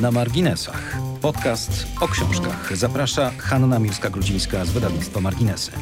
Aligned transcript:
Na 0.00 0.10
marginesach. 0.10 0.96
Podcast 1.22 1.86
o 2.00 2.08
książkach. 2.08 2.76
Zaprasza 2.76 3.30
Hanna 3.38 3.78
Miłska-Grudzińska 3.78 4.64
z 4.64 4.70
wydawnictwa 4.70 5.20
Marginesy. 5.20 5.72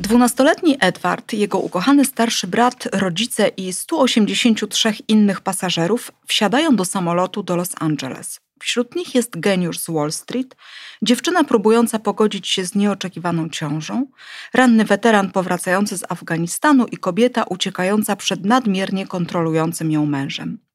Dwunastoletni 0.00 0.76
Edward, 0.80 1.32
jego 1.32 1.58
ukochany 1.58 2.04
starszy 2.04 2.46
brat, 2.46 2.88
rodzice 2.92 3.48
i 3.48 3.72
183 3.72 4.92
innych 5.08 5.40
pasażerów 5.40 6.12
wsiadają 6.26 6.76
do 6.76 6.84
samolotu 6.84 7.42
do 7.42 7.56
Los 7.56 7.70
Angeles. 7.80 8.40
Wśród 8.60 8.96
nich 8.96 9.14
jest 9.14 9.40
geniusz 9.40 9.78
z 9.78 9.90
Wall 9.90 10.12
Street, 10.12 10.56
dziewczyna 11.02 11.44
próbująca 11.44 11.98
pogodzić 11.98 12.48
się 12.48 12.64
z 12.64 12.74
nieoczekiwaną 12.74 13.48
ciążą, 13.48 14.06
ranny 14.54 14.84
weteran 14.84 15.30
powracający 15.30 15.98
z 15.98 16.04
Afganistanu 16.08 16.86
i 16.86 16.96
kobieta 16.96 17.44
uciekająca 17.44 18.16
przed 18.16 18.44
nadmiernie 18.44 19.06
kontrolującym 19.06 19.90
ją 19.90 20.06
mężem. 20.06 20.67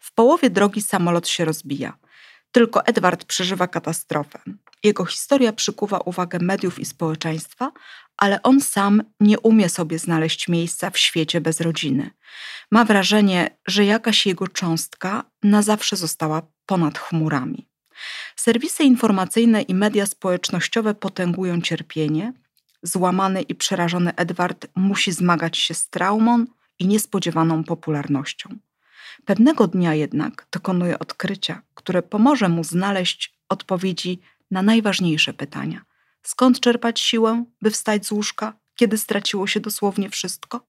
W 0.00 0.14
połowie 0.14 0.50
drogi 0.50 0.82
samolot 0.82 1.28
się 1.28 1.44
rozbija. 1.44 1.98
Tylko 2.52 2.86
Edward 2.86 3.24
przeżywa 3.24 3.68
katastrofę. 3.68 4.38
Jego 4.84 5.04
historia 5.04 5.52
przykuwa 5.52 5.98
uwagę 5.98 6.38
mediów 6.38 6.78
i 6.78 6.84
społeczeństwa, 6.84 7.72
ale 8.16 8.42
on 8.42 8.60
sam 8.60 9.02
nie 9.20 9.40
umie 9.40 9.68
sobie 9.68 9.98
znaleźć 9.98 10.48
miejsca 10.48 10.90
w 10.90 10.98
świecie 10.98 11.40
bez 11.40 11.60
rodziny. 11.60 12.10
Ma 12.70 12.84
wrażenie, 12.84 13.56
że 13.66 13.84
jakaś 13.84 14.26
jego 14.26 14.48
cząstka 14.48 15.24
na 15.42 15.62
zawsze 15.62 15.96
została 15.96 16.42
ponad 16.66 16.98
chmurami. 16.98 17.68
Serwisy 18.36 18.84
informacyjne 18.84 19.62
i 19.62 19.74
media 19.74 20.06
społecznościowe 20.06 20.94
potęgują 20.94 21.60
cierpienie. 21.60 22.32
Złamany 22.82 23.42
i 23.42 23.54
przerażony 23.54 24.14
Edward 24.16 24.66
musi 24.74 25.12
zmagać 25.12 25.58
się 25.58 25.74
z 25.74 25.88
traumą 25.88 26.44
i 26.78 26.86
niespodziewaną 26.86 27.64
popularnością. 27.64 28.58
Pewnego 29.24 29.66
dnia 29.66 29.94
jednak 29.94 30.46
dokonuje 30.52 30.98
odkrycia, 30.98 31.62
które 31.74 32.02
pomoże 32.02 32.48
mu 32.48 32.64
znaleźć 32.64 33.34
odpowiedzi 33.48 34.20
na 34.50 34.62
najważniejsze 34.62 35.32
pytania. 35.32 35.84
Skąd 36.22 36.60
czerpać 36.60 37.00
siłę, 37.00 37.44
by 37.62 37.70
wstać 37.70 38.06
z 38.06 38.12
łóżka, 38.12 38.52
kiedy 38.76 38.98
straciło 38.98 39.46
się 39.46 39.60
dosłownie 39.60 40.10
wszystko? 40.10 40.66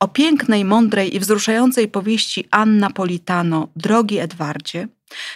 O 0.00 0.08
pięknej, 0.08 0.64
mądrej 0.64 1.16
i 1.16 1.20
wzruszającej 1.20 1.88
powieści 1.88 2.48
Anna 2.50 2.90
Politano 2.90 3.68
Drogi 3.76 4.18
Edwardzie, 4.18 4.88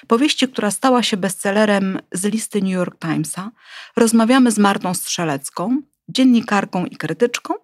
powieści, 0.07 0.49
która 0.49 0.71
stała 0.71 1.03
się 1.03 1.17
bestsellerem 1.17 1.99
z 2.13 2.25
listy 2.25 2.63
New 2.63 2.73
York 2.73 2.99
Timesa, 2.99 3.51
rozmawiamy 3.97 4.51
z 4.51 4.59
Martą 4.59 4.95
Strzelecką, 4.95 5.83
dziennikarką 6.09 6.87
i 6.87 6.97
krytyczką, 6.97 7.55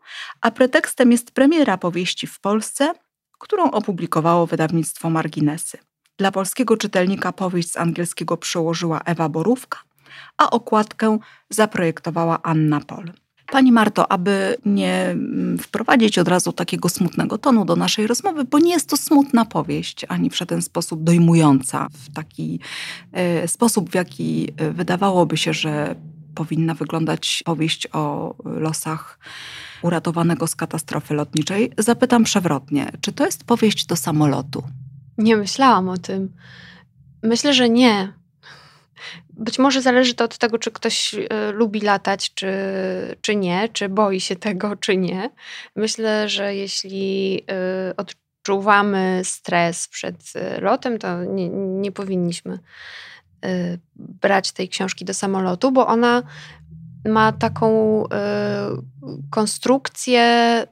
a 0.41 0.51
pretekstem 0.51 1.13
jest 1.13 1.31
premiera 1.31 1.79
powieści 1.79 2.27
w 2.27 2.41
Polsce, 2.41 2.95
którą 3.41 3.71
opublikowało 3.71 4.47
wydawnictwo 4.47 5.11
Marginesy. 5.11 5.79
Dla 6.19 6.33
polskiego 6.33 6.77
czytelnika 6.77 7.33
powieść 7.33 7.71
z 7.71 7.77
angielskiego 7.77 8.37
przełożyła 8.37 9.01
Ewa 9.05 9.29
Borówka, 9.29 9.79
a 10.39 10.51
okładkę 10.51 11.19
zaprojektowała 11.51 12.43
Anna 12.43 12.81
Pol. 12.81 13.13
Pani 13.51 13.73
Marto, 13.73 14.13
aby 14.13 14.57
nie 14.67 15.05
mm, 15.05 15.59
wprowadzić 15.59 16.19
od 16.19 16.29
razu 16.29 16.53
takiego 16.53 16.89
smutnego 16.89 17.39
tonu 17.39 17.65
do 17.65 17.77
naszej 17.77 18.07
rozmowy, 18.07 18.45
bo 18.45 18.59
nie 18.59 18.73
jest 18.73 18.89
to 18.89 18.97
smutna 18.97 19.45
powieść, 19.45 20.07
ani 20.09 20.31
w 20.31 20.37
żaden 20.37 20.63
sposób 20.63 21.05
dojmująca, 21.05 21.89
w 21.93 22.13
taki 22.15 22.61
e, 23.13 23.49
sposób, 23.49 23.91
w 23.91 23.95
jaki 23.95 24.49
e, 24.57 24.71
wydawałoby 24.71 25.37
się, 25.37 25.53
że 25.53 25.95
powinna 26.35 26.75
wyglądać 26.75 27.43
powieść 27.45 27.89
o 27.93 28.35
losach 28.45 29.19
uratowanego 29.83 30.47
z 30.47 30.57
katastrofy 30.57 31.15
lotniczej, 31.15 31.73
zapytam 31.79 32.25
przewrotnie, 32.25 32.93
czy 33.01 33.13
to 33.13 33.27
jest 33.27 33.45
powieść 33.45 33.87
do 33.87 33.97
samolotu? 33.97 34.63
Nie 35.19 35.37
myślałam 35.37 35.89
o 35.89 35.97
tym. 35.99 36.33
Myślę, 37.23 37.55
że 37.55 37.69
nie. 37.69 38.13
Być 39.31 39.59
może 39.59 39.83
zależy 39.83 40.15
to 40.15 40.25
od 40.25 40.39
tego, 40.39 40.59
czy 40.59 40.71
ktoś 40.71 41.15
y, 41.15 41.29
lubi 41.53 41.81
latać, 41.81 42.35
czy, 42.35 42.53
czy 43.21 43.37
nie, 43.37 43.69
czy 43.73 43.89
boi 43.89 44.21
się 44.21 44.37
tego, 44.37 44.77
czy 44.77 44.97
nie. 44.97 45.31
Myślę, 45.77 46.29
że 46.29 46.55
jeśli 46.55 47.43
y, 47.91 47.97
odczuwamy 47.97 49.21
stres 49.25 49.89
przed 49.89 50.33
y, 50.37 50.61
lotem, 50.61 50.99
to 50.99 51.25
nie, 51.25 51.49
nie 51.49 51.93
powinniśmy 51.93 52.59
brać 53.97 54.53
tej 54.53 54.69
książki 54.69 55.05
do 55.05 55.15
samolotu, 55.15 55.73
bo 55.73 55.87
ona 55.87 56.23
ma 57.05 57.33
taką 57.33 58.05
konstrukcję 59.31 60.67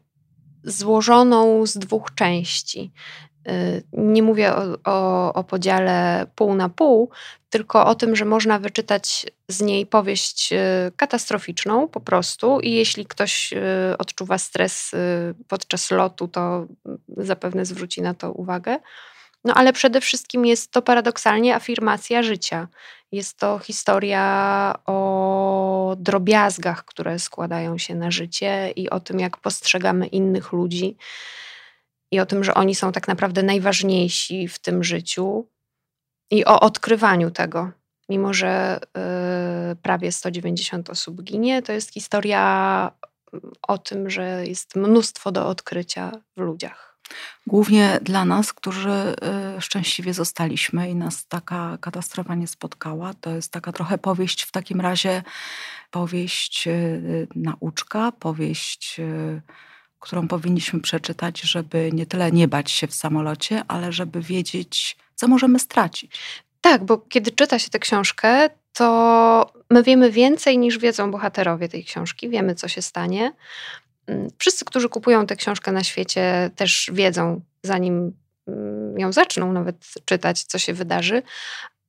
złożoną 0.64 1.66
z 1.66 1.78
dwóch 1.78 2.14
części. 2.14 2.92
Y, 3.48 3.82
nie 3.92 4.22
mówię 4.22 4.54
o, 4.54 4.62
o, 4.84 5.32
o, 5.34 5.44
podziale 5.44 6.26
pół 6.34 6.54
na 6.54 6.68
pół, 6.68 7.10
tylko 7.50 7.86
o 7.86 7.94
tym, 7.94 8.16
że 8.16 8.24
można 8.24 8.58
wyczytać 8.58 9.26
z 9.48 9.60
niej 9.60 9.86
powieść 9.86 10.52
y, 10.52 10.56
katastroficzną 10.96 11.88
po 11.88 12.00
prostu 12.00 12.60
i 12.60 12.72
jeśli 12.72 13.06
ktoś 13.06 13.52
y, 13.52 13.98
odczuwa 13.98 14.38
stres 14.38 14.90
podczas 15.48 15.90
lotu, 15.90 16.28
to 16.28 16.66
zapewne 17.16 17.64
zwróci 17.64 18.02
na 18.02 18.14
to 18.14 18.32
uwagę. 18.32 18.78
No 19.44 19.54
ale 19.54 19.72
przede 19.72 20.00
wszystkim 20.00 20.46
jest 20.46 20.70
to 20.70 20.82
paradoksalnie 20.82 21.54
afirmacja 21.54 22.22
życia. 22.22 22.68
Jest 23.12 23.38
to 23.38 23.58
historia 23.58 24.74
o 24.86 25.96
drobiazgach, 25.98 26.84
które 26.84 27.18
składają 27.18 27.78
się 27.78 27.94
na 27.94 28.10
życie 28.10 28.72
i 28.76 28.90
o 28.90 29.00
tym, 29.00 29.20
jak 29.20 29.36
postrzegamy 29.36 30.06
innych 30.06 30.52
ludzi 30.52 30.96
i 32.10 32.20
o 32.20 32.26
tym, 32.26 32.44
że 32.44 32.54
oni 32.54 32.74
są 32.74 32.92
tak 32.92 33.08
naprawdę 33.08 33.42
najważniejsi 33.42 34.48
w 34.48 34.58
tym 34.58 34.84
życiu 34.84 35.46
i 36.30 36.44
o 36.44 36.60
odkrywaniu 36.60 37.30
tego. 37.30 37.70
Mimo, 38.08 38.34
że 38.34 38.80
y, 39.72 39.76
prawie 39.76 40.12
190 40.12 40.90
osób 40.90 41.22
ginie, 41.22 41.62
to 41.62 41.72
jest 41.72 41.92
historia 41.92 42.92
o 43.62 43.78
tym, 43.78 44.10
że 44.10 44.46
jest 44.46 44.76
mnóstwo 44.76 45.32
do 45.32 45.48
odkrycia 45.48 46.12
w 46.36 46.40
ludziach. 46.40 46.87
Głównie 47.46 47.98
dla 48.02 48.24
nas, 48.24 48.52
którzy 48.52 49.14
y, 49.58 49.60
szczęśliwie 49.60 50.14
zostaliśmy 50.14 50.90
i 50.90 50.94
nas 50.94 51.26
taka 51.26 51.78
katastrofa 51.80 52.34
nie 52.34 52.46
spotkała. 52.46 53.14
To 53.14 53.30
jest 53.30 53.52
taka 53.52 53.72
trochę 53.72 53.98
powieść 53.98 54.42
w 54.42 54.52
takim 54.52 54.80
razie, 54.80 55.22
powieść 55.90 56.66
y, 56.68 57.28
nauczka, 57.34 58.12
powieść 58.12 59.00
którą 60.00 60.28
powinniśmy 60.28 60.80
przeczytać, 60.80 61.40
żeby 61.40 61.90
nie 61.92 62.06
tyle 62.06 62.32
nie 62.32 62.48
bać 62.48 62.70
się 62.70 62.86
w 62.86 62.94
samolocie, 62.94 63.62
ale 63.68 63.92
żeby 63.92 64.20
wiedzieć, 64.20 64.96
co 65.14 65.28
możemy 65.28 65.58
stracić. 65.58 66.42
Tak, 66.60 66.84
bo 66.84 66.98
kiedy 66.98 67.30
czyta 67.30 67.58
się 67.58 67.70
tę 67.70 67.78
książkę, 67.78 68.50
to 68.72 69.52
my 69.70 69.82
wiemy 69.82 70.10
więcej 70.10 70.58
niż 70.58 70.78
wiedzą 70.78 71.10
bohaterowie 71.10 71.68
tej 71.68 71.84
książki, 71.84 72.28
wiemy, 72.28 72.54
co 72.54 72.68
się 72.68 72.82
stanie. 72.82 73.32
Mm, 74.08 74.28
wszyscy, 74.38 74.64
którzy 74.64 74.88
kupują 74.88 75.26
tę 75.26 75.36
książkę 75.36 75.72
na 75.72 75.84
świecie, 75.84 76.50
też 76.56 76.90
wiedzą, 76.92 77.40
zanim 77.62 78.12
mm, 78.48 78.98
ją 78.98 79.12
zaczną 79.12 79.52
nawet 79.52 79.76
czytać, 80.04 80.44
co 80.44 80.58
się 80.58 80.74
wydarzy. 80.74 81.22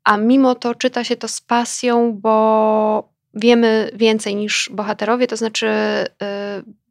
A 0.03 0.17
mimo 0.17 0.55
to 0.55 0.75
czyta 0.75 1.03
się 1.03 1.15
to 1.15 1.27
z 1.27 1.41
pasją, 1.41 2.13
bo 2.13 3.13
wiemy 3.33 3.91
więcej 3.93 4.35
niż 4.35 4.69
bohaterowie, 4.73 5.27
to 5.27 5.37
znaczy 5.37 5.67
y, 5.67 6.05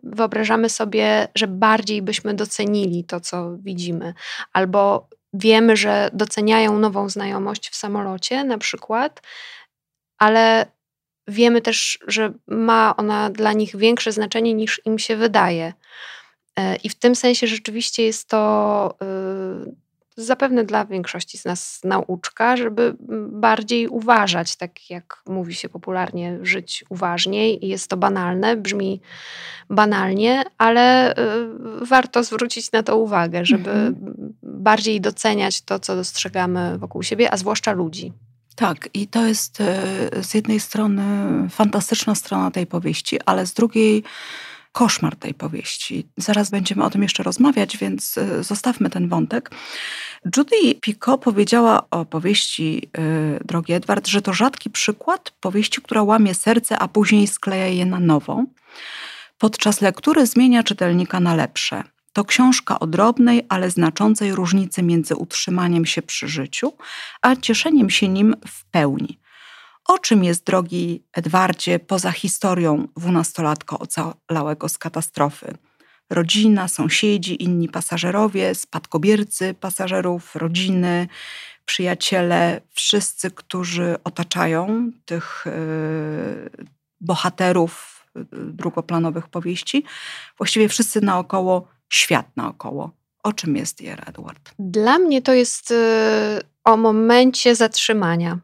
wyobrażamy 0.02 0.68
sobie, 0.68 1.28
że 1.34 1.46
bardziej 1.46 2.02
byśmy 2.02 2.34
docenili 2.34 3.04
to, 3.04 3.20
co 3.20 3.56
widzimy, 3.56 4.14
albo 4.52 5.08
wiemy, 5.32 5.76
że 5.76 6.10
doceniają 6.12 6.78
nową 6.78 7.08
znajomość 7.08 7.70
w 7.70 7.76
samolocie 7.76 8.44
na 8.44 8.58
przykład, 8.58 9.22
ale 10.18 10.66
wiemy 11.28 11.60
też, 11.60 11.98
że 12.06 12.32
ma 12.46 12.94
ona 12.96 13.30
dla 13.30 13.52
nich 13.52 13.76
większe 13.76 14.12
znaczenie 14.12 14.54
niż 14.54 14.80
im 14.84 14.98
się 14.98 15.16
wydaje. 15.16 15.72
Y, 16.58 16.76
I 16.84 16.88
w 16.88 16.94
tym 16.94 17.14
sensie 17.14 17.46
rzeczywiście 17.46 18.02
jest 18.02 18.28
to 18.28 18.94
y, 20.18 20.24
zapewne 20.24 20.64
dla 20.64 20.84
większości 20.84 21.38
z 21.38 21.44
nas 21.44 21.80
nauczka, 21.84 22.56
żeby 22.56 22.96
bardziej 23.28 23.88
uważać, 23.88 24.56
tak 24.56 24.90
jak 24.90 25.22
mówi 25.26 25.54
się 25.54 25.68
popularnie, 25.68 26.38
żyć 26.42 26.84
uważniej. 26.88 27.64
I 27.64 27.68
jest 27.68 27.88
to 27.90 27.96
banalne, 27.96 28.56
brzmi 28.56 29.00
banalnie, 29.70 30.42
ale 30.58 31.12
y, 31.12 31.16
warto 31.86 32.24
zwrócić 32.24 32.72
na 32.72 32.82
to 32.82 32.96
uwagę, 32.96 33.44
żeby 33.44 33.70
mhm. 33.70 34.34
bardziej 34.42 35.00
doceniać 35.00 35.62
to, 35.62 35.78
co 35.78 35.96
dostrzegamy 35.96 36.78
wokół 36.78 37.02
siebie, 37.02 37.32
a 37.32 37.36
zwłaszcza 37.36 37.72
ludzi. 37.72 38.12
Tak, 38.58 38.88
i 38.94 39.06
to 39.06 39.26
jest 39.26 39.60
y, 39.60 39.64
z 40.22 40.34
jednej 40.34 40.60
strony 40.60 41.02
fantastyczna 41.50 42.14
strona 42.14 42.50
tej 42.50 42.66
powieści, 42.66 43.18
ale 43.26 43.46
z 43.46 43.52
drugiej 43.52 44.02
koszmar 44.72 45.16
tej 45.16 45.34
powieści. 45.34 46.06
Zaraz 46.16 46.50
będziemy 46.50 46.84
o 46.84 46.90
tym 46.90 47.02
jeszcze 47.02 47.22
rozmawiać, 47.22 47.76
więc 47.76 48.16
y, 48.16 48.42
zostawmy 48.42 48.90
ten 48.90 49.08
wątek. 49.08 49.50
Judy 50.36 50.74
Pico 50.80 51.18
powiedziała 51.18 51.90
o 51.90 52.04
powieści 52.04 52.90
yy, 52.98 53.40
Drogi 53.44 53.72
Edward, 53.72 54.06
że 54.06 54.22
to 54.22 54.32
rzadki 54.32 54.70
przykład 54.70 55.30
powieści, 55.40 55.82
która 55.82 56.02
łamie 56.02 56.34
serce, 56.34 56.78
a 56.78 56.88
później 56.88 57.26
skleja 57.26 57.66
je 57.66 57.86
na 57.86 58.00
nowo. 58.00 58.44
Podczas 59.38 59.80
lektury 59.80 60.26
zmienia 60.26 60.62
czytelnika 60.62 61.20
na 61.20 61.34
lepsze. 61.34 61.82
To 62.18 62.24
książka 62.24 62.78
o 62.78 62.86
drobnej, 62.86 63.46
ale 63.48 63.70
znaczącej 63.70 64.34
różnicy 64.34 64.82
między 64.82 65.16
utrzymaniem 65.16 65.86
się 65.86 66.02
przy 66.02 66.28
życiu, 66.28 66.72
a 67.22 67.36
cieszeniem 67.36 67.90
się 67.90 68.08
nim 68.08 68.36
w 68.46 68.64
pełni. 68.64 69.18
O 69.84 69.98
czym 69.98 70.24
jest, 70.24 70.44
drogi 70.44 71.02
Edwardzie, 71.12 71.78
poza 71.78 72.12
historią 72.12 72.88
dwunastolatka 72.96 73.78
ocalałego 73.78 74.68
z 74.68 74.78
katastrofy? 74.78 75.54
Rodzina, 76.10 76.68
sąsiedzi, 76.68 77.42
inni 77.42 77.68
pasażerowie, 77.68 78.54
spadkobiercy 78.54 79.54
pasażerów, 79.54 80.36
rodziny, 80.36 81.08
przyjaciele, 81.64 82.60
wszyscy, 82.72 83.30
którzy 83.30 83.96
otaczają 84.04 84.90
tych 85.04 85.44
yy, 85.46 86.66
bohaterów 87.00 88.04
yy, 88.14 88.26
drugoplanowych 88.32 89.28
powieści, 89.28 89.84
właściwie 90.38 90.68
wszyscy 90.68 91.00
naokoło, 91.00 91.77
świat 91.88 92.26
naokoło. 92.36 92.90
O 93.22 93.32
czym 93.32 93.56
jest 93.56 93.80
Jer 93.80 94.02
Edward? 94.08 94.50
Dla 94.58 94.98
mnie 94.98 95.22
to 95.22 95.32
jest 95.32 95.70
yy, 95.70 95.76
o 96.64 96.76
momencie 96.76 97.54
zatrzymania. 97.54 98.38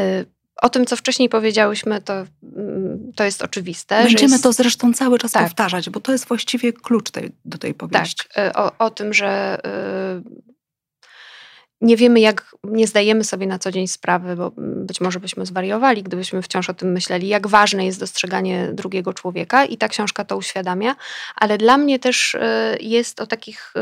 Y, 0.00 0.26
o 0.62 0.68
tym, 0.68 0.86
co 0.86 0.96
wcześniej 0.96 1.28
powiedziałyśmy, 1.28 2.00
to, 2.00 2.14
mm, 2.42 3.12
to 3.16 3.24
jest 3.24 3.42
oczywiste. 3.42 4.04
Będziemy 4.04 4.32
jest... 4.32 4.42
to 4.42 4.52
zresztą 4.52 4.92
cały 4.92 5.18
czas 5.18 5.32
tak. 5.32 5.42
powtarzać, 5.42 5.90
bo 5.90 6.00
to 6.00 6.12
jest 6.12 6.28
właściwie 6.28 6.72
klucz 6.72 7.10
tej, 7.10 7.30
do 7.44 7.58
tej 7.58 7.74
powieści. 7.74 8.24
Tak, 8.34 8.58
o, 8.58 8.72
o 8.78 8.90
tym, 8.90 9.12
że 9.12 9.60
y, 9.66 10.52
nie 11.82 11.96
wiemy, 11.96 12.20
jak, 12.20 12.56
nie 12.64 12.86
zdajemy 12.86 13.24
sobie 13.24 13.46
na 13.46 13.58
co 13.58 13.70
dzień 13.70 13.88
sprawy, 13.88 14.36
bo 14.36 14.52
być 14.56 15.00
może 15.00 15.20
byśmy 15.20 15.46
zwariowali, 15.46 16.02
gdybyśmy 16.02 16.42
wciąż 16.42 16.70
o 16.70 16.74
tym 16.74 16.92
myśleli, 16.92 17.28
jak 17.28 17.46
ważne 17.46 17.86
jest 17.86 18.00
dostrzeganie 18.00 18.68
drugiego 18.72 19.14
człowieka 19.14 19.64
i 19.64 19.76
ta 19.76 19.88
książka 19.88 20.24
to 20.24 20.36
uświadamia, 20.36 20.96
ale 21.36 21.58
dla 21.58 21.78
mnie 21.78 21.98
też 21.98 22.34
y, 22.34 22.40
jest 22.80 23.20
o 23.20 23.26
takich 23.26 23.74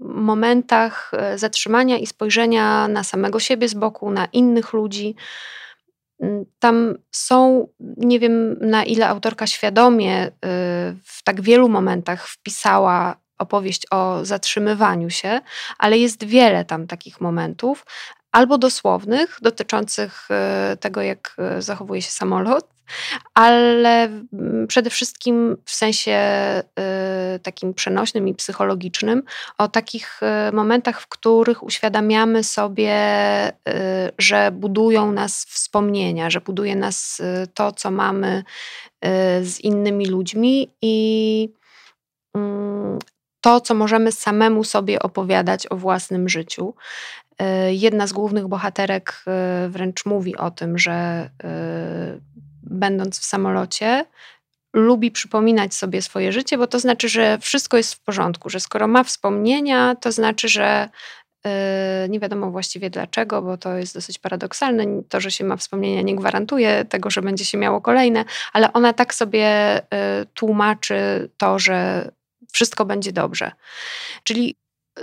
momentach 0.00 1.12
zatrzymania 1.36 1.98
i 1.98 2.06
spojrzenia 2.06 2.88
na 2.88 3.04
samego 3.04 3.40
siebie 3.40 3.68
z 3.68 3.74
boku, 3.74 4.10
na 4.10 4.26
innych 4.26 4.72
ludzi, 4.72 5.14
Mm, 6.20 6.44
tam 6.58 6.94
są, 7.10 7.68
nie 7.96 8.20
wiem 8.20 8.58
na 8.60 8.84
ile 8.84 9.08
autorka 9.08 9.46
świadomie 9.46 10.30
w 11.04 11.22
tak 11.24 11.40
wielu 11.40 11.68
momentach 11.68 12.28
wpisała 12.28 13.16
opowieść 13.44 13.82
o 13.90 14.24
zatrzymywaniu 14.24 15.10
się, 15.10 15.40
ale 15.78 15.98
jest 15.98 16.24
wiele 16.24 16.64
tam 16.64 16.86
takich 16.86 17.20
momentów, 17.20 17.84
albo 18.34 18.58
dosłownych, 18.58 19.38
dotyczących 19.42 20.28
y, 20.72 20.76
tego, 20.76 21.02
jak 21.02 21.36
y, 21.58 21.62
zachowuje 21.62 22.02
się 22.02 22.10
samolot, 22.10 22.68
ale 23.34 24.08
przede 24.68 24.90
wszystkim 24.90 25.56
w 25.64 25.70
sensie 25.70 26.18
y, 27.36 27.38
takim 27.38 27.74
przenośnym 27.74 28.28
i 28.28 28.34
psychologicznym, 28.34 29.22
o 29.58 29.68
takich 29.68 30.20
momentach, 30.52 31.00
w 31.00 31.06
których 31.06 31.62
uświadamiamy 31.62 32.44
sobie, 32.44 32.92
że 34.18 34.50
budują 34.52 35.12
nas 35.12 35.44
wspomnienia, 35.44 36.30
że 36.30 36.40
buduje 36.40 36.76
nas 36.76 37.22
to, 37.54 37.72
co 37.72 37.90
mamy 37.90 38.44
z 39.42 39.60
innymi 39.60 40.06
ludźmi 40.06 40.74
i 40.82 41.48
mm, 42.34 42.98
to, 43.44 43.60
co 43.60 43.74
możemy 43.74 44.12
samemu 44.12 44.64
sobie 44.64 45.02
opowiadać 45.02 45.66
o 45.70 45.76
własnym 45.76 46.28
życiu. 46.28 46.74
E, 47.38 47.74
jedna 47.74 48.06
z 48.06 48.12
głównych 48.12 48.48
bohaterek 48.48 49.24
e, 49.26 49.68
wręcz 49.68 50.06
mówi 50.06 50.36
o 50.36 50.50
tym, 50.50 50.78
że 50.78 50.92
e, 50.92 51.30
będąc 52.62 53.18
w 53.18 53.24
samolocie, 53.24 54.04
lubi 54.72 55.10
przypominać 55.10 55.74
sobie 55.74 56.02
swoje 56.02 56.32
życie, 56.32 56.58
bo 56.58 56.66
to 56.66 56.80
znaczy, 56.80 57.08
że 57.08 57.38
wszystko 57.38 57.76
jest 57.76 57.94
w 57.94 58.00
porządku, 58.00 58.50
że 58.50 58.60
skoro 58.60 58.88
ma 58.88 59.04
wspomnienia, 59.04 59.94
to 59.94 60.12
znaczy, 60.12 60.48
że 60.48 60.88
nie 62.08 62.20
wiadomo 62.20 62.50
właściwie 62.50 62.90
dlaczego, 62.90 63.42
bo 63.42 63.56
to 63.56 63.74
jest 63.74 63.94
dosyć 63.94 64.18
paradoksalne. 64.18 64.84
To, 65.08 65.20
że 65.20 65.30
się 65.30 65.44
ma 65.44 65.56
wspomnienia, 65.56 66.02
nie 66.02 66.16
gwarantuje 66.16 66.84
tego, 66.84 67.10
że 67.10 67.22
będzie 67.22 67.44
się 67.44 67.58
miało 67.58 67.80
kolejne, 67.80 68.24
ale 68.52 68.72
ona 68.72 68.92
tak 68.92 69.14
sobie 69.14 69.80
tłumaczy 70.34 71.30
to, 71.36 71.58
że 71.58 72.10
wszystko 72.54 72.84
będzie 72.84 73.12
dobrze. 73.12 73.52
Czyli 74.22 74.56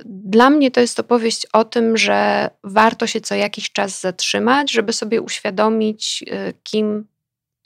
dla 0.06 0.50
mnie 0.50 0.72
to 0.72 0.82
jest 0.82 1.00
opowieść 1.00 1.48
o 1.54 1.66
tym, 1.66 1.98
że 1.98 2.50
warto 2.64 3.08
się 3.08 3.22
co 3.22 3.36
jakiś 3.36 3.72
czas 3.72 4.02
zatrzymać, 4.02 4.72
żeby 4.72 4.94
sobie 4.94 5.22
uświadomić, 5.22 6.24
y, 6.28 6.54
kim 6.64 7.08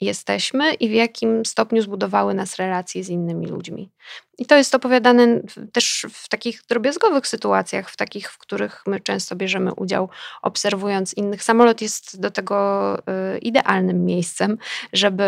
jesteśmy 0.00 0.74
i 0.74 0.88
w 0.88 0.92
jakim 0.92 1.46
stopniu 1.46 1.82
zbudowały 1.82 2.34
nas 2.34 2.56
relacje 2.56 3.04
z 3.04 3.08
innymi 3.08 3.46
ludźmi. 3.46 3.90
I 4.38 4.46
to 4.46 4.56
jest 4.56 4.74
opowiadane 4.74 5.40
też 5.72 6.06
w 6.12 6.28
takich 6.28 6.62
drobiazgowych 6.68 7.26
sytuacjach, 7.26 7.90
w 7.90 7.96
takich, 7.96 8.30
w 8.30 8.38
których 8.38 8.82
my 8.86 9.00
często 9.00 9.36
bierzemy 9.36 9.74
udział, 9.74 10.08
obserwując 10.42 11.14
innych. 11.14 11.42
Samolot 11.42 11.80
jest 11.82 12.20
do 12.20 12.30
tego 12.30 12.98
y, 12.98 13.38
idealnym 13.38 14.04
miejscem, 14.04 14.58
żeby 14.92 15.24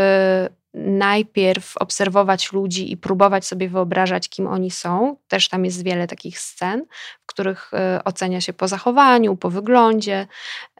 najpierw 0.74 1.76
obserwować 1.76 2.52
ludzi 2.52 2.92
i 2.92 2.96
próbować 2.96 3.46
sobie 3.46 3.68
wyobrażać, 3.68 4.28
kim 4.28 4.46
oni 4.46 4.70
są. 4.70 5.16
Też 5.28 5.48
tam 5.48 5.64
jest 5.64 5.84
wiele 5.84 6.06
takich 6.06 6.40
scen, 6.40 6.84
w 7.22 7.26
których 7.26 7.70
e, 7.74 8.00
ocenia 8.04 8.40
się 8.40 8.52
po 8.52 8.68
zachowaniu, 8.68 9.36
po 9.36 9.50
wyglądzie, 9.50 10.26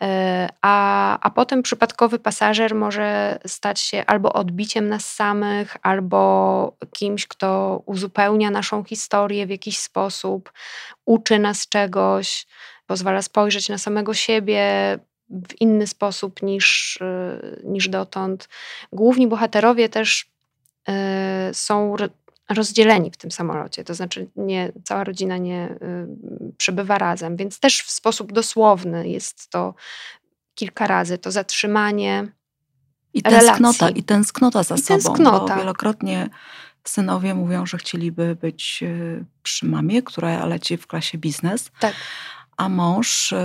e, 0.00 0.48
a, 0.62 1.18
a 1.20 1.30
potem 1.30 1.62
przypadkowy 1.62 2.18
pasażer 2.18 2.74
może 2.74 3.38
stać 3.46 3.80
się 3.80 4.06
albo 4.06 4.32
odbiciem 4.32 4.88
nas 4.88 5.14
samych, 5.14 5.76
albo 5.82 6.76
kimś, 6.92 7.26
kto 7.26 7.82
uzupełnia 7.86 8.50
naszą 8.50 8.84
historię 8.84 9.46
w 9.46 9.50
jakiś 9.50 9.78
sposób, 9.78 10.52
uczy 11.04 11.38
nas 11.38 11.68
czegoś 11.68 12.46
pozwala 12.86 13.22
spojrzeć 13.22 13.68
na 13.68 13.78
samego 13.78 14.14
siebie, 14.14 14.98
w 15.30 15.60
inny 15.60 15.86
sposób 15.86 16.42
niż, 16.42 16.96
y, 16.96 17.62
niż 17.64 17.88
dotąd. 17.88 18.48
Główni 18.92 19.26
bohaterowie 19.26 19.88
też 19.88 20.26
y, 20.88 20.92
są 21.52 21.96
rozdzieleni 22.48 23.10
w 23.10 23.16
tym 23.16 23.30
samolocie, 23.30 23.84
to 23.84 23.94
znaczy 23.94 24.26
nie, 24.36 24.72
cała 24.84 25.04
rodzina 25.04 25.36
nie 25.36 25.68
y, 25.68 26.52
przebywa 26.56 26.98
razem, 26.98 27.36
więc 27.36 27.60
też 27.60 27.82
w 27.82 27.90
sposób 27.90 28.32
dosłowny 28.32 29.08
jest 29.08 29.50
to 29.50 29.74
kilka 30.54 30.86
razy, 30.86 31.18
to 31.18 31.30
zatrzymanie. 31.30 32.28
I 33.14 33.22
tęsknota, 33.22 33.78
relacji. 33.78 34.00
i 34.00 34.04
tęsknota 34.04 34.62
za 34.62 34.74
I 34.74 34.78
sobą, 34.78 35.02
tęsknota. 35.02 35.54
bo 35.54 35.60
wielokrotnie 35.60 36.28
synowie 36.84 37.34
mówią, 37.34 37.66
że 37.66 37.78
chcieliby 37.78 38.36
być 38.36 38.84
przy 39.42 39.66
mamie, 39.66 40.02
która 40.02 40.46
leci 40.46 40.76
w 40.76 40.86
klasie 40.86 41.18
biznes. 41.18 41.70
Tak 41.80 41.94
a 42.58 42.68
mąż 42.68 43.32
y, 43.32 43.36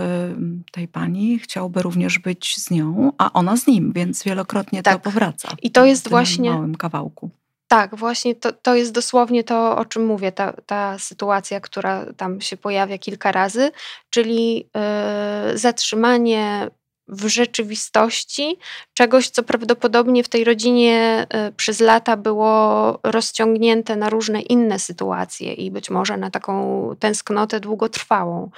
tej 0.72 0.88
pani 0.88 1.40
chciałby 1.40 1.82
również 1.82 2.20
być 2.20 2.56
z 2.58 2.72
nią, 2.72 3.12
a 3.18 3.34
ona 3.34 3.58
z 3.58 3.68
nim, 3.68 3.94
więc 3.96 4.24
wielokrotnie 4.24 4.84
tak. 4.84 4.94
to 4.94 5.00
powraca. 5.00 5.50
I 5.62 5.72
to 5.72 5.86
jest 5.86 6.10
właśnie. 6.10 6.50
małym 6.50 6.76
kawałku. 6.76 7.30
Tak, 7.68 7.96
właśnie 7.96 8.36
to, 8.36 8.52
to 8.52 8.76
jest 8.76 8.92
dosłownie 8.92 9.44
to, 9.44 9.78
o 9.78 9.86
czym 9.86 10.06
mówię, 10.06 10.32
ta, 10.32 10.54
ta 10.66 11.00
sytuacja, 11.00 11.60
która 11.60 12.06
tam 12.18 12.42
się 12.42 12.58
pojawia 12.58 12.98
kilka 12.98 13.32
razy, 13.32 13.72
czyli 14.10 14.56
yy, 14.56 15.58
zatrzymanie 15.58 16.70
w 17.08 17.28
rzeczywistości 17.28 18.58
czegoś, 18.94 19.30
co 19.30 19.44
prawdopodobnie 19.44 20.24
w 20.24 20.30
tej 20.30 20.44
rodzinie 20.44 21.28
e, 21.30 21.52
przez 21.52 21.80
lata 21.80 22.18
było 22.18 23.00
rozciągnięte 23.04 23.96
na 23.96 24.10
różne 24.10 24.42
inne 24.42 24.80
sytuacje 24.80 25.54
i 25.54 25.72
być 25.72 25.90
może 25.90 26.18
na 26.18 26.32
taką 26.32 26.90
tęsknotę 27.00 27.60
długotrwałą. 27.60 28.50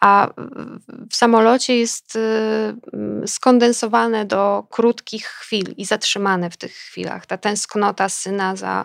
A 0.00 0.28
w 1.10 1.16
samolocie 1.16 1.78
jest 1.78 2.16
e, 2.16 3.26
skondensowane 3.26 4.24
do 4.24 4.64
krótkich 4.70 5.26
chwil 5.26 5.74
i 5.76 5.84
zatrzymane 5.84 6.50
w 6.50 6.56
tych 6.56 6.72
chwilach. 6.72 7.26
Ta 7.26 7.38
tęsknota 7.38 8.08
syna 8.08 8.56
za 8.56 8.84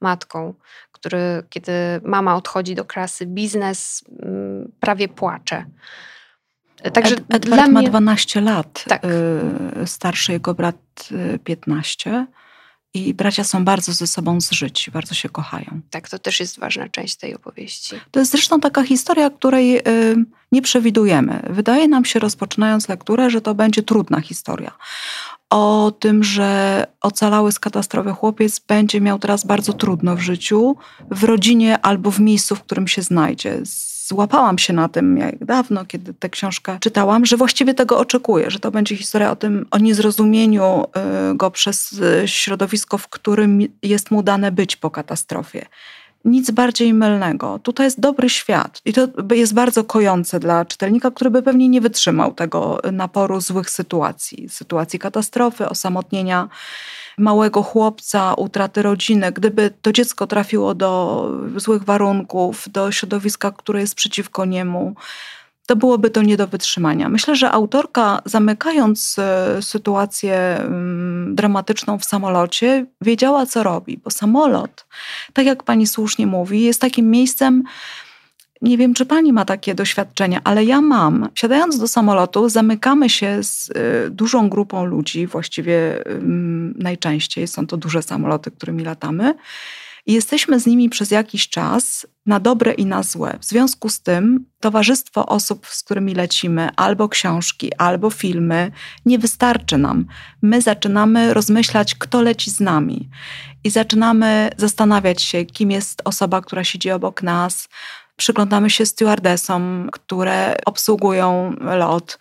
matką, 0.00 0.54
który, 0.92 1.42
kiedy 1.50 1.72
mama 2.02 2.36
odchodzi 2.36 2.74
do 2.74 2.84
klasy 2.84 3.26
biznes, 3.26 4.04
prawie 4.80 5.08
płacze. 5.08 5.64
Także 6.92 7.14
Ed, 7.14 7.24
Edward 7.28 7.62
mnie... 7.62 7.82
ma 7.82 7.88
12 7.88 8.40
lat, 8.40 8.84
tak. 8.88 9.04
Y, 9.82 9.86
starszy 9.86 10.32
jego 10.32 10.54
brat 10.54 11.08
15 11.44 12.10
y, 12.10 12.26
i 12.94 13.14
bracia 13.14 13.44
są 13.44 13.64
bardzo 13.64 13.92
ze 13.92 14.06
sobą 14.06 14.40
zżyci, 14.40 14.90
bardzo 14.90 15.14
się 15.14 15.28
kochają. 15.28 15.80
Tak, 15.90 16.08
to 16.08 16.18
też 16.18 16.40
jest 16.40 16.58
ważna 16.58 16.88
część 16.88 17.16
tej 17.16 17.34
opowieści. 17.34 17.96
To 18.10 18.20
jest 18.20 18.32
zresztą 18.32 18.60
taka 18.60 18.82
historia, 18.82 19.30
której 19.30 19.78
y, 19.78 19.82
nie 20.52 20.62
przewidujemy. 20.62 21.42
Wydaje 21.50 21.88
nam 21.88 22.04
się, 22.04 22.18
rozpoczynając 22.18 22.88
lekturę, 22.88 23.30
że 23.30 23.40
to 23.40 23.54
będzie 23.54 23.82
trudna 23.82 24.20
historia. 24.20 24.72
O 25.50 25.92
tym, 25.98 26.24
że 26.24 26.86
ocalały 27.00 27.52
z 27.52 27.58
katastrofy 27.58 28.10
chłopiec 28.10 28.58
będzie 28.58 29.00
miał 29.00 29.18
teraz 29.18 29.46
bardzo 29.46 29.72
trudno 29.72 30.16
w 30.16 30.20
życiu, 30.20 30.76
w 31.10 31.24
rodzinie 31.24 31.78
albo 31.78 32.10
w 32.10 32.20
miejscu, 32.20 32.56
w 32.56 32.62
którym 32.62 32.88
się 32.88 33.02
znajdzie 33.02 33.60
złapałam 34.08 34.58
się 34.58 34.72
na 34.72 34.88
tym, 34.88 35.18
jak 35.18 35.44
dawno, 35.44 35.84
kiedy 35.84 36.14
tę 36.14 36.28
książkę 36.28 36.78
czytałam, 36.80 37.26
że 37.26 37.36
właściwie 37.36 37.74
tego 37.74 37.98
oczekuję, 37.98 38.50
że 38.50 38.60
to 38.60 38.70
będzie 38.70 38.96
historia 38.96 39.30
o 39.30 39.36
tym, 39.36 39.66
o 39.70 39.78
niezrozumieniu 39.78 40.84
y, 41.32 41.36
go 41.36 41.50
przez 41.50 41.92
y, 41.92 42.28
środowisko, 42.28 42.98
w 42.98 43.08
którym 43.08 43.60
jest 43.82 44.10
mu 44.10 44.22
dane 44.22 44.52
być 44.52 44.76
po 44.76 44.90
katastrofie. 44.90 45.66
Nic 46.24 46.50
bardziej 46.50 46.94
mylnego. 46.94 47.58
Tutaj 47.62 47.86
jest 47.86 48.00
dobry 48.00 48.28
świat 48.28 48.80
i 48.84 48.92
to 48.92 49.08
jest 49.34 49.54
bardzo 49.54 49.84
kojące 49.84 50.40
dla 50.40 50.64
czytelnika, 50.64 51.10
który 51.10 51.30
by 51.30 51.42
pewnie 51.42 51.68
nie 51.68 51.80
wytrzymał 51.80 52.34
tego 52.34 52.80
naporu 52.92 53.40
złych 53.40 53.70
sytuacji, 53.70 54.48
sytuacji 54.48 54.98
katastrofy, 54.98 55.68
osamotnienia 55.68 56.48
małego 57.18 57.62
chłopca, 57.62 58.34
utraty 58.34 58.82
rodziny. 58.82 59.32
Gdyby 59.32 59.70
to 59.82 59.92
dziecko 59.92 60.26
trafiło 60.26 60.74
do 60.74 61.30
złych 61.56 61.84
warunków, 61.84 62.68
do 62.72 62.92
środowiska, 62.92 63.50
które 63.52 63.80
jest 63.80 63.94
przeciwko 63.94 64.44
niemu, 64.44 64.94
to 65.68 65.76
byłoby 65.76 66.10
to 66.10 66.22
nie 66.22 66.36
do 66.36 66.46
wytrzymania. 66.46 67.08
Myślę, 67.08 67.36
że 67.36 67.50
autorka, 67.50 68.22
zamykając 68.24 69.16
e, 69.18 69.62
sytuację 69.62 70.36
mm, 70.36 71.34
dramatyczną 71.34 71.98
w 71.98 72.04
samolocie, 72.04 72.86
wiedziała, 73.00 73.46
co 73.46 73.62
robi, 73.62 74.00
bo 74.04 74.10
samolot, 74.10 74.86
tak 75.32 75.46
jak 75.46 75.62
pani 75.62 75.86
słusznie 75.86 76.26
mówi, 76.26 76.62
jest 76.62 76.80
takim 76.80 77.10
miejscem, 77.10 77.62
nie 78.62 78.78
wiem, 78.78 78.94
czy 78.94 79.06
pani 79.06 79.32
ma 79.32 79.44
takie 79.44 79.74
doświadczenia, 79.74 80.40
ale 80.44 80.64
ja 80.64 80.80
mam. 80.80 81.28
Siadając 81.34 81.78
do 81.78 81.88
samolotu, 81.88 82.48
zamykamy 82.48 83.10
się 83.10 83.42
z 83.42 83.70
y, 83.70 84.10
dużą 84.10 84.48
grupą 84.48 84.84
ludzi, 84.84 85.26
właściwie 85.26 86.06
y, 86.06 86.20
najczęściej 86.78 87.46
są 87.46 87.66
to 87.66 87.76
duże 87.76 88.02
samoloty, 88.02 88.50
którymi 88.50 88.84
latamy. 88.84 89.34
I 90.08 90.12
jesteśmy 90.12 90.60
z 90.60 90.66
nimi 90.66 90.88
przez 90.88 91.10
jakiś 91.10 91.48
czas 91.48 92.06
na 92.26 92.40
dobre 92.40 92.72
i 92.72 92.86
na 92.86 93.02
złe. 93.02 93.38
W 93.40 93.44
związku 93.44 93.88
z 93.88 94.00
tym 94.00 94.44
towarzystwo 94.60 95.26
osób, 95.26 95.66
z 95.66 95.82
którymi 95.82 96.14
lecimy, 96.14 96.68
albo 96.76 97.08
książki, 97.08 97.74
albo 97.78 98.10
filmy, 98.10 98.70
nie 99.06 99.18
wystarczy 99.18 99.78
nam. 99.78 100.06
My 100.42 100.62
zaczynamy 100.62 101.34
rozmyślać, 101.34 101.94
kto 101.94 102.22
leci 102.22 102.50
z 102.50 102.60
nami. 102.60 103.08
I 103.64 103.70
zaczynamy 103.70 104.50
zastanawiać 104.56 105.22
się, 105.22 105.44
kim 105.44 105.70
jest 105.70 106.02
osoba, 106.04 106.40
która 106.40 106.64
siedzi 106.64 106.90
obok 106.90 107.22
nas, 107.22 107.68
przyglądamy 108.16 108.70
się 108.70 108.86
stewardesom, 108.86 109.88
które 109.92 110.56
obsługują 110.66 111.54
lot 111.60 112.18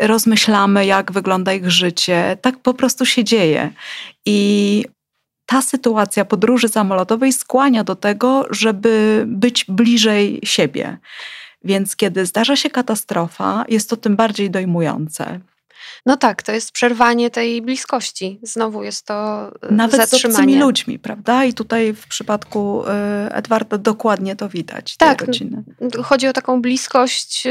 rozmyślamy, 0.00 0.86
jak 0.86 1.12
wygląda 1.12 1.52
ich 1.52 1.70
życie. 1.70 2.36
Tak 2.40 2.58
po 2.58 2.74
prostu 2.74 3.06
się 3.06 3.24
dzieje. 3.24 3.72
I 4.26 4.84
ta 5.46 5.62
sytuacja 5.62 6.24
podróży 6.24 6.68
samolotowej 6.68 7.32
skłania 7.32 7.84
do 7.84 7.96
tego, 7.96 8.46
żeby 8.50 9.24
być 9.26 9.64
bliżej 9.68 10.40
siebie. 10.44 10.98
Więc 11.64 11.96
kiedy 11.96 12.26
zdarza 12.26 12.56
się 12.56 12.70
katastrofa, 12.70 13.64
jest 13.68 13.90
to 13.90 13.96
tym 13.96 14.16
bardziej 14.16 14.50
dojmujące. 14.50 15.40
No 16.06 16.16
tak, 16.16 16.42
to 16.42 16.52
jest 16.52 16.72
przerwanie 16.72 17.30
tej 17.30 17.62
bliskości. 17.62 18.40
Znowu 18.42 18.82
jest 18.82 19.06
to 19.06 19.48
e, 19.62 19.72
Nawet 19.72 19.96
zatrzymanie. 19.96 20.34
z 20.34 20.38
obcymi 20.38 20.58
ludźmi, 20.58 20.98
prawda? 20.98 21.44
I 21.44 21.54
tutaj 21.54 21.94
w 21.94 22.06
przypadku 22.06 22.84
e, 22.86 23.28
Edwarda 23.34 23.78
dokładnie 23.78 24.36
to 24.36 24.48
widać. 24.48 24.96
Tak, 24.96 25.22
rodziny. 25.22 25.64
chodzi 26.02 26.28
o 26.28 26.32
taką 26.32 26.62
bliskość, 26.62 27.46
e, 27.46 27.50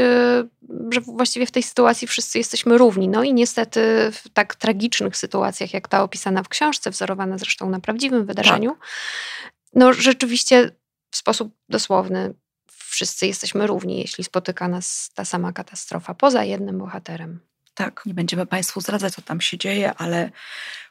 że 0.90 1.00
właściwie 1.00 1.46
w 1.46 1.50
tej 1.50 1.62
sytuacji 1.62 2.08
wszyscy 2.08 2.38
jesteśmy 2.38 2.78
równi. 2.78 3.08
No 3.08 3.22
i 3.22 3.34
niestety 3.34 3.80
w 4.12 4.28
tak 4.28 4.54
tragicznych 4.54 5.16
sytuacjach, 5.16 5.74
jak 5.74 5.88
ta 5.88 6.02
opisana 6.02 6.42
w 6.42 6.48
książce, 6.48 6.90
wzorowana 6.90 7.38
zresztą 7.38 7.70
na 7.70 7.80
prawdziwym 7.80 8.26
wydarzeniu, 8.26 8.70
tak. 8.70 8.88
no 9.74 9.92
rzeczywiście 9.92 10.70
w 11.10 11.16
sposób 11.16 11.54
dosłowny 11.68 12.34
wszyscy 12.68 13.26
jesteśmy 13.26 13.66
równi, 13.66 13.98
jeśli 13.98 14.24
spotyka 14.24 14.68
nas 14.68 15.10
ta 15.14 15.24
sama 15.24 15.52
katastrofa, 15.52 16.14
poza 16.14 16.44
jednym 16.44 16.78
bohaterem 16.78 17.40
tak, 17.74 18.02
nie 18.06 18.14
będziemy 18.14 18.46
Państwu 18.46 18.80
zdradzać, 18.80 19.14
co 19.14 19.22
tam 19.22 19.40
się 19.40 19.58
dzieje, 19.58 19.94
ale 19.94 20.30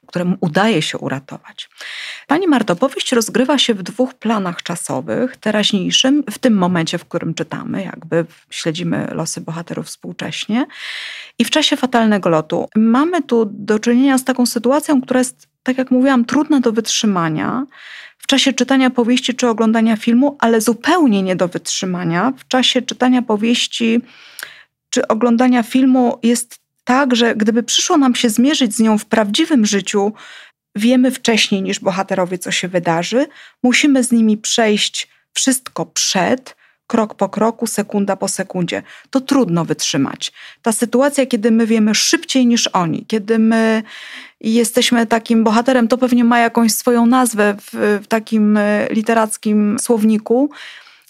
któremu 0.05 0.37
udaje 0.41 0.81
się 0.81 0.97
uratować. 0.97 1.69
Pani 2.27 2.47
Marto, 2.47 2.75
powieść 2.75 3.11
rozgrywa 3.11 3.57
się 3.57 3.73
w 3.73 3.83
dwóch 3.83 4.13
planach 4.13 4.63
czasowych, 4.63 5.37
teraźniejszym, 5.37 6.23
w 6.31 6.37
tym 6.37 6.57
momencie, 6.57 6.97
w 6.97 7.05
którym 7.05 7.33
czytamy, 7.33 7.83
jakby 7.83 8.25
śledzimy 8.49 9.07
losy 9.11 9.41
bohaterów 9.41 9.85
współcześnie, 9.85 10.65
i 11.39 11.45
w 11.45 11.49
czasie 11.49 11.77
fatalnego 11.77 12.29
lotu. 12.29 12.69
Mamy 12.75 13.21
tu 13.21 13.45
do 13.45 13.79
czynienia 13.79 14.17
z 14.17 14.23
taką 14.23 14.45
sytuacją, 14.45 15.01
która 15.01 15.19
jest, 15.19 15.47
tak 15.63 15.77
jak 15.77 15.91
mówiłam, 15.91 16.25
trudna 16.25 16.59
do 16.59 16.71
wytrzymania 16.71 17.65
w 18.17 18.27
czasie 18.27 18.53
czytania 18.53 18.89
powieści 18.89 19.35
czy 19.35 19.47
oglądania 19.47 19.95
filmu, 19.95 20.37
ale 20.39 20.61
zupełnie 20.61 21.23
nie 21.23 21.35
do 21.35 21.47
wytrzymania 21.47 22.33
w 22.37 22.47
czasie 22.47 22.81
czytania 22.81 23.21
powieści 23.21 24.01
czy 24.89 25.07
oglądania 25.07 25.63
filmu 25.63 26.19
jest 26.23 26.62
tak, 26.83 27.15
że 27.15 27.35
gdyby 27.35 27.63
przyszło 27.63 27.97
nam 27.97 28.15
się 28.15 28.29
zmierzyć 28.29 28.75
z 28.75 28.79
nią 28.79 28.97
w 28.97 29.05
prawdziwym 29.05 29.65
życiu, 29.65 30.13
wiemy 30.75 31.11
wcześniej 31.11 31.61
niż 31.61 31.79
bohaterowie, 31.79 32.37
co 32.37 32.51
się 32.51 32.67
wydarzy, 32.67 33.27
musimy 33.63 34.03
z 34.03 34.11
nimi 34.11 34.37
przejść 34.37 35.07
wszystko 35.33 35.85
przed, 35.85 36.55
krok 36.87 37.15
po 37.15 37.29
kroku, 37.29 37.67
sekunda 37.67 38.15
po 38.15 38.27
sekundzie. 38.27 38.83
To 39.09 39.21
trudno 39.21 39.65
wytrzymać. 39.65 40.31
Ta 40.61 40.71
sytuacja, 40.71 41.25
kiedy 41.25 41.51
my 41.51 41.67
wiemy 41.67 41.95
szybciej 41.95 42.47
niż 42.47 42.67
oni, 42.67 43.05
kiedy 43.05 43.39
my 43.39 43.83
jesteśmy 44.41 45.07
takim 45.07 45.43
bohaterem, 45.43 45.87
to 45.87 45.97
pewnie 45.97 46.23
ma 46.23 46.39
jakąś 46.39 46.71
swoją 46.71 47.05
nazwę 47.05 47.55
w, 47.61 47.99
w 48.03 48.07
takim 48.07 48.57
e, 48.57 48.87
literackim 48.91 49.79
słowniku, 49.79 50.49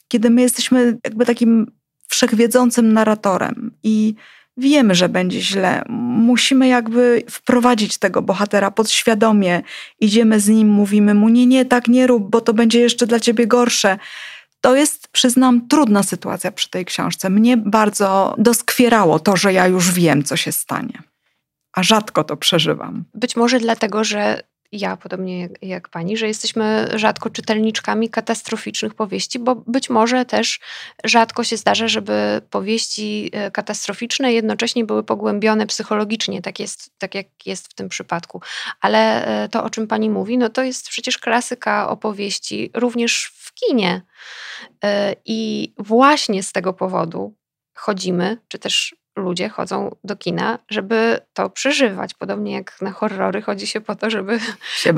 kiedy 0.08 0.30
my 0.30 0.42
jesteśmy 0.42 0.98
jakby 1.04 1.26
takim 1.26 1.72
wszechwiedzącym 2.08 2.94
narratorem 2.94 3.72
i 3.84 4.16
wiemy, 4.58 4.96
że 4.96 5.10
będzie 5.10 5.42
źle. 5.42 5.84
Musimy 5.90 6.68
jakby 6.68 7.24
wprowadzić 7.30 7.98
tego 7.98 8.22
bohatera 8.22 8.72
podświadomie. 8.72 9.62
Idziemy 10.00 10.40
z 10.40 10.48
nim, 10.48 10.68
mówimy 10.68 11.14
mu: 11.14 11.30
Nie, 11.30 11.46
nie, 11.46 11.66
tak 11.66 11.88
nie 11.88 12.08
rób, 12.08 12.30
bo 12.30 12.42
to 12.42 12.54
będzie 12.54 12.80
jeszcze 12.80 13.08
dla 13.08 13.20
ciebie 13.20 13.48
gorsze. 13.48 13.98
To 14.62 14.76
jest, 14.76 15.08
przyznam, 15.08 15.68
trudna 15.68 16.04
sytuacja 16.04 16.52
przy 16.52 16.70
tej 16.70 16.86
książce. 16.86 17.30
Mnie 17.30 17.58
bardzo 17.58 18.36
doskwierało 18.38 19.20
to, 19.20 19.38
że 19.38 19.54
ja 19.54 19.68
już 19.68 19.92
wiem, 19.92 20.24
co 20.24 20.38
się 20.38 20.52
stanie. 20.52 21.04
A 21.74 21.84
rzadko 21.84 22.24
to 22.24 22.38
przeżywam. 22.38 23.04
Być 23.14 23.36
może 23.36 23.60
dlatego, 23.60 24.04
że 24.04 24.44
ja, 24.74 24.98
podobnie 24.98 25.40
jak, 25.40 25.52
jak, 25.62 25.90
pani, 25.90 26.18
że 26.18 26.28
jesteśmy 26.28 26.88
rzadko 26.96 27.30
czytelniczkami 27.30 28.10
katastroficznych 28.10 28.94
powieści, 28.94 29.40
bo 29.40 29.56
być 29.56 29.90
może 29.90 30.26
też 30.26 30.60
rzadko 31.04 31.44
się 31.44 31.58
zdarza, 31.58 31.88
żeby 31.88 32.42
powieści 32.50 33.30
e, 33.34 33.52
katastroficzne 33.52 34.34
jednocześnie 34.34 34.86
były 34.86 35.04
pogłębione 35.04 35.68
psychologicznie, 35.68 36.42
tak, 36.42 36.60
jest, 36.60 36.90
tak 36.98 37.16
jak 37.16 37.28
jest 37.46 37.68
w 37.68 37.74
tym 37.74 37.90
przypadku. 37.90 38.42
Ale 38.82 39.26
e, 39.44 39.50
to, 39.50 39.64
o 39.64 39.70
czym 39.70 39.88
pani 39.88 40.10
mówi, 40.10 40.38
no 40.38 40.50
to 40.50 40.64
jest 40.64 40.90
przecież 40.90 41.18
klasyka 41.18 41.90
opowieści 41.90 42.72
również 42.74 43.32
w 43.36 43.54
kinie. 43.54 44.02
E, 44.84 45.16
I 45.26 45.74
właśnie 45.78 46.44
z 46.44 46.52
tego 46.52 46.74
powodu 46.74 47.36
chodzimy, 47.74 48.38
czy 48.48 48.60
też 48.60 48.96
ludzie 49.16 49.50
chodzą 49.50 49.96
do 50.04 50.16
kina, 50.16 50.60
żeby 50.70 51.20
to 51.34 51.50
przeżywać. 51.50 52.14
Podobnie 52.14 52.54
jak 52.54 52.82
na 52.82 52.92
horrory 52.92 53.42
chodzi 53.42 53.68
się 53.68 53.82
po 53.82 53.96
to, 53.96 54.10
żeby 54.10 54.40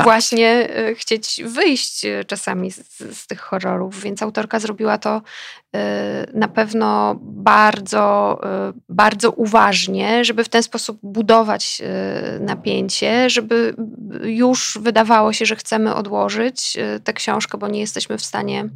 właśnie 0.03 0.69
e, 0.69 0.95
chcieć 0.95 1.41
wyjść 1.45 2.05
e, 2.05 2.23
czasami 2.23 2.71
z, 2.71 2.97
z, 2.97 3.27
tych 3.27 3.39
horrorów. 3.39 4.01
Więc 4.01 4.21
autorka 4.21 4.59
zrobiła 4.59 4.97
to 4.97 5.21
e, 5.75 6.27
na 6.33 6.47
pewno 6.47 7.15
bardzo, 7.21 8.39
bardzo 8.89 9.31
uważnie, 9.31 10.25
żeby 10.25 10.43
w 10.43 10.49
ten 10.49 10.63
sposób 10.63 10.99
budować 11.03 11.81
napięcie, 12.39 13.29
żeby 13.29 13.75
już 14.23 14.77
wydawało 14.81 15.33
się, 15.33 15.45
że 15.45 15.55
chcemy 15.55 15.95
odłożyć 15.95 16.77
tę 17.03 17.13
książkę, 17.13 17.57
bo 17.57 17.67
nie 17.67 17.79
jesteśmy 17.79 18.17
w 18.17 18.25
stanie 18.25 18.69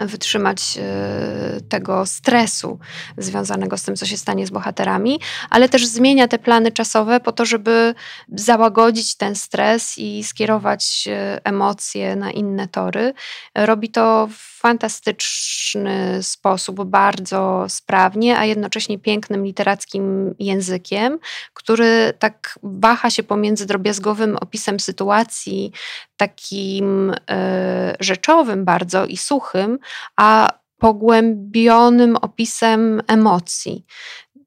wytrzymać 0.00 0.78
e, 0.78 1.60
tego 1.68 2.06
stresu 2.06 2.78
związanego 3.18 3.78
z 3.78 3.82
tym, 3.82 3.96
co 3.96 4.06
się 4.06 4.16
stanie 4.16 4.46
z 4.46 4.50
bohaterami, 4.50 5.20
ale 5.50 5.68
też 5.68 5.86
zmienia 5.86 6.28
te 6.28 6.38
plany 6.38 6.72
czasowe 6.72 7.20
po 7.20 7.32
to, 7.32 7.44
żeby 7.44 7.94
załagodzić 8.28 9.16
ten 9.16 9.34
stres 9.34 9.98
i 9.98 10.24
skierować 10.24 11.08
e, 11.08 11.40
emocje 11.44 12.16
na 12.16 12.30
inne 12.30 12.68
tory. 12.68 13.12
Robi 13.54 13.88
to 13.88 14.28
w 14.32 14.50
fantastyczny 14.60 16.22
sposób, 16.22 16.84
bardzo 16.84 17.66
sprawnie, 17.68 18.38
a 18.38 18.44
jednocześnie 18.44 18.98
pięknym 18.98 19.44
literackim 19.44 20.34
językiem, 20.38 21.18
który 21.54 22.12
tak 22.18 22.58
waha 22.62 23.10
się 23.10 23.22
pomiędzy 23.22 23.66
drobiazgowym 23.66 24.36
opisem 24.36 24.80
sytuacji, 24.80 25.72
takim 26.20 27.14
e, 27.30 27.96
rzeczowym 28.00 28.64
bardzo 28.64 29.06
i 29.06 29.16
suchym, 29.16 29.78
a 30.16 30.48
pogłębionym 30.78 32.16
opisem 32.16 33.02
emocji. 33.08 33.86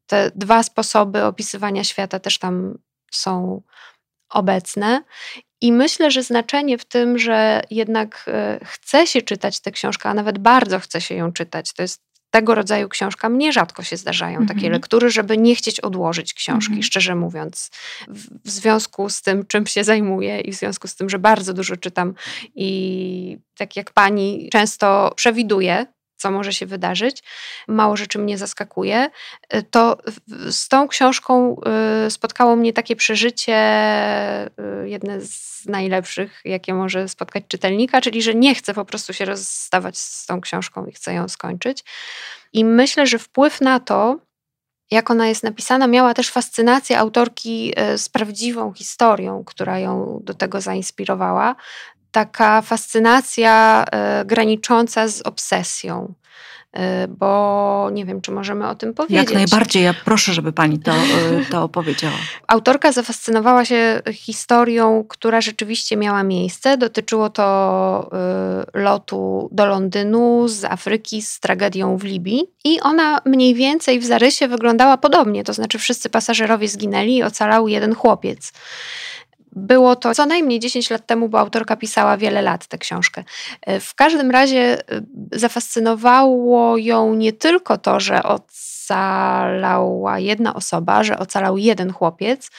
Te 0.08 0.32
dwa 0.36 0.64
sposoby 0.64 1.24
opisywania 1.24 1.84
świata 1.84 2.20
też 2.20 2.40
tam 2.40 2.78
są 3.12 3.62
obecne. 4.30 5.04
I 5.62 5.72
myślę, 5.72 6.12
że 6.12 6.24
znaczenie 6.24 6.78
w 6.78 6.86
tym, 6.86 7.18
że 7.18 7.62
jednak 7.72 8.26
e, 8.28 8.60
chce 8.66 9.08
się 9.08 9.22
czytać 9.22 9.60
tę 9.60 9.72
książkę, 9.72 10.10
a 10.10 10.14
nawet 10.14 10.38
bardzo 10.38 10.80
chce 10.80 11.02
się 11.02 11.16
ją 11.16 11.34
czytać, 11.34 11.74
to 11.74 11.82
jest 11.82 12.02
tego 12.34 12.56
rodzaju 12.56 12.90
książkam 12.90 13.38
nierzadko 13.38 13.84
się 13.84 13.98
zdarzają 13.98 14.40
mhm. 14.40 14.48
takie 14.48 14.70
lektury, 14.70 15.10
żeby 15.10 15.38
nie 15.38 15.56
chcieć 15.56 15.80
odłożyć 15.80 16.34
książki, 16.34 16.72
mhm. 16.72 16.84
szczerze 16.84 17.16
mówiąc. 17.16 17.72
W, 18.08 18.28
w, 18.46 18.50
związku 18.50 19.10
z 19.10 19.22
tym, 19.22 19.46
czym 19.46 19.68
się 19.68 19.84
zajmuję 19.84 20.40
i 20.40 20.52
w 20.52 20.56
związku 20.56 20.88
z 20.88 20.96
tym, 20.96 21.10
że 21.10 21.20
bardzo 21.20 21.54
dużo 21.54 21.78
czytam 21.78 22.14
i 22.56 23.38
tak 23.58 23.76
jak 23.76 23.92
pani 23.92 24.50
często 24.52 25.14
przewiduje, 25.16 25.86
co 26.16 26.32
może 26.32 26.54
się 26.54 26.66
wydarzyć, 26.66 27.24
mało 27.68 27.98
rzeczy 27.98 28.20
mnie 28.20 28.38
zaskakuje, 28.38 29.10
y, 29.56 29.64
to 29.64 29.98
z 30.50 30.68
tą 30.68 30.88
książką 30.88 31.56
y, 32.08 32.12
spotkało 32.12 32.56
mnie 32.56 32.74
takie 32.74 32.96
przeżycie, 32.96 33.56
y, 34.46 34.90
jedne 34.90 35.22
z 35.22 35.66
najlepszych, 35.66 36.42
jakie 36.46 36.74
może 36.74 37.08
spotkać 37.08 37.44
czytelnika, 37.48 38.02
czyli 38.02 38.22
że 38.22 38.36
nie 38.36 38.56
chcę 38.56 38.74
po 38.74 38.86
prostu 38.86 39.14
się 39.14 39.26
rozstawać 39.26 39.98
z 39.98 40.26
tą 40.26 40.42
książką 40.42 40.86
i 40.86 40.92
chcę 40.92 41.14
ją 41.14 41.28
skończyć. 41.28 41.84
I 42.54 42.66
myślę, 42.66 43.08
że 43.08 43.20
wpływ 43.20 43.62
na 43.62 43.80
to, 43.80 44.20
jak 44.92 45.12
ona 45.12 45.28
jest 45.28 45.44
napisana, 45.44 45.88
miała 45.88 46.14
też 46.14 46.30
fascynację 46.30 47.00
autorki 47.00 47.74
z 47.98 48.10
prawdziwą 48.10 48.74
historią, 48.74 49.44
która 49.46 49.80
ją 49.80 50.20
do 50.24 50.34
tego 50.34 50.62
zainspirowała 50.62 51.56
taka 52.14 52.62
fascynacja 52.62 53.86
e, 53.92 54.26
granicząca 54.26 55.08
z 55.08 55.22
obsesją. 55.22 56.14
E, 56.74 57.08
bo 57.08 57.90
nie 57.94 58.06
wiem, 58.06 58.22
czy 58.22 58.32
możemy 58.32 58.68
o 58.68 58.76
tym 58.76 58.94
powiedzieć. 58.94 59.18
Jak 59.18 59.34
najbardziej, 59.34 59.84
ja 59.84 59.94
proszę, 60.06 60.34
żeby 60.34 60.54
pani 60.54 60.80
to, 60.80 60.92
e, 60.92 60.96
to 61.52 61.64
opowiedziała. 61.64 62.16
Autorka 62.48 62.92
zafascynowała 62.92 63.66
się 63.66 64.02
historią, 64.14 65.06
która 65.10 65.42
rzeczywiście 65.42 65.98
miała 65.98 66.24
miejsce. 66.24 66.78
Dotyczyło 66.78 67.30
to 67.30 68.10
lotu 68.74 69.50
do 69.52 69.66
Londynu 69.66 70.48
z 70.48 70.64
Afryki 70.64 71.22
z 71.22 71.40
tragedią 71.40 71.98
w 71.98 72.04
Libii. 72.04 72.44
I 72.64 72.82
ona 72.82 73.20
mniej 73.26 73.56
więcej 73.56 74.00
w 74.00 74.06
zarysie 74.06 74.48
wyglądała 74.48 74.98
podobnie, 74.98 75.44
to 75.44 75.54
znaczy 75.54 75.80
wszyscy 75.80 76.10
pasażerowie 76.10 76.68
zginęli 76.68 77.16
i 77.16 77.24
ocalał 77.24 77.68
jeden 77.68 77.96
chłopiec. 77.96 78.54
Było 79.56 79.96
to 79.96 80.16
co 80.16 80.26
najmniej 80.26 80.60
10 80.60 80.90
lat 80.90 81.06
temu, 81.06 81.30
bo 81.30 81.40
autorka 81.40 81.76
pisała 81.76 82.18
wiele 82.18 82.42
lat 82.42 82.68
tę 82.68 82.78
książkę. 82.78 83.24
E, 83.62 83.80
w 83.80 83.96
każdym 83.96 84.32
razie 84.32 84.60
e, 84.60 85.02
zafascynowało 85.32 86.78
ją 86.78 87.14
nie 87.14 87.34
tylko 87.34 87.78
to, 87.78 88.00
że 88.00 88.24
ocalała 88.24 90.20
jedna 90.20 90.54
osoba, 90.54 91.04
że 91.04 91.20
ocalał 91.20 91.58
jeden 91.58 91.94
chłopiec, 91.94 92.52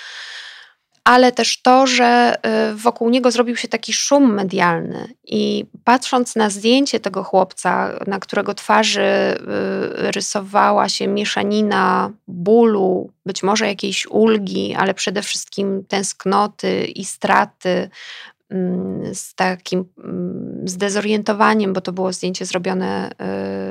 ale 1.04 1.32
też 1.32 1.62
to, 1.62 1.86
że 1.86 2.36
y, 2.72 2.74
wokół 2.74 3.10
niego 3.10 3.30
zrobił 3.30 3.56
się 3.56 3.68
taki 3.68 3.92
szum 3.92 4.34
medialny. 4.34 5.14
I 5.24 5.66
patrząc 5.84 6.36
na 6.36 6.50
zdjęcie 6.50 7.00
tego 7.00 7.22
chłopca, 7.22 7.98
na 8.06 8.18
którego 8.18 8.54
twarzy 8.54 9.02
y, 9.02 9.36
rysowała 10.12 10.88
się 10.88 11.06
mieszanina 11.08 12.10
bólu, 12.28 13.10
być 13.26 13.42
może 13.42 13.66
jakiejś 13.66 14.06
ulgi, 14.06 14.74
ale 14.74 14.94
przede 14.94 15.22
wszystkim 15.22 15.84
tęsknoty 15.88 16.84
i 16.84 17.04
straty, 17.04 17.90
mm, 18.50 19.14
z 19.14 19.34
takim 19.34 19.84
mm, 19.98 20.68
zdezorientowaniem, 20.68 21.72
bo 21.72 21.80
to 21.80 21.92
było 21.92 22.12
zdjęcie 22.12 22.46
zrobione 22.46 23.10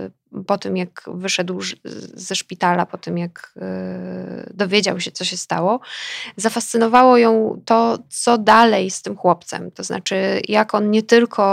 y, 0.08 0.23
po 0.44 0.58
tym, 0.58 0.78
jak 0.78 1.04
wyszedł 1.08 1.60
ze 2.14 2.36
szpitala, 2.36 2.86
po 2.86 2.98
tym, 2.98 3.18
jak 3.18 3.54
e, 3.62 4.52
dowiedział 4.54 5.00
się, 5.00 5.12
co 5.12 5.26
się 5.26 5.38
stało, 5.38 5.80
zafascynowało 6.38 7.18
ją 7.18 7.62
to, 7.66 8.00
co 8.10 8.38
dalej 8.38 8.92
z 8.92 9.02
tym 9.02 9.18
chłopcem. 9.18 9.72
To 9.72 9.84
znaczy, 9.84 10.42
jak 10.48 10.76
on 10.76 10.92
nie 10.92 11.04
tylko 11.04 11.44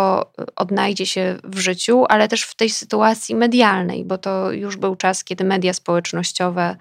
odnajdzie 0.56 1.06
się 1.06 1.36
w 1.44 1.58
życiu, 1.58 2.04
ale 2.08 2.28
też 2.28 2.42
w 2.42 2.54
tej 2.54 2.70
sytuacji 2.70 3.34
medialnej, 3.34 4.04
bo 4.04 4.18
to 4.18 4.52
już 4.52 4.76
był 4.76 4.96
czas, 4.96 5.24
kiedy 5.24 5.44
media 5.44 5.72
społecznościowe 5.72 6.76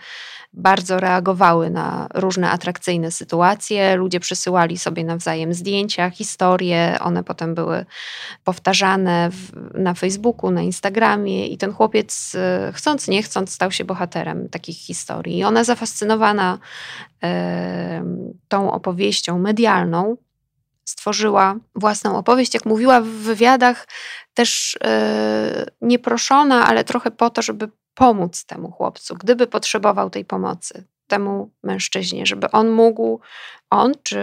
bardzo 0.54 1.00
reagowały 1.00 1.70
na 1.70 2.08
różne 2.14 2.52
atrakcyjne 2.52 3.12
sytuacje. 3.12 3.96
Ludzie 3.96 4.20
przysyłali 4.20 4.78
sobie 4.78 5.04
nawzajem 5.04 5.54
zdjęcia, 5.54 6.10
historie, 6.10 6.98
one 7.02 7.24
potem 7.24 7.56
były 7.56 7.86
powtarzane 8.44 9.30
w, 9.32 9.52
na 9.74 9.94
Facebooku, 9.94 10.52
na 10.52 10.62
Instagramie 10.62 11.48
i 11.48 11.58
ten 11.58 11.74
chłopiec, 11.74 11.99
e, 12.36 12.72
chcąc 12.76 13.08
nie 13.08 13.24
chcąc, 13.24 13.54
stał 13.54 13.72
się 13.72 13.86
bohaterem 13.86 14.50
takich 14.50 14.78
historii. 14.78 15.38
I 15.38 15.44
ona 15.44 15.64
zafascynowana 15.64 16.58
e, 17.24 18.04
tą 18.48 18.72
opowieścią 18.72 19.40
medialną, 19.40 20.18
stworzyła 20.86 21.56
własną 21.76 22.18
opowieść. 22.18 22.54
Jak 22.54 22.66
mówiła 22.66 23.02
w 23.02 23.08
wywiadach, 23.08 23.88
też 24.34 24.78
e, 24.84 25.66
nieproszona, 25.82 26.66
ale 26.66 26.84
trochę 26.84 27.12
po 27.12 27.30
to, 27.30 27.42
żeby 27.42 27.70
pomóc 27.94 28.46
temu 28.46 28.72
chłopcu, 28.72 29.16
gdyby 29.16 29.48
potrzebował 29.48 30.10
tej 30.10 30.26
pomocy, 30.26 30.84
temu 31.08 31.52
mężczyźnie, 31.64 32.26
żeby 32.26 32.52
on 32.52 32.70
mógł, 32.70 33.20
on 33.70 33.94
czy 34.04 34.20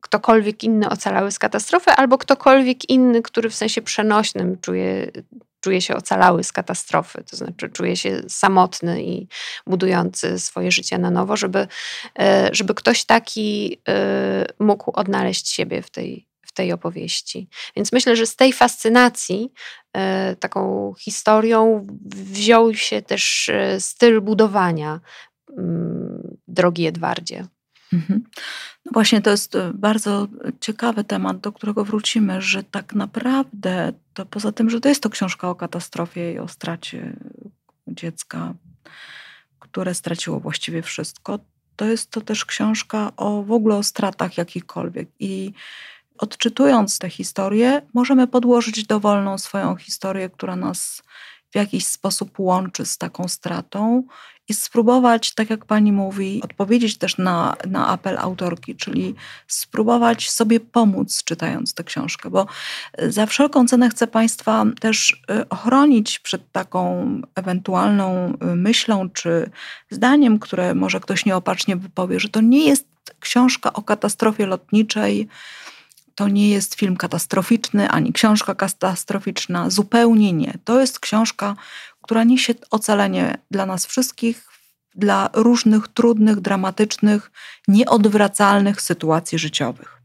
ktokolwiek 0.00 0.64
inny 0.64 0.88
ocalały 0.88 1.30
z 1.30 1.38
katastrofy, 1.38 1.90
albo 1.90 2.18
ktokolwiek 2.18 2.90
inny, 2.90 3.22
który 3.22 3.50
w 3.50 3.54
sensie 3.54 3.82
przenośnym 3.82 4.58
czuje, 4.60 5.10
czuje 5.62 5.80
się 5.80 5.96
ocalały 5.96 6.44
z 6.44 6.52
katastrofy, 6.52 7.24
to 7.30 7.36
znaczy 7.36 7.68
czuje 7.68 7.96
się 7.96 8.22
samotny 8.28 9.02
i 9.02 9.28
budujący 9.66 10.38
swoje 10.38 10.72
życie 10.72 10.98
na 10.98 11.10
nowo, 11.10 11.36
żeby, 11.36 11.66
e, 12.18 12.48
żeby 12.52 12.74
ktoś 12.74 13.04
taki 13.04 13.80
e, 13.88 14.46
mógł 14.58 14.90
odnaleźć 14.94 15.48
siebie 15.48 15.82
w 15.82 15.90
tej, 15.90 16.26
w 16.46 16.52
tej 16.52 16.72
opowieści. 16.72 17.48
Więc 17.76 17.92
myślę, 17.92 18.16
że 18.16 18.26
z 18.26 18.36
tej 18.36 18.52
fascynacji 18.52 19.52
e, 19.92 20.36
taką 20.36 20.94
historią 20.98 21.86
wziął 22.04 22.74
się 22.74 23.02
też 23.02 23.50
styl 23.78 24.20
budowania 24.20 25.00
mm, 25.58 26.36
drogi 26.48 26.86
Edwardzie. 26.86 27.46
Mhm. 27.92 28.24
No 28.84 28.92
właśnie, 28.92 29.22
to 29.22 29.30
jest 29.30 29.54
e, 29.54 29.72
bardzo 29.74 30.28
ciekawy 30.60 31.04
temat, 31.04 31.40
do 31.40 31.52
którego 31.52 31.84
wrócimy, 31.84 32.42
że 32.42 32.62
tak 32.62 32.94
naprawdę, 32.94 33.92
to 34.14 34.26
poza 34.26 34.52
tym, 34.52 34.70
że 34.70 34.80
to 34.80 34.88
jest 34.88 35.02
to 35.02 35.10
książka 35.10 35.50
o 35.50 35.54
katastrofie 35.54 36.32
i 36.32 36.38
o 36.38 36.48
stracie 36.48 37.16
dziecka, 37.88 38.54
które 39.58 39.94
straciło 39.94 40.40
właściwie 40.40 40.82
wszystko, 40.82 41.38
to 41.76 41.84
jest 41.84 42.10
to 42.10 42.20
też 42.20 42.44
książka 42.44 43.12
o 43.16 43.42
w 43.42 43.52
ogóle 43.52 43.76
o 43.76 43.82
stratach 43.82 44.38
jakichkolwiek. 44.38 45.08
I 45.20 45.52
odczytując 46.18 46.98
tę 46.98 47.10
historię, 47.10 47.82
możemy 47.94 48.26
podłożyć 48.26 48.86
dowolną 48.86 49.38
swoją 49.38 49.76
historię, 49.76 50.30
która 50.30 50.56
nas 50.56 51.02
w 51.52 51.54
jakiś 51.54 51.86
sposób 51.86 52.38
łączy 52.38 52.86
z 52.86 52.98
taką 52.98 53.28
stratą 53.28 54.02
i 54.48 54.54
spróbować, 54.54 55.34
tak 55.34 55.50
jak 55.50 55.64
pani 55.64 55.92
mówi, 55.92 56.40
odpowiedzieć 56.44 56.98
też 56.98 57.18
na, 57.18 57.56
na 57.66 57.88
apel 57.88 58.18
autorki, 58.18 58.76
czyli 58.76 59.14
spróbować 59.46 60.30
sobie 60.30 60.60
pomóc 60.60 61.24
czytając 61.24 61.74
tę 61.74 61.84
książkę, 61.84 62.30
bo 62.30 62.46
za 63.08 63.26
wszelką 63.26 63.66
cenę 63.66 63.90
chcę 63.90 64.06
państwa 64.06 64.64
też 64.80 65.22
y, 65.30 65.48
ochronić 65.48 66.18
przed 66.18 66.52
taką 66.52 67.06
ewentualną 67.34 68.34
y, 68.52 68.56
myślą 68.56 69.10
czy 69.10 69.50
zdaniem, 69.90 70.38
które 70.38 70.74
może 70.74 71.00
ktoś 71.00 71.26
nieopatrznie 71.26 71.76
wypowie, 71.76 72.20
że 72.20 72.28
to 72.28 72.40
nie 72.40 72.66
jest 72.66 72.86
książka 73.20 73.72
o 73.72 73.82
katastrofie 73.82 74.46
lotniczej, 74.46 75.28
to 76.14 76.28
nie 76.28 76.50
jest 76.50 76.74
film 76.74 76.96
katastroficzny 76.96 77.90
ani 77.90 78.12
książka 78.12 78.54
katastroficzna, 78.54 79.70
zupełnie 79.70 80.32
nie. 80.32 80.54
To 80.64 80.80
jest 80.80 81.00
książka, 81.00 81.56
która 82.02 82.24
niesie 82.24 82.54
ocalenie 82.70 83.38
dla 83.50 83.66
nas 83.66 83.86
wszystkich, 83.86 84.44
dla 84.94 85.30
różnych 85.32 85.88
trudnych, 85.88 86.40
dramatycznych, 86.40 87.30
nieodwracalnych 87.68 88.80
sytuacji 88.80 89.38
życiowych. 89.38 90.02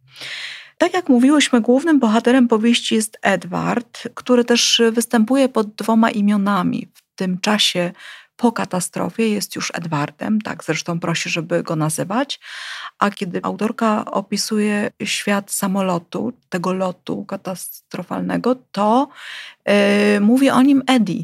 Tak 0.78 0.93
jak 0.93 1.10
mówiłyśmy, 1.10 1.62
głównym 1.62 2.00
bohaterem 2.00 2.48
powieści 2.48 2.96
jest 2.96 3.17
Edward, 3.22 4.08
który 4.15 4.46
też 4.46 4.82
występuje 4.91 5.50
pod 5.50 5.76
dwoma 5.76 6.12
imionami. 6.12 6.88
W 6.93 7.02
tym 7.15 7.39
czasie 7.39 7.91
po 8.38 8.52
katastrofie 8.52 9.30
jest 9.30 9.56
już 9.56 9.71
Edwardem, 9.73 10.41
tak 10.41 10.63
zresztą 10.63 11.00
prosi, 11.00 11.30
żeby 11.30 11.63
go 11.63 11.76
nazywać. 11.76 12.39
A 13.00 13.12
kiedy 13.12 13.39
autorka 13.43 14.06
opisuje 14.06 14.91
świat 15.04 15.52
samolotu, 15.52 16.34
tego 16.50 16.73
lotu 16.73 17.26
katastrofalnego, 17.26 18.56
to 18.71 19.08
yy, 19.65 19.73
mówi 20.19 20.50
o 20.50 20.62
nim 20.62 20.84
Eddie. 20.88 21.23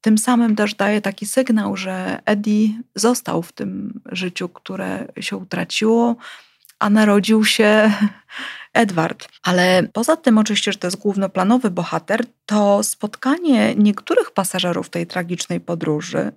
Tym 0.00 0.18
samym 0.18 0.56
też 0.56 0.74
daje 0.74 1.00
taki 1.00 1.26
sygnał, 1.26 1.76
że 1.76 2.22
Eddie 2.24 2.68
został 2.94 3.42
w 3.42 3.52
tym 3.52 4.00
życiu, 4.12 4.48
które 4.48 5.06
się 5.20 5.36
utraciło, 5.36 6.16
a 6.80 6.90
narodził 6.90 7.44
się 7.44 7.92
Edward. 8.72 9.28
Ale 9.42 9.88
poza 9.92 10.16
tym, 10.16 10.38
oczywiście, 10.38 10.72
że 10.72 10.78
to 10.78 10.86
jest 10.86 10.96
głównoplanowy 10.96 11.70
bohater, 11.70 12.26
to 12.46 12.82
spotkanie 12.82 13.74
niektórych 13.74 14.30
pasażerów 14.30 14.90
tej 14.90 15.06
tragicznej 15.06 15.60
podróży 15.60 16.32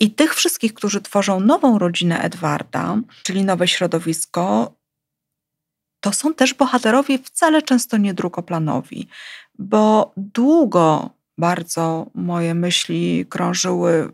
i 0.00 0.10
tych 0.10 0.34
wszystkich, 0.34 0.74
którzy 0.74 1.00
tworzą 1.00 1.40
nową 1.40 1.78
rodzinę 1.78 2.20
Edwarda, 2.20 2.96
czyli 3.22 3.44
nowe 3.44 3.68
środowisko, 3.68 4.74
to 6.00 6.12
są 6.12 6.34
też 6.34 6.54
bohaterowie 6.54 7.18
wcale 7.18 7.62
często 7.62 7.96
nie 7.96 8.14
drugoplanowi, 8.14 9.08
bo 9.58 10.12
długo 10.16 11.10
bardzo 11.38 12.06
moje 12.14 12.54
myśli 12.54 13.26
krążyły 13.28 14.12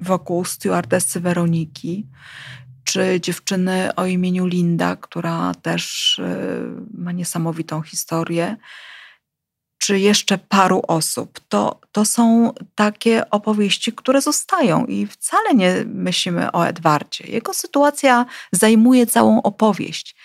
wokół 0.00 0.44
stewardessy 0.44 1.20
Weroniki, 1.20 2.06
czy 2.92 3.20
dziewczyny 3.20 3.94
o 3.96 4.06
imieniu 4.06 4.46
Linda, 4.46 4.96
która 4.96 5.52
też 5.62 6.18
y, 6.18 6.22
ma 6.94 7.12
niesamowitą 7.12 7.82
historię, 7.82 8.56
czy 9.78 9.98
jeszcze 9.98 10.38
paru 10.38 10.82
osób. 10.88 11.40
To, 11.48 11.80
to 11.92 12.04
są 12.04 12.52
takie 12.74 13.30
opowieści, 13.30 13.92
które 13.92 14.20
zostają 14.20 14.86
i 14.86 15.06
wcale 15.06 15.54
nie 15.54 15.74
myślimy 15.86 16.52
o 16.52 16.66
Edwardzie. 16.66 17.24
Jego 17.26 17.54
sytuacja 17.54 18.26
zajmuje 18.52 19.06
całą 19.06 19.42
opowieść 19.42 20.16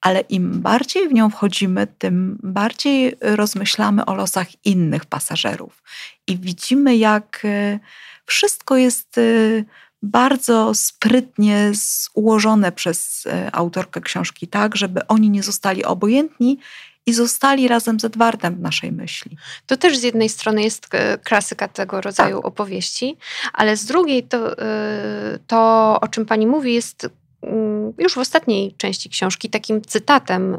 ale 0.00 0.20
im 0.20 0.60
bardziej 0.60 1.08
w 1.08 1.12
nią 1.12 1.30
wchodzimy, 1.30 1.86
tym 1.86 2.38
bardziej 2.42 3.16
rozmyślamy 3.20 4.04
o 4.04 4.14
losach 4.14 4.66
innych 4.66 5.06
pasażerów 5.06 5.82
i 6.26 6.38
widzimy, 6.38 6.96
jak 6.96 7.40
y, 7.44 7.80
wszystko 8.26 8.76
jest 8.76 9.18
y, 9.18 9.64
bardzo 10.02 10.74
sprytnie 10.74 11.72
ułożone 12.14 12.72
przez 12.72 13.26
e, 13.26 13.54
autorkę 13.54 14.00
książki, 14.00 14.48
tak, 14.48 14.76
żeby 14.76 15.06
oni 15.06 15.30
nie 15.30 15.42
zostali 15.42 15.84
obojętni 15.84 16.58
i 17.06 17.12
zostali 17.12 17.68
razem 17.68 18.00
z 18.00 18.04
Edwardem 18.04 18.56
w 18.56 18.60
naszej 18.60 18.92
myśli. 18.92 19.36
To 19.66 19.76
też 19.76 19.98
z 19.98 20.02
jednej 20.02 20.28
strony 20.28 20.62
jest 20.62 20.94
e, 20.94 21.18
klasyka 21.18 21.68
tego 21.68 22.00
rodzaju 22.00 22.36
tak. 22.36 22.46
opowieści, 22.46 23.16
ale 23.52 23.76
z 23.76 23.84
drugiej 23.84 24.22
to, 24.22 24.58
e, 24.58 25.38
to, 25.46 25.98
o 26.00 26.08
czym 26.08 26.26
pani 26.26 26.46
mówi, 26.46 26.74
jest 26.74 27.08
mm, 27.42 27.92
już 27.98 28.14
w 28.14 28.18
ostatniej 28.18 28.74
części 28.74 29.10
książki 29.10 29.50
takim 29.50 29.82
cytatem 29.82 30.58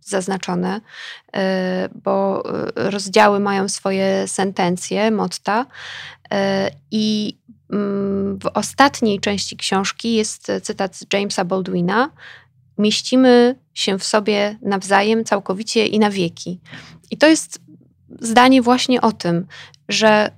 zaznaczone, 0.00 0.80
bo 1.94 2.42
rozdziały 2.74 3.40
mają 3.40 3.68
swoje 3.68 4.28
sentencje, 4.28 5.10
motta 5.10 5.66
i 6.90 7.36
w 7.72 8.46
ostatniej 8.54 9.20
części 9.20 9.56
książki 9.56 10.14
jest 10.14 10.52
cytat 10.62 10.96
z 10.96 11.06
Jamesa 11.12 11.44
Baldwina. 11.44 12.10
Mieścimy 12.78 13.56
się 13.74 13.98
w 13.98 14.04
sobie 14.04 14.58
nawzajem 14.62 15.24
całkowicie 15.24 15.86
i 15.86 15.98
na 15.98 16.10
wieki. 16.10 16.60
I 17.10 17.16
to 17.16 17.26
jest 17.26 17.60
zdanie 18.20 18.62
właśnie 18.62 19.00
o 19.00 19.12
tym, 19.12 19.46
że 19.88 20.30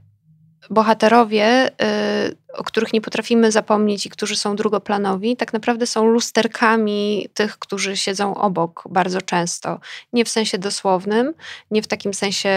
bohaterowie, 0.70 1.70
y, 2.28 2.36
o 2.54 2.64
których 2.64 2.92
nie 2.92 3.00
potrafimy 3.00 3.52
zapomnieć 3.52 4.06
i 4.06 4.10
którzy 4.10 4.36
są 4.36 4.56
drugoplanowi, 4.56 5.36
tak 5.36 5.52
naprawdę 5.52 5.86
są 5.86 6.06
lusterkami 6.06 7.28
tych, 7.34 7.58
którzy 7.58 7.96
siedzą 7.96 8.34
obok 8.34 8.84
bardzo 8.90 9.22
często. 9.22 9.80
Nie 10.12 10.24
w 10.24 10.28
sensie 10.28 10.58
dosłownym, 10.58 11.34
nie 11.70 11.82
w 11.82 11.86
takim 11.86 12.14
sensie 12.14 12.50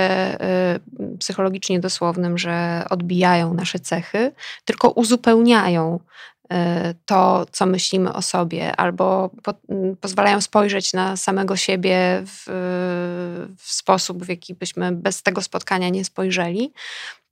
y, 0.99 1.17
psychologicznie 1.17 1.79
dosłownym, 1.79 2.37
że 2.37 2.85
odbijają 2.89 3.53
nasze 3.53 3.79
cechy, 3.79 4.31
tylko 4.65 4.89
uzupełniają 4.89 5.99
to, 7.05 7.45
co 7.51 7.65
myślimy 7.65 8.13
o 8.13 8.21
sobie, 8.21 8.75
albo 8.75 9.29
po, 9.43 9.53
pozwalają 10.01 10.41
spojrzeć 10.41 10.93
na 10.93 11.17
samego 11.17 11.55
siebie 11.55 12.23
w, 12.25 12.43
w, 13.57 13.71
sposób, 13.71 14.25
w 14.25 14.29
jaki 14.29 14.53
byśmy 14.53 14.91
bez 14.91 15.23
tego 15.23 15.41
spotkania 15.41 15.89
nie 15.89 16.05
spojrzeli. 16.05 16.71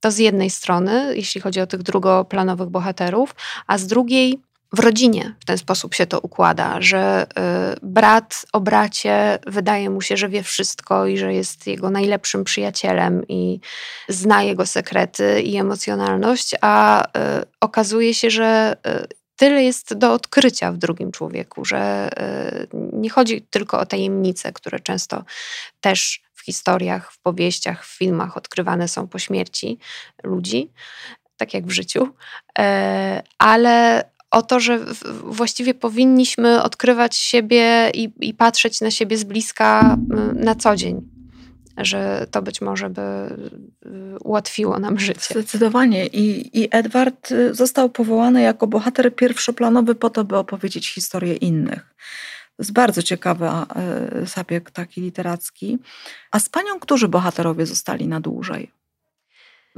To 0.00 0.10
z 0.10 0.18
jednej 0.18 0.50
strony, 0.50 1.16
jeśli 1.16 1.40
chodzi 1.40 1.60
o 1.60 1.66
tych 1.66 1.82
drugoplanowych 1.82 2.68
bohaterów, 2.68 3.34
a 3.66 3.78
z 3.78 3.86
drugiej 3.86 4.40
w 4.72 4.78
rodzinie 4.78 5.34
w 5.40 5.44
ten 5.44 5.58
sposób 5.58 5.94
się 5.94 6.06
to 6.06 6.20
układa, 6.20 6.80
że 6.80 7.26
y, 7.74 7.78
brat 7.82 8.46
o 8.52 8.60
bracie 8.60 9.38
wydaje 9.46 9.90
mu 9.90 10.00
się, 10.00 10.16
że 10.16 10.28
wie 10.28 10.42
wszystko 10.42 11.06
i 11.06 11.18
że 11.18 11.34
jest 11.34 11.66
jego 11.66 11.90
najlepszym 11.90 12.44
przyjacielem 12.44 13.22
i 13.28 13.60
zna 14.08 14.42
jego 14.42 14.66
sekrety 14.66 15.42
i 15.42 15.56
emocjonalność, 15.56 16.54
a 16.60 17.04
y, 17.06 17.10
okazuje 17.60 18.14
się, 18.14 18.30
że 18.30 18.76
y, 18.86 19.06
tyle 19.36 19.64
jest 19.64 19.94
do 19.94 20.12
odkrycia 20.12 20.72
w 20.72 20.76
drugim 20.76 21.12
człowieku, 21.12 21.64
że 21.64 22.10
nie 22.92 23.10
chodzi 23.10 23.42
tylko 23.42 23.80
o 23.80 23.86
tajemnice, 23.86 24.52
które 24.52 24.80
często 24.80 25.24
też 25.80 26.26
historiach, 26.46 27.12
w 27.12 27.18
powieściach, 27.18 27.84
w 27.84 27.98
filmach 27.98 28.36
odkrywane 28.36 28.88
są 28.88 29.08
po 29.08 29.18
śmierci 29.18 29.78
ludzi, 30.22 30.72
tak 31.36 31.54
jak 31.54 31.66
w 31.66 31.70
życiu, 31.70 32.08
e, 32.58 33.22
ale 33.38 34.04
o 34.30 34.42
to, 34.42 34.60
że 34.60 34.80
właściwie 35.24 35.74
powinniśmy 35.74 36.62
odkrywać 36.62 37.16
siebie 37.16 37.90
i, 37.94 38.12
i 38.20 38.34
patrzeć 38.34 38.80
na 38.80 38.90
siebie 38.90 39.16
z 39.16 39.24
bliska 39.24 39.96
na 40.34 40.54
co 40.54 40.76
dzień 40.76 41.16
że 41.76 42.26
to 42.30 42.42
być 42.42 42.60
może 42.60 42.90
by 42.90 43.00
y, 43.86 44.18
ułatwiło 44.18 44.78
nam 44.78 44.98
życie. 44.98 45.20
Zdecydowanie. 45.30 46.06
I, 46.06 46.58
I 46.60 46.68
Edward 46.70 47.32
y, 47.32 47.54
został 47.54 47.90
powołany 47.90 48.42
jako 48.42 48.66
bohater 48.66 49.14
pierwszoplanowy 49.14 49.94
po 49.94 50.10
to, 50.10 50.24
by 50.24 50.36
opowiedzieć 50.36 50.88
historię 50.88 51.34
innych. 51.34 51.94
To 52.56 52.62
jest 52.62 52.72
bardzo 52.72 53.02
ciekawy 53.02 53.48
zabieg 54.22 54.70
taki 54.70 55.00
literacki. 55.00 55.78
A 56.30 56.38
z 56.38 56.48
panią, 56.48 56.80
którzy 56.80 57.08
bohaterowie 57.08 57.66
zostali 57.66 58.08
na 58.08 58.20
dłużej? 58.20 58.70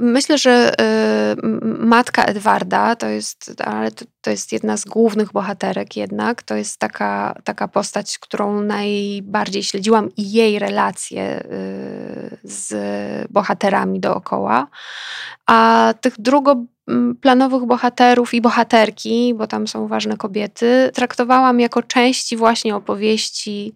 Myślę, 0.01 0.37
że 0.37 0.73
y, 0.81 1.35
matka 1.79 2.23
Edwarda 2.23 2.95
to 2.95 3.07
jest, 3.07 3.61
ale 3.65 3.91
to, 4.21 4.29
jest 4.29 4.51
jedna 4.51 4.77
z 4.77 4.85
głównych 4.85 5.31
bohaterek 5.31 5.97
jednak. 5.97 6.43
To 6.43 6.55
jest 6.55 6.79
taka, 6.79 7.35
taka 7.43 7.67
postać, 7.67 8.19
którą 8.19 8.61
najbardziej 8.61 9.63
śledziłam 9.63 10.09
i 10.17 10.31
jej 10.31 10.59
relacje 10.59 11.39
y, 11.39 12.37
z 12.43 13.31
bohaterami 13.31 13.99
dookoła. 13.99 14.67
A 15.45 15.93
tych 16.01 16.21
drugoplanowych 16.21 17.65
bohaterów 17.65 18.33
i 18.33 18.41
bohaterki, 18.41 19.33
bo 19.33 19.47
tam 19.47 19.67
są 19.67 19.87
ważne 19.87 20.17
kobiety, 20.17 20.91
traktowałam 20.93 21.59
jako 21.59 21.83
części 21.83 22.37
właśnie 22.37 22.75
opowieści 22.75 23.73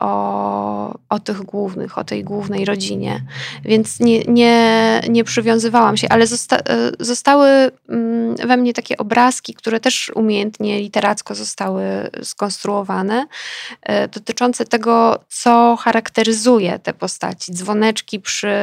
o, 0.00 0.98
o 1.08 1.18
tych 1.18 1.42
głównych, 1.42 1.98
o 1.98 2.04
tej 2.04 2.24
głównej 2.24 2.64
rodzinie. 2.64 3.20
Więc 3.64 4.00
nie, 4.00 4.22
nie, 4.24 5.00
nie 5.08 5.24
przywiązywałam 5.24 5.96
się, 5.96 6.08
ale 6.08 6.26
zosta, 6.26 6.58
y, 6.58 6.62
zostały 7.00 7.48
mm, 7.88 8.36
we 8.36 8.56
mnie 8.56 8.72
takie 8.72 8.96
obrazki, 8.96 9.54
które 9.54 9.80
też 9.80 10.12
umiejętnie 10.14 10.80
literacko 10.80 11.34
zostały 11.34 11.84
skonstruowane, 12.22 13.26
y, 13.88 14.08
dotyczące 14.08 14.64
tego, 14.64 15.24
co 15.28 15.76
charakteryzuje 15.80 16.78
te 16.78 16.94
postaci. 16.94 17.52
Dzwoneczki 17.52 18.20
przy 18.20 18.54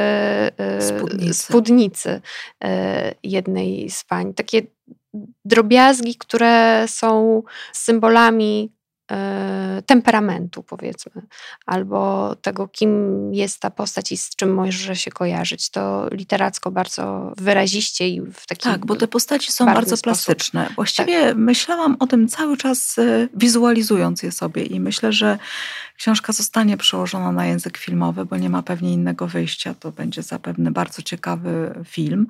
spódnicy, 0.80 1.34
spódnicy 1.34 2.20
jednej 3.22 3.90
z 3.90 4.04
pań. 4.04 4.34
Takie 4.34 4.62
drobiazgi, 5.44 6.14
które 6.14 6.84
są 6.88 7.42
symbolami 7.72 8.72
temperamentu, 9.86 10.62
powiedzmy, 10.62 11.22
albo 11.66 12.34
tego, 12.42 12.68
kim 12.68 12.90
jest 13.34 13.60
ta 13.60 13.70
postać 13.70 14.12
i 14.12 14.16
z 14.16 14.36
czym 14.36 14.54
może 14.54 14.96
się 14.96 15.10
kojarzyć. 15.10 15.70
To 15.70 16.08
literacko 16.10 16.70
bardzo 16.70 17.32
wyraziście 17.36 18.08
i 18.08 18.20
w 18.20 18.46
taki 18.46 18.62
Tak, 18.62 18.86
bo 18.86 18.96
te 18.96 19.08
postaci 19.08 19.52
są 19.52 19.66
bardzo 19.66 19.96
sposób. 19.96 20.04
plastyczne. 20.04 20.68
Właściwie 20.74 21.22
tak. 21.22 21.36
myślałam 21.36 21.96
o 22.00 22.06
tym 22.06 22.28
cały 22.28 22.56
czas 22.56 22.98
e, 22.98 23.28
wizualizując 23.34 24.22
je 24.22 24.32
sobie 24.32 24.64
i 24.64 24.80
myślę, 24.80 25.12
że 25.12 25.38
książka 25.96 26.32
zostanie 26.32 26.76
przełożona 26.76 27.32
na 27.32 27.46
język 27.46 27.78
filmowy, 27.78 28.24
bo 28.24 28.36
nie 28.36 28.50
ma 28.50 28.62
pewnie 28.62 28.92
innego 28.92 29.26
wyjścia. 29.26 29.74
To 29.74 29.92
będzie 29.92 30.22
zapewne 30.22 30.70
bardzo 30.70 31.02
ciekawy 31.02 31.74
film. 31.84 32.26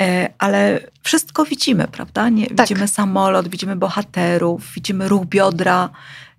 E, 0.00 0.32
ale 0.38 0.80
wszystko 1.02 1.44
widzimy, 1.44 1.88
prawda? 1.88 2.28
Nie, 2.28 2.46
tak. 2.46 2.68
Widzimy 2.68 2.88
samolot, 2.88 3.48
widzimy 3.48 3.76
bohaterów, 3.76 4.72
widzimy 4.74 5.08
ruch 5.08 5.26
biodra 5.26 5.90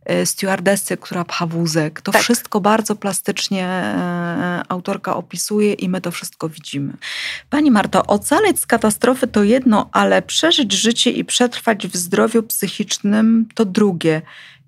e, 0.05 0.25
stewardessy, 0.25 0.97
która 0.97 1.25
pcha 1.25 1.45
wózek. 1.45 2.01
To 2.01 2.11
tak. 2.11 2.21
wszystko 2.21 2.61
bardzo 2.61 2.95
plastycznie 2.95 3.67
e, 3.67 4.63
autorka 4.69 5.15
opisuje 5.15 5.73
i 5.73 5.89
my 5.89 6.01
to 6.01 6.11
wszystko 6.11 6.49
widzimy. 6.49 6.93
Pani 7.49 7.71
Marto, 7.71 8.05
ocaleć 8.05 8.59
z 8.59 8.65
katastrofy 8.65 9.27
to 9.27 9.43
jedno, 9.43 9.89
ale 9.91 10.21
przeżyć 10.21 10.73
życie 10.73 11.11
i 11.11 11.25
przetrwać 11.25 11.87
w 11.87 11.95
zdrowiu 11.95 12.43
psychicznym 12.43 13.47
to 13.55 13.65
drugie. 13.65 14.21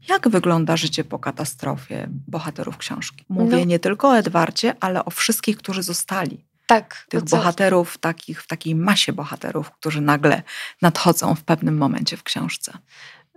Jak 0.09 0.29
wygląda 0.29 0.77
życie 0.77 1.03
po 1.03 1.19
katastrofie 1.19 2.07
bohaterów 2.27 2.77
książki? 2.77 3.25
Mówię 3.29 3.57
no. 3.57 3.63
nie 3.63 3.79
tylko 3.79 4.09
o 4.09 4.17
Edwardzie, 4.17 4.75
ale 4.79 5.05
o 5.05 5.09
wszystkich, 5.09 5.57
którzy 5.57 5.83
zostali 5.83 6.52
tak, 6.67 7.05
tych 7.09 7.23
bohaterów, 7.23 7.97
takich, 7.97 8.41
w 8.43 8.47
takiej 8.47 8.75
masie 8.75 9.13
bohaterów, 9.13 9.71
którzy 9.71 10.01
nagle 10.01 10.41
nadchodzą 10.81 11.35
w 11.35 11.43
pewnym 11.43 11.77
momencie 11.77 12.17
w 12.17 12.23
książce. 12.23 12.73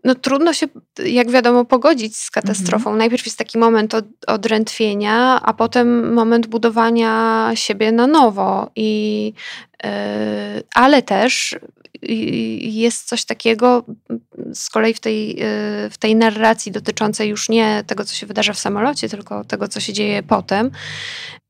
No 0.05 0.15
trudno 0.15 0.53
się, 0.53 0.67
jak 1.05 1.31
wiadomo, 1.31 1.65
pogodzić 1.65 2.17
z 2.17 2.31
katastrofą. 2.31 2.91
Mhm. 2.91 2.99
Najpierw 2.99 3.27
jest 3.27 3.39
taki 3.39 3.59
moment 3.59 3.95
od, 3.95 4.05
odrętwienia, 4.27 5.41
a 5.43 5.55
potem 5.55 6.15
moment 6.15 6.47
budowania 6.47 7.51
siebie 7.55 7.93
na 7.93 8.07
nowo. 8.07 8.71
I, 8.77 9.33
yy, 9.85 9.91
ale 10.75 11.03
też 11.03 11.57
jest 12.61 13.09
coś 13.09 13.25
takiego 13.25 13.85
z 14.55 14.71
kolei 14.71 14.95
w 14.95 15.01
tej, 15.01 15.29
yy, 15.29 15.91
w 15.91 15.99
tej 15.99 16.17
narracji 16.17 16.73
dotyczącej 16.73 17.29
już 17.29 17.49
nie 17.49 17.85
tego, 17.87 18.05
co 18.05 18.15
się 18.15 18.27
wydarza 18.27 18.53
w 18.53 18.59
samolocie, 18.59 19.09
tylko 19.09 19.45
tego, 19.45 19.69
co 19.69 19.81
się 19.81 19.93
dzieje 19.93 20.23
potem, 20.23 20.71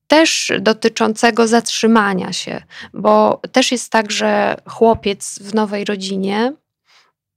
też 0.07 0.53
dotyczącego 0.61 1.47
zatrzymania 1.47 2.33
się, 2.33 2.62
bo 2.95 3.40
też 3.53 3.73
jest 3.73 3.90
tak, 3.92 4.11
że 4.11 4.57
chłopiec 4.69 5.38
w 5.42 5.55
nowej 5.55 5.85
rodzinie 5.85 6.53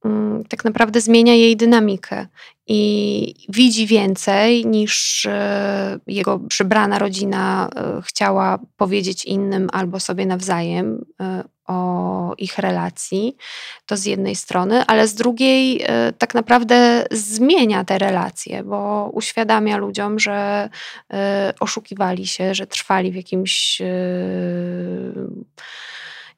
mm, 0.05 0.43
tak 0.45 0.65
naprawdę 0.65 1.01
zmienia 1.01 1.35
jej 1.35 1.57
dynamikę 1.57 2.27
i 2.67 3.33
widzi 3.49 3.87
więcej 3.87 4.65
niż 4.65 5.25
e, 5.25 5.99
jego 6.07 6.39
przybrana 6.39 6.99
rodzina 6.99 7.69
e, 7.75 8.01
chciała 8.01 8.59
powiedzieć 8.77 9.25
innym 9.25 9.69
albo 9.73 9.99
sobie 9.99 10.25
nawzajem 10.25 11.05
e, 11.21 11.43
o 11.69 12.33
ich 12.37 12.57
relacji. 12.57 13.37
To 13.85 13.97
z 13.97 14.05
jednej 14.05 14.35
strony, 14.35 14.85
ale 14.85 15.07
z 15.07 15.13
drugiej 15.13 15.85
tak 16.17 16.33
naprawdę 16.33 17.05
zmienia 17.11 17.83
te 17.83 17.97
relacje, 17.97 18.63
bo 18.63 19.09
uświadamia 19.13 19.77
ludziom, 19.77 20.19
że 20.19 20.69
oszukiwali 21.59 22.27
się, 22.27 22.55
że 22.55 22.67
trwali 22.67 23.11
w 23.11 23.15
jakimś 23.15 23.81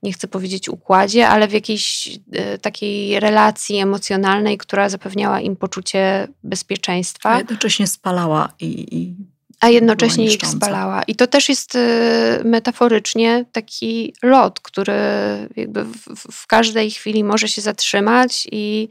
nie 0.04 0.14
chcę 0.14 0.28
powiedzieć 0.28 0.70
układzie, 0.70 1.28
ale 1.28 1.48
w 1.48 1.54
jakiejś 1.54 2.10
e, 2.34 2.58
takiej 2.58 3.20
relacji 3.20 3.78
emocjonalnej, 3.78 4.58
która 4.58 4.90
zapewniała 4.90 5.42
im 5.42 5.56
poczucie 5.56 6.28
bezpieczeństwa. 6.44 7.30
A 7.30 7.38
jednocześnie 7.38 7.88
spalała 7.88 8.54
i, 8.60 8.98
i 8.98 9.16
a 9.62 9.70
jednocześnie 9.70 10.26
ich 10.26 10.48
spalała. 10.48 11.04
I 11.04 11.16
to 11.16 11.28
też 11.28 11.50
jest 11.50 11.76
e, 11.76 12.42
metaforycznie 12.44 13.46
taki 13.52 14.14
lot, 14.24 14.60
który 14.60 14.94
jakby 15.56 15.84
w, 15.84 16.32
w, 16.32 16.48
każdej 16.48 16.92
chwili 16.92 17.24
może 17.24 17.48
się 17.48 17.62
zatrzymać 17.62 18.48
i 18.52 18.90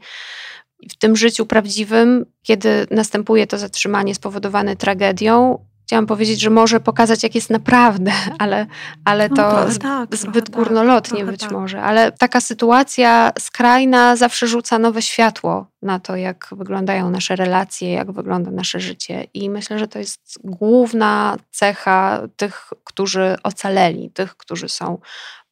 w 0.89 0.97
tym 0.97 1.15
życiu 1.15 1.45
prawdziwym, 1.45 2.25
kiedy 2.43 2.87
następuje 2.91 3.47
to 3.47 3.57
zatrzymanie 3.57 4.15
spowodowane 4.15 4.75
tragedią, 4.75 5.65
chciałam 5.91 6.05
powiedzieć, 6.05 6.41
że 6.41 6.49
może 6.49 6.79
pokazać, 6.79 7.23
jak 7.23 7.35
jest 7.35 7.49
naprawdę, 7.49 8.11
ale, 8.39 8.65
ale 9.05 9.29
no, 9.29 9.35
to 9.35 9.41
no, 9.41 9.79
tak, 9.79 10.15
zbyt 10.15 10.45
tak, 10.45 10.55
górnolotnie 10.55 11.25
być 11.25 11.41
tak. 11.41 11.51
może. 11.51 11.81
Ale 11.81 12.11
taka 12.11 12.41
sytuacja 12.41 13.31
skrajna 13.39 14.15
zawsze 14.15 14.47
rzuca 14.47 14.79
nowe 14.79 15.01
światło 15.01 15.67
na 15.81 15.99
to, 15.99 16.15
jak 16.15 16.47
wyglądają 16.51 17.09
nasze 17.09 17.35
relacje, 17.35 17.91
jak 17.91 18.11
wygląda 18.11 18.51
nasze 18.51 18.79
życie. 18.79 19.27
I 19.33 19.49
myślę, 19.49 19.79
że 19.79 19.87
to 19.87 19.99
jest 19.99 20.39
główna 20.43 21.37
cecha 21.49 22.21
tych, 22.35 22.69
którzy 22.83 23.35
ocaleli, 23.43 24.11
tych, 24.11 24.37
którzy 24.37 24.69
są 24.69 24.97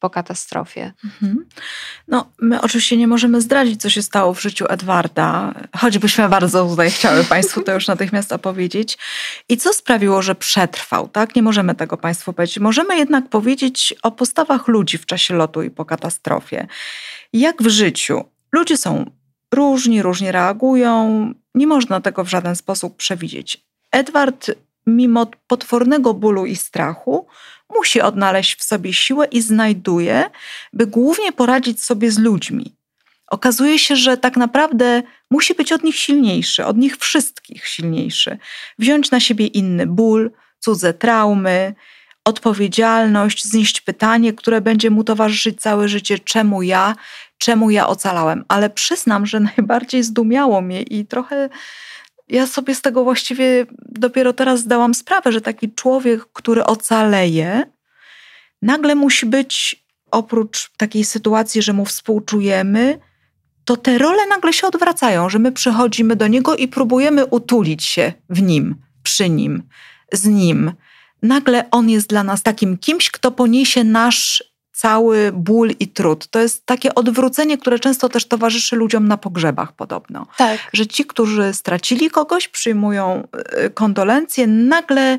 po 0.00 0.10
katastrofie. 0.10 0.92
Mhm. 1.04 1.46
No, 2.08 2.32
my 2.38 2.60
oczywiście 2.60 2.96
nie 2.96 3.08
możemy 3.08 3.40
zdradzić, 3.40 3.82
co 3.82 3.90
się 3.90 4.02
stało 4.02 4.34
w 4.34 4.42
życiu 4.42 4.66
Edwarda, 4.68 5.54
choćbyśmy 5.76 6.28
bardzo 6.28 6.68
tutaj 6.68 6.90
chciały 6.90 7.24
Państwu 7.24 7.62
to 7.62 7.72
już 7.72 7.88
natychmiast 7.88 8.32
opowiedzieć. 8.32 8.98
I 9.48 9.56
co 9.56 9.72
sprawiło, 9.72 10.22
że 10.22 10.34
przetrwał, 10.34 11.08
tak? 11.08 11.36
Nie 11.36 11.42
możemy 11.42 11.74
tego 11.74 11.96
Państwu 11.96 12.32
powiedzieć. 12.32 12.58
Możemy 12.58 12.96
jednak 12.96 13.28
powiedzieć 13.28 13.94
o 14.02 14.10
postawach 14.10 14.68
ludzi 14.68 14.98
w 14.98 15.06
czasie 15.06 15.34
lotu 15.34 15.62
i 15.62 15.70
po 15.70 15.84
katastrofie. 15.84 16.66
Jak 17.32 17.62
w 17.62 17.68
życiu. 17.68 18.24
Ludzie 18.52 18.76
są 18.76 19.10
różni, 19.54 20.02
różnie 20.02 20.32
reagują. 20.32 21.34
Nie 21.54 21.66
można 21.66 22.00
tego 22.00 22.24
w 22.24 22.28
żaden 22.28 22.56
sposób 22.56 22.96
przewidzieć. 22.96 23.64
Edward, 23.92 24.50
mimo 24.86 25.26
potwornego 25.46 26.14
bólu 26.14 26.46
i 26.46 26.56
strachu, 26.56 27.26
musi 27.76 28.00
odnaleźć 28.00 28.58
w 28.58 28.64
sobie 28.64 28.92
siłę 28.92 29.26
i 29.26 29.40
znajduje, 29.40 30.30
by 30.72 30.86
głównie 30.86 31.32
poradzić 31.32 31.84
sobie 31.84 32.10
z 32.10 32.18
ludźmi. 32.18 32.76
Okazuje 33.30 33.78
się, 33.78 33.96
że 33.96 34.16
tak 34.16 34.36
naprawdę 34.36 35.02
musi 35.30 35.54
być 35.54 35.72
od 35.72 35.84
nich 35.84 35.96
silniejszy, 35.96 36.64
od 36.66 36.76
nich 36.76 36.96
wszystkich 36.96 37.66
silniejszy. 37.66 38.38
Wziąć 38.78 39.10
na 39.10 39.20
siebie 39.20 39.46
inny 39.46 39.86
ból, 39.86 40.30
cudze 40.58 40.94
traumy, 40.94 41.74
odpowiedzialność, 42.24 43.44
znieść 43.44 43.80
pytanie, 43.80 44.32
które 44.32 44.60
będzie 44.60 44.90
mu 44.90 45.04
towarzyszyć 45.04 45.60
całe 45.60 45.88
życie: 45.88 46.18
czemu 46.18 46.62
ja, 46.62 46.96
czemu 47.38 47.70
ja 47.70 47.88
ocalałem? 47.88 48.44
Ale 48.48 48.70
przyznam, 48.70 49.26
że 49.26 49.40
najbardziej 49.56 50.02
zdumiało 50.02 50.60
mnie 50.60 50.82
i 50.82 51.06
trochę 51.06 51.48
ja 52.30 52.46
sobie 52.46 52.74
z 52.74 52.82
tego 52.82 53.04
właściwie 53.04 53.66
dopiero 53.88 54.32
teraz 54.32 54.60
zdałam 54.60 54.94
sprawę, 54.94 55.32
że 55.32 55.40
taki 55.40 55.72
człowiek, 55.72 56.26
który 56.32 56.64
ocaleje, 56.64 57.62
nagle 58.62 58.94
musi 58.94 59.26
być 59.26 59.84
oprócz 60.10 60.70
takiej 60.76 61.04
sytuacji, 61.04 61.62
że 61.62 61.72
mu 61.72 61.84
współczujemy, 61.84 62.98
to 63.64 63.76
te 63.76 63.98
role 63.98 64.26
nagle 64.26 64.52
się 64.52 64.66
odwracają, 64.66 65.28
że 65.28 65.38
my 65.38 65.52
przychodzimy 65.52 66.16
do 66.16 66.28
niego 66.28 66.56
i 66.56 66.68
próbujemy 66.68 67.26
utulić 67.26 67.84
się 67.84 68.12
w 68.30 68.42
nim, 68.42 68.76
przy 69.02 69.30
nim, 69.30 69.62
z 70.12 70.26
nim. 70.26 70.72
Nagle 71.22 71.70
on 71.70 71.90
jest 71.90 72.08
dla 72.08 72.24
nas 72.24 72.42
takim 72.42 72.78
kimś, 72.78 73.10
kto 73.10 73.30
poniesie 73.30 73.84
nasz 73.84 74.49
cały 74.80 75.32
ból 75.32 75.70
i 75.80 75.88
trud. 75.88 76.26
To 76.26 76.38
jest 76.40 76.66
takie 76.66 76.94
odwrócenie, 76.94 77.58
które 77.58 77.78
często 77.78 78.08
też 78.08 78.28
towarzyszy 78.28 78.76
ludziom 78.76 79.08
na 79.08 79.16
pogrzebach 79.16 79.72
podobno. 79.72 80.26
Tak. 80.36 80.58
Że 80.72 80.86
ci, 80.86 81.04
którzy 81.04 81.54
stracili 81.54 82.10
kogoś, 82.10 82.48
przyjmują 82.48 83.28
y, 83.64 83.70
kondolencje, 83.70 84.46
nagle 84.46 85.18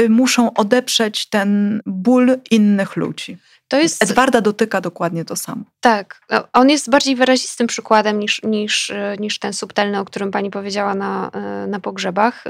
y, 0.00 0.08
muszą 0.08 0.54
odeprzeć 0.54 1.26
ten 1.26 1.80
ból 1.86 2.38
innych 2.50 2.96
ludzi. 2.96 3.38
To 3.68 3.78
jest... 3.78 4.02
Edwarda 4.02 4.40
dotyka 4.40 4.80
dokładnie 4.80 5.24
to 5.24 5.36
samo. 5.36 5.62
Tak. 5.80 6.20
No, 6.30 6.48
on 6.52 6.70
jest 6.70 6.90
bardziej 6.90 7.16
wyrazistym 7.16 7.66
przykładem 7.66 8.18
niż, 8.18 8.42
niż, 8.42 8.90
y, 8.90 9.16
niż 9.18 9.38
ten 9.38 9.52
subtelny, 9.52 9.98
o 9.98 10.04
którym 10.04 10.30
pani 10.30 10.50
powiedziała 10.50 10.94
na, 10.94 11.30
na 11.68 11.80
pogrzebach 11.80 12.44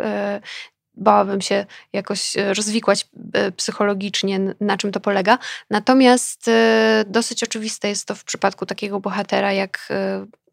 bałabym 1.00 1.40
się 1.40 1.66
jakoś 1.92 2.36
e, 2.36 2.54
rozwikłać 2.54 3.06
e, 3.32 3.52
psychologicznie, 3.52 4.40
na 4.60 4.76
czym 4.76 4.92
to 4.92 5.00
polega. 5.00 5.38
Natomiast 5.70 6.48
e, 6.48 7.04
dosyć 7.06 7.42
oczywiste 7.42 7.88
jest 7.88 8.06
to 8.06 8.14
w 8.14 8.24
przypadku 8.24 8.66
takiego 8.66 9.00
bohatera 9.00 9.52
jak 9.52 9.88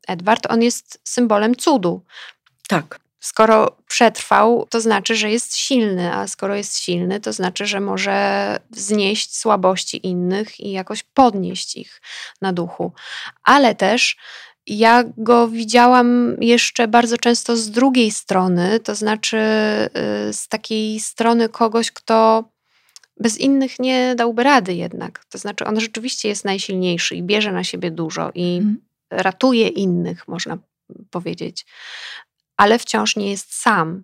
Edward. 0.07 0.47
On 0.49 0.61
jest 0.61 0.99
symbolem 1.03 1.55
cudu. 1.55 2.01
Tak. 2.67 2.99
Skoro 3.19 3.77
przetrwał, 3.87 4.67
to 4.69 4.81
znaczy, 4.81 5.15
że 5.15 5.31
jest 5.31 5.57
silny, 5.57 6.13
a 6.13 6.27
skoro 6.27 6.55
jest 6.55 6.77
silny, 6.79 7.19
to 7.19 7.33
znaczy, 7.33 7.65
że 7.65 7.79
może 7.79 8.59
znieść 8.71 9.37
słabości 9.37 10.07
innych 10.07 10.59
i 10.59 10.71
jakoś 10.71 11.03
podnieść 11.03 11.77
ich 11.77 12.01
na 12.41 12.53
duchu. 12.53 12.91
Ale 13.43 13.75
też 13.75 14.17
ja 14.67 15.03
go 15.17 15.47
widziałam 15.47 16.35
jeszcze 16.41 16.87
bardzo 16.87 17.17
często 17.17 17.57
z 17.57 17.71
drugiej 17.71 18.11
strony, 18.11 18.79
to 18.79 18.95
znaczy 18.95 19.37
y, 20.27 20.33
z 20.33 20.47
takiej 20.47 20.99
strony 20.99 21.49
kogoś, 21.49 21.91
kto 21.91 22.49
bez 23.19 23.37
innych 23.37 23.79
nie 23.79 24.15
dałby 24.15 24.43
rady 24.43 24.73
jednak. 24.73 25.25
To 25.25 25.37
znaczy, 25.37 25.65
on 25.65 25.79
rzeczywiście 25.79 26.29
jest 26.29 26.45
najsilniejszy 26.45 27.15
i 27.15 27.23
bierze 27.23 27.51
na 27.51 27.63
siebie 27.63 27.91
dużo 27.91 28.31
i 28.35 28.57
hmm. 28.57 28.77
ratuje 29.11 29.67
innych, 29.67 30.27
można 30.27 30.57
powiedzieć, 31.11 31.65
ale 32.57 32.79
wciąż 32.79 33.15
nie 33.15 33.31
jest 33.31 33.53
sam. 33.53 34.03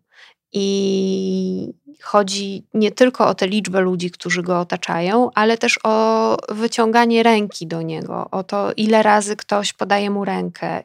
I 0.53 1.73
chodzi 2.01 2.63
nie 2.73 2.91
tylko 2.91 3.27
o 3.27 3.35
tę 3.35 3.47
liczbę 3.47 3.81
ludzi, 3.81 4.11
którzy 4.11 4.43
go 4.43 4.59
otaczają, 4.59 5.29
ale 5.35 5.57
też 5.57 5.79
o 5.83 6.37
wyciąganie 6.49 7.23
ręki 7.23 7.67
do 7.67 7.81
niego, 7.81 8.27
o 8.31 8.43
to, 8.43 8.71
ile 8.77 9.03
razy 9.03 9.35
ktoś 9.35 9.73
podaje 9.73 10.09
mu 10.09 10.25
rękę, 10.25 10.83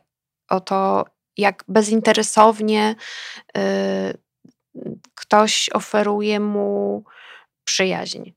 o 0.48 0.60
to, 0.60 1.04
jak 1.36 1.64
bezinteresownie 1.68 2.94
y, 3.58 3.60
ktoś 5.14 5.70
oferuje 5.72 6.40
mu 6.40 7.04
przyjaźń. 7.64 8.30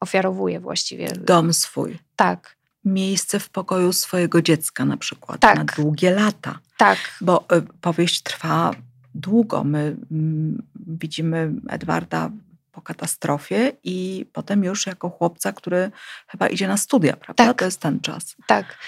Ofiarowuje 0.00 0.60
właściwie. 0.60 1.08
Dom 1.08 1.52
swój. 1.54 1.98
Tak. 2.16 2.56
Miejsce 2.84 3.40
w 3.40 3.48
pokoju 3.48 3.92
swojego 3.92 4.42
dziecka 4.42 4.84
na 4.84 4.96
przykład. 4.96 5.40
Tak. 5.40 5.56
Na 5.56 5.64
długie 5.64 6.10
lata. 6.10 6.58
Tak. 6.76 6.98
Bo 7.20 7.44
y, 7.52 7.62
powieść 7.80 8.22
trwa 8.22 8.70
długo. 9.14 9.64
My 9.64 9.96
mm, 10.10 10.62
widzimy 10.86 11.52
Edwarda 11.68 12.30
po 12.72 12.80
katastrofie 12.80 13.72
i 13.84 14.26
potem 14.32 14.64
już 14.64 14.86
jako 14.86 15.10
chłopca, 15.10 15.52
który 15.52 15.90
chyba 16.28 16.48
idzie 16.48 16.68
na 16.68 16.76
studia, 16.76 17.16
prawda? 17.16 17.46
Tak. 17.46 17.58
To 17.58 17.64
jest 17.64 17.80
ten 17.80 18.00
czas. 18.00 18.36
Tak. 18.46 18.78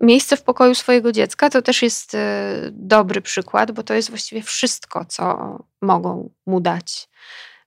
Miejsce 0.00 0.36
w 0.36 0.42
pokoju 0.42 0.74
swojego 0.74 1.12
dziecka 1.12 1.50
to 1.50 1.62
też 1.62 1.82
jest 1.82 2.14
y, 2.14 2.18
dobry 2.72 3.22
przykład, 3.22 3.72
bo 3.72 3.82
to 3.82 3.94
jest 3.94 4.08
właściwie 4.10 4.42
wszystko, 4.42 5.04
co 5.04 5.58
mogą 5.82 6.30
mu 6.46 6.60
dać. 6.60 7.08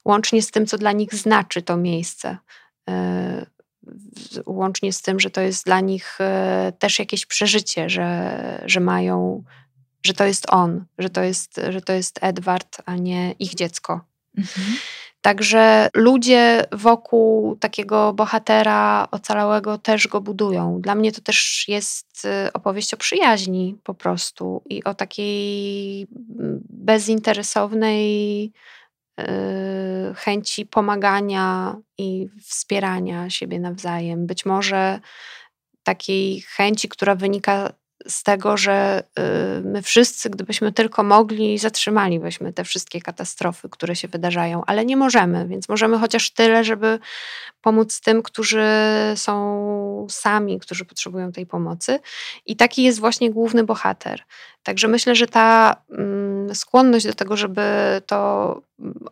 Łącznie 0.06 0.42
z 0.42 0.52
tym, 0.52 0.66
co 0.66 0.78
dla 0.78 0.92
nich 0.92 1.16
znaczy 1.16 1.62
to 1.62 1.78
miejsce. 1.78 2.38
Y, 2.90 2.94
łącznie 4.46 4.94
z 4.94 5.02
tym, 5.02 5.20
że 5.20 5.30
to 5.30 5.42
jest 5.42 5.66
dla 5.66 5.80
nich 5.80 6.18
y, 6.22 6.72
też 6.72 7.00
jakieś 7.00 7.26
przeżycie, 7.26 7.90
że, 7.90 8.62
że 8.66 8.80
mają 8.80 9.44
że 10.04 10.14
to 10.14 10.26
jest 10.26 10.46
on, 10.50 10.86
że 10.98 11.10
to 11.10 11.24
jest, 11.24 11.60
że 11.70 11.82
to 11.82 11.94
jest 11.94 12.20
Edward, 12.22 12.78
a 12.86 12.96
nie 12.96 13.32
ich 13.32 13.56
dziecko. 13.56 14.02
Mhm. 14.38 14.78
Także 15.22 15.90
ludzie 15.94 16.66
wokół 16.72 17.56
takiego 17.56 18.14
bohatera 18.14 19.08
ocalałego 19.12 19.78
też 19.78 20.08
go 20.08 20.22
budują. 20.22 20.82
Dla 20.82 20.96
mnie 20.96 21.12
to 21.12 21.22
też 21.22 21.66
jest 21.68 22.26
y, 22.48 22.54
opowieść 22.54 22.94
o 22.94 22.98
przyjaźni 22.98 23.78
po 23.84 23.94
prostu 23.94 24.62
i 24.70 24.84
o 24.84 24.94
takiej 24.94 26.08
bezinteresownej 26.70 28.52
chęci 30.16 30.66
pomagania 30.66 31.76
i 31.98 32.30
wspierania 32.44 33.30
siebie 33.30 33.60
nawzajem. 33.60 34.28
Być 34.28 34.46
może 34.46 35.00
takiej 35.84 36.42
chęci, 36.42 36.90
która 36.90 37.16
wynika 37.16 37.74
z 38.08 38.24
tego, 38.24 38.58
że 38.58 39.04
y, 39.20 39.22
my 39.64 39.82
wszyscy, 39.82 40.30
gdybyśmy 40.30 40.72
tylko 40.72 41.04
mogli, 41.04 41.58
zatrzymalibyśmy 41.58 42.54
te 42.54 42.64
wszystkie 42.64 43.02
katastrofy, 43.02 43.70
które 43.70 43.96
się 43.96 44.08
wydarzają, 44.08 44.62
ale 44.68 44.86
nie 44.86 44.98
możemy, 44.98 45.48
więc 45.48 45.70
możemy 45.70 45.98
chociaż 45.98 46.32
tyle, 46.32 46.64
żeby 46.64 47.00
pomóc 47.62 48.02
tym, 48.02 48.24
którzy 48.24 48.66
są 49.16 50.08
sami, 50.10 50.60
którzy 50.60 50.86
potrzebują 50.86 51.32
tej 51.32 51.46
pomocy. 51.46 52.00
I 52.46 52.56
taki 52.56 52.84
jest 52.84 53.00
właśnie 53.00 53.32
główny 53.32 53.64
bohater. 53.64 54.24
Także 54.64 54.88
myślę, 54.88 55.16
że 55.16 55.28
ta 55.28 55.76
mm, 55.92 56.56
skłonność 56.56 57.06
do 57.06 57.14
tego, 57.14 57.38
żeby 57.38 57.62
to 58.06 58.62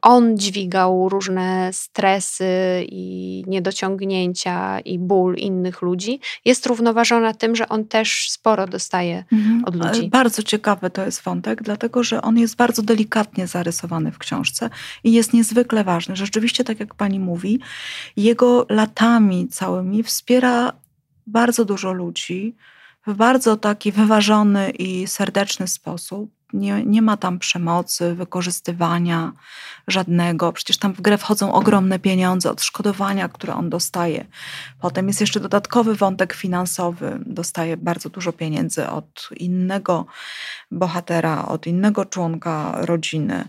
on 0.02 0.38
dźwigał 0.38 1.10
różne 1.10 1.74
stresy 1.74 2.46
i 2.90 3.44
niedociągnięcia 3.48 4.80
i 4.80 5.00
ból 5.00 5.36
innych 5.36 5.82
ludzi, 5.82 6.20
jest 6.46 6.66
równoważona 6.66 7.34
tym, 7.34 7.56
że 7.56 7.70
on 7.70 7.86
też 7.86 8.28
sporo 8.32 8.68
dostaje 8.76 9.24
mhm. 9.32 9.64
od 9.66 9.76
ludzi. 9.76 10.10
Bardzo 10.10 10.44
ciekawy 10.44 10.90
to 10.90 11.06
jest 11.06 11.22
wątek, 11.22 11.64
dlatego 11.64 12.04
że 12.04 12.22
on 12.22 12.38
jest 12.38 12.56
bardzo 12.56 12.82
delikatnie 12.82 13.48
zarysowany 13.48 14.12
w 14.12 14.18
książce 14.18 14.70
i 15.04 15.12
jest 15.12 15.34
niezwykle 15.34 15.84
ważny. 15.84 16.16
Rzeczywiście, 16.16 16.64
tak 16.64 16.80
jak 16.80 16.96
pani 16.96 17.20
mówi, 17.20 17.60
jego 18.18 18.66
latami 18.70 19.48
całymi 19.48 20.04
wspiera 20.04 20.74
bardzo 21.28 21.66
dużo 21.66 21.94
ludzi 21.94 22.56
w 23.08 23.14
bardzo 23.14 23.58
taki 23.58 23.92
wyważony 23.92 24.70
i 24.70 25.08
serdeczny 25.08 25.68
sposób. 25.68 26.32
Nie, 26.56 26.86
nie 26.86 27.02
ma 27.02 27.18
tam 27.18 27.40
przemocy, 27.40 28.16
wykorzystywania 28.16 29.32
żadnego. 29.88 30.54
Przecież 30.54 30.78
tam 30.78 30.94
w 30.94 31.02
grę 31.02 31.18
wchodzą 31.18 31.54
ogromne 31.54 32.00
pieniądze, 32.00 32.52
odszkodowania, 32.52 33.30
które 33.30 33.56
on 33.56 33.70
dostaje. 33.70 34.26
Potem 34.82 35.08
jest 35.08 35.22
jeszcze 35.22 35.40
dodatkowy 35.40 35.96
wątek 35.96 36.34
finansowy. 36.34 37.20
Dostaje 37.26 37.78
bardzo 37.78 38.10
dużo 38.10 38.34
pieniędzy 38.34 38.90
od 38.90 39.30
innego 39.38 40.06
bohatera, 40.72 41.46
od 41.46 41.68
innego 41.68 42.06
członka 42.06 42.78
rodziny 42.78 43.48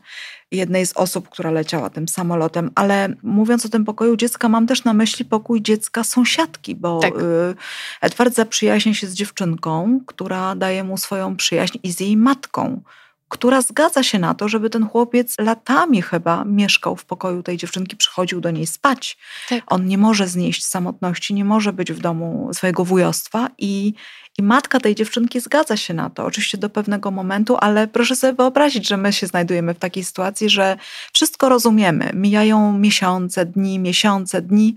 jednej 0.53 0.87
z 0.87 0.93
osób, 0.97 1.29
która 1.29 1.51
leciała 1.51 1.91
tym 1.91 2.09
samolotem, 2.09 2.71
ale 2.75 3.09
mówiąc 3.23 3.67
o 3.67 3.69
tym 3.69 3.85
pokoju 3.85 4.17
dziecka, 4.17 4.49
mam 4.49 4.67
też 4.67 4.85
na 4.85 4.95
myśli 4.95 5.25
pokój 5.25 5.63
dziecka 5.63 6.05
sąsiadki, 6.05 6.75
bo 6.75 7.01
tak. 7.01 7.15
Y, 7.15 7.55
Edward 8.01 8.35
zaprzyjaźnia 8.35 8.95
się 8.95 9.07
z 9.07 9.15
dziewczynką, 9.15 10.01
która 10.07 10.55
daje 10.55 10.85
mu 10.85 10.99
swoją 10.99 11.37
przyjaźń 11.37 11.79
i 11.83 11.93
z 11.93 12.01
jej 12.01 12.17
matką 12.17 12.83
która 13.29 13.63
zgadza 13.63 14.03
się 14.03 14.19
na 14.19 14.35
to, 14.35 14.49
żeby 14.49 14.71
ten 14.71 14.89
chłopiec 14.89 15.35
latami 15.39 16.03
chyba 16.03 16.45
mieszkał 16.45 16.97
w 16.97 17.05
pokoju 17.05 17.43
tej 17.43 17.57
dziewczynki, 17.57 17.97
przychodził 17.97 18.41
do 18.41 18.51
niej 18.51 18.67
spać. 18.67 19.19
Tak. 19.49 19.65
On 19.67 19.87
nie 19.87 19.99
może 19.99 20.29
znieść 20.29 20.65
samotności, 20.65 21.35
nie 21.35 21.45
może 21.45 21.73
być 21.73 21.93
w 21.93 21.99
domu 21.99 22.51
swojego 22.53 22.85
wujostwa 22.85 23.49
i, 23.59 23.95
i 24.39 24.43
matka 24.43 24.81
tej 24.81 24.95
dziewczynki 24.95 25.41
zgadza 25.41 25.77
się 25.77 25.95
na 25.95 26.11
to, 26.11 26.25
oczywiście 26.25 26.59
do 26.59 26.71
pewnego 26.71 27.11
momentu, 27.11 27.57
ale 27.61 27.89
proszę 27.89 28.17
sobie 28.17 28.33
wyobrazić, 28.33 28.89
że 28.89 28.97
my 28.97 29.13
się 29.13 29.27
znajdujemy 29.27 29.75
w 29.75 29.79
takiej 29.79 30.05
sytuacji, 30.05 30.51
że 30.51 30.77
wszystko 31.13 31.49
rozumiemy. 31.49 32.11
Mijają 32.15 32.79
miesiące, 32.79 33.47
dni, 33.47 33.79
miesiące, 33.79 34.43
dni. 34.43 34.77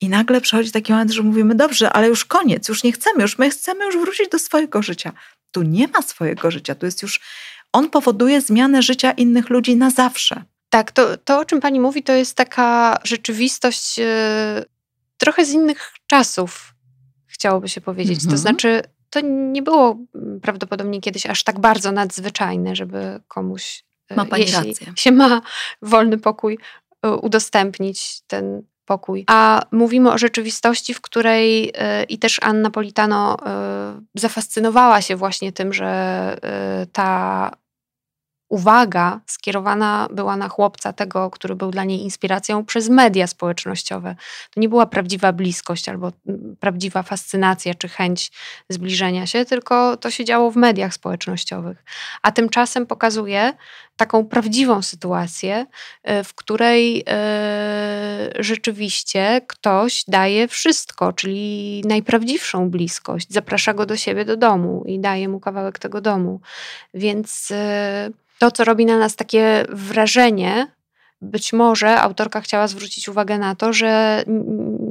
I 0.00 0.08
nagle 0.08 0.40
przychodzi 0.40 0.70
taki 0.70 0.92
moment, 0.92 1.10
że 1.10 1.22
mówimy, 1.22 1.54
dobrze, 1.54 1.90
ale 1.92 2.08
już 2.08 2.24
koniec, 2.24 2.68
już 2.68 2.84
nie 2.84 2.92
chcemy, 2.92 3.22
już 3.22 3.38
my 3.38 3.50
chcemy 3.50 3.84
już 3.84 3.96
wrócić 3.96 4.28
do 4.28 4.38
swojego 4.38 4.82
życia. 4.82 5.12
Tu 5.52 5.62
nie 5.62 5.88
ma 5.88 6.02
swojego 6.02 6.50
życia, 6.50 6.74
tu 6.74 6.86
jest 6.86 7.02
już 7.02 7.20
on 7.72 7.90
powoduje 7.90 8.40
zmianę 8.40 8.82
życia 8.82 9.12
innych 9.12 9.50
ludzi 9.50 9.76
na 9.76 9.90
zawsze. 9.90 10.44
Tak, 10.70 10.92
to, 10.92 11.16
to 11.16 11.38
o 11.38 11.44
czym 11.44 11.60
pani 11.60 11.80
mówi, 11.80 12.02
to 12.02 12.12
jest 12.12 12.34
taka 12.34 12.98
rzeczywistość 13.04 13.98
yy, 13.98 14.04
trochę 15.18 15.44
z 15.44 15.52
innych 15.52 15.92
czasów, 16.06 16.74
chciałoby 17.26 17.68
się 17.68 17.80
powiedzieć. 17.80 18.18
Mhm. 18.18 18.30
To 18.30 18.38
znaczy, 18.38 18.82
to 19.10 19.20
nie 19.50 19.62
było 19.62 19.98
mm, 20.14 20.40
prawdopodobnie 20.40 21.00
kiedyś 21.00 21.26
aż 21.26 21.44
tak 21.44 21.58
bardzo 21.58 21.92
nadzwyczajne, 21.92 22.76
żeby 22.76 23.20
komuś, 23.28 23.84
y, 24.12 24.14
ma 24.14 24.24
pani 24.24 24.42
jeśli 24.42 24.68
rację. 24.68 24.92
się 24.96 25.12
ma 25.12 25.42
wolny 25.82 26.18
pokój, 26.18 26.58
y, 27.06 27.10
udostępnić 27.10 28.20
ten 28.26 28.62
pokój. 28.88 29.24
A 29.26 29.62
mówimy 29.72 30.12
o 30.12 30.18
rzeczywistości, 30.18 30.94
w 30.94 31.00
której 31.00 31.68
y, 31.68 31.72
i 32.08 32.18
też 32.18 32.40
Anna 32.42 32.70
Politano 32.70 33.36
y, 33.36 34.20
zafascynowała 34.20 35.00
się 35.00 35.16
właśnie 35.16 35.52
tym, 35.52 35.72
że 35.72 36.36
y, 36.82 36.86
ta 36.86 37.50
uwaga 38.48 39.20
skierowana 39.26 40.08
była 40.10 40.36
na 40.36 40.48
chłopca, 40.48 40.92
tego, 40.92 41.30
który 41.30 41.56
był 41.56 41.70
dla 41.70 41.84
niej 41.84 42.02
inspiracją, 42.02 42.64
przez 42.64 42.88
media 42.88 43.26
społecznościowe. 43.26 44.16
To 44.50 44.60
nie 44.60 44.68
była 44.68 44.86
prawdziwa 44.86 45.32
bliskość 45.32 45.88
albo 45.88 46.12
prawdziwa 46.60 47.02
fascynacja 47.02 47.74
czy 47.74 47.88
chęć 47.88 48.32
zbliżenia 48.68 49.26
się, 49.26 49.44
tylko 49.44 49.96
to 49.96 50.10
się 50.10 50.24
działo 50.24 50.50
w 50.50 50.56
mediach 50.56 50.94
społecznościowych. 50.94 51.84
A 52.22 52.32
tymczasem 52.32 52.86
pokazuje 52.86 53.52
taką 53.98 54.26
prawdziwą 54.26 54.82
sytuację, 54.82 55.66
e, 56.02 56.24
w 56.24 56.34
której 56.34 57.04
e, 57.06 58.30
rzeczywiście 58.38 59.40
ktoś 59.46 60.04
daje 60.08 60.48
wszystko, 60.48 61.12
czyli 61.12 61.82
najprawdziwszą 61.86 62.70
bliskość, 62.70 63.26
zaprasza 63.30 63.74
go 63.74 63.86
do 63.86 63.96
siebie 63.96 64.24
do 64.24 64.36
domu 64.36 64.84
i 64.86 65.00
daje 65.00 65.28
mu 65.28 65.40
kawałek 65.40 65.78
tego 65.78 66.00
domu. 66.00 66.40
Więc 66.94 67.48
e, 67.50 68.10
to, 68.38 68.50
co 68.50 68.64
robi 68.64 68.86
na 68.86 68.98
nas 68.98 69.16
takie 69.16 69.64
wrażenie, 69.68 70.66
być 71.22 71.52
może 71.52 72.00
autorka 72.00 72.40
chciała 72.40 72.68
zwrócić 72.68 73.08
uwagę 73.08 73.38
na 73.38 73.54
to, 73.54 73.72
że 73.72 74.22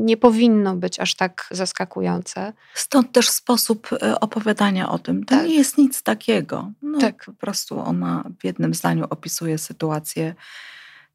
nie 0.08 0.18
powinno 0.18 0.76
być 0.76 1.00
aż 1.00 1.16
tak 1.16 1.48
zaskakujące. 1.52 2.54
Stąd 2.74 3.12
też 3.12 3.30
sposób 3.30 3.90
e, 3.94 4.20
opowiadania 4.20 4.90
o 4.90 5.00
tym. 5.00 5.26
To 5.26 5.36
tak. 5.36 5.48
nie 5.48 5.56
jest 5.56 5.78
nic 5.78 6.04
takiego. 6.04 6.72
No, 6.82 7.00
tak. 7.00 7.26
Po 7.26 7.34
prostu 7.34 7.80
ona 7.80 8.24
w 8.40 8.46
jednym 8.46 8.74
zdaniu 8.74 9.06
opisuje 9.10 9.58
sytuację 9.58 10.36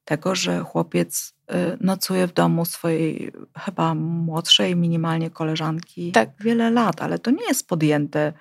tego, 0.04 0.34
że 0.34 0.60
chłopiec 0.60 1.34
e, 1.48 1.76
nocuje 1.80 2.26
w 2.26 2.32
domu 2.32 2.64
swojej 2.64 3.32
chyba 3.58 3.94
młodszej 3.94 4.76
minimalnie 4.76 5.30
koleżanki 5.30 6.12
tak. 6.12 6.30
wiele 6.40 6.70
lat, 6.70 7.02
ale 7.02 7.18
to 7.18 7.30
nie 7.30 7.46
jest 7.48 7.68
podjęte 7.68 8.32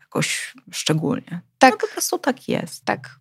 jakoś 0.00 0.54
szczególnie. 0.70 1.40
Tak. 1.58 1.72
No 1.72 1.78
po 1.78 1.92
prostu 1.92 2.18
tak 2.18 2.48
jest. 2.48 2.84
Tak. 2.84 3.20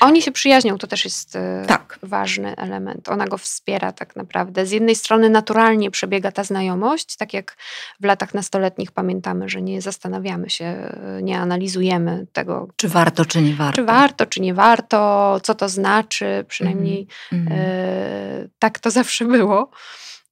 Oni 0.00 0.22
się 0.22 0.32
przyjaźnią, 0.32 0.78
to 0.78 0.86
też 0.86 1.04
jest 1.04 1.36
e, 1.36 1.64
tak. 1.68 1.98
ważny 2.02 2.56
element. 2.56 3.08
Ona 3.08 3.26
go 3.26 3.38
wspiera 3.38 3.92
tak 3.92 4.16
naprawdę. 4.16 4.66
Z 4.66 4.70
jednej 4.70 4.96
strony 4.96 5.30
naturalnie 5.30 5.90
przebiega 5.90 6.32
ta 6.32 6.44
znajomość, 6.44 7.16
tak 7.16 7.34
jak 7.34 7.56
w 8.00 8.04
latach 8.04 8.34
nastoletnich 8.34 8.92
pamiętamy, 8.92 9.48
że 9.48 9.62
nie 9.62 9.82
zastanawiamy 9.82 10.50
się, 10.50 10.64
e, 10.64 11.22
nie 11.22 11.38
analizujemy 11.38 12.26
tego. 12.32 12.68
Czy 12.76 12.88
warto, 12.88 13.24
czy 13.24 13.42
nie 13.42 13.54
warto. 13.54 13.76
Czy 13.76 13.84
warto, 13.84 14.26
czy 14.26 14.40
nie 14.40 14.54
warto, 14.54 15.40
co 15.42 15.54
to 15.54 15.68
znaczy, 15.68 16.44
przynajmniej 16.48 17.06
mm. 17.32 17.48
e, 17.50 18.48
tak 18.58 18.78
to 18.78 18.90
zawsze 18.90 19.24
było. 19.24 19.70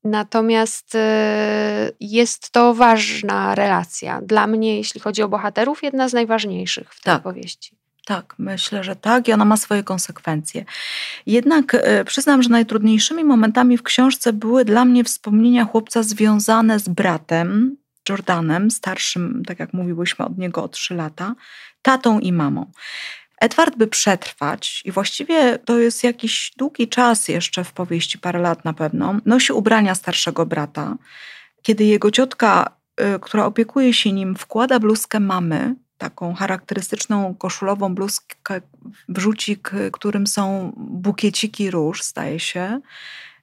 Natomiast 0.04 0.96
jest 2.00 2.50
to 2.50 2.74
ważna 2.74 3.54
relacja. 3.54 4.20
Dla 4.22 4.46
mnie, 4.46 4.76
jeśli 4.76 5.00
chodzi 5.00 5.22
o 5.22 5.28
bohaterów, 5.28 5.82
jedna 5.82 6.08
z 6.08 6.12
najważniejszych 6.12 6.94
w 6.94 7.02
tej 7.02 7.14
tak. 7.14 7.22
powieści. 7.22 7.77
Tak, 8.08 8.34
myślę, 8.38 8.84
że 8.84 8.96
tak 8.96 9.28
i 9.28 9.32
ona 9.32 9.44
ma 9.44 9.56
swoje 9.56 9.82
konsekwencje. 9.82 10.64
Jednak 11.26 11.74
e, 11.74 12.04
przyznam, 12.04 12.42
że 12.42 12.48
najtrudniejszymi 12.48 13.24
momentami 13.24 13.78
w 13.78 13.82
książce 13.82 14.32
były 14.32 14.64
dla 14.64 14.84
mnie 14.84 15.04
wspomnienia 15.04 15.64
chłopca 15.64 16.02
związane 16.02 16.78
z 16.78 16.88
bratem, 16.88 17.76
Jordanem, 18.08 18.70
starszym, 18.70 19.42
tak 19.46 19.58
jak 19.58 19.72
mówiłyśmy, 19.72 20.24
od 20.24 20.38
niego 20.38 20.64
o 20.64 20.68
trzy 20.68 20.94
lata, 20.94 21.34
tatą 21.82 22.20
i 22.20 22.32
mamą. 22.32 22.70
Edward 23.40 23.76
by 23.76 23.86
przetrwać 23.86 24.82
i 24.84 24.92
właściwie 24.92 25.58
to 25.58 25.78
jest 25.78 26.04
jakiś 26.04 26.52
długi 26.56 26.88
czas 26.88 27.28
jeszcze 27.28 27.64
w 27.64 27.72
powieści, 27.72 28.18
parę 28.18 28.38
lat 28.38 28.64
na 28.64 28.72
pewno, 28.72 29.14
nosi 29.26 29.52
ubrania 29.52 29.94
starszego 29.94 30.46
brata. 30.46 30.96
Kiedy 31.62 31.84
jego 31.84 32.10
ciotka, 32.10 32.76
y, 33.00 33.20
która 33.20 33.44
opiekuje 33.44 33.94
się 33.94 34.12
nim, 34.12 34.36
wkłada 34.36 34.80
bluzkę 34.80 35.20
mamy, 35.20 35.74
taką 35.98 36.34
charakterystyczną 36.34 37.34
koszulową 37.34 37.94
bluzkę, 37.94 38.60
wrzucik, 39.08 39.70
którym 39.92 40.26
są 40.26 40.72
bukieciki 40.76 41.70
róż, 41.70 42.02
staje 42.02 42.40
się, 42.40 42.80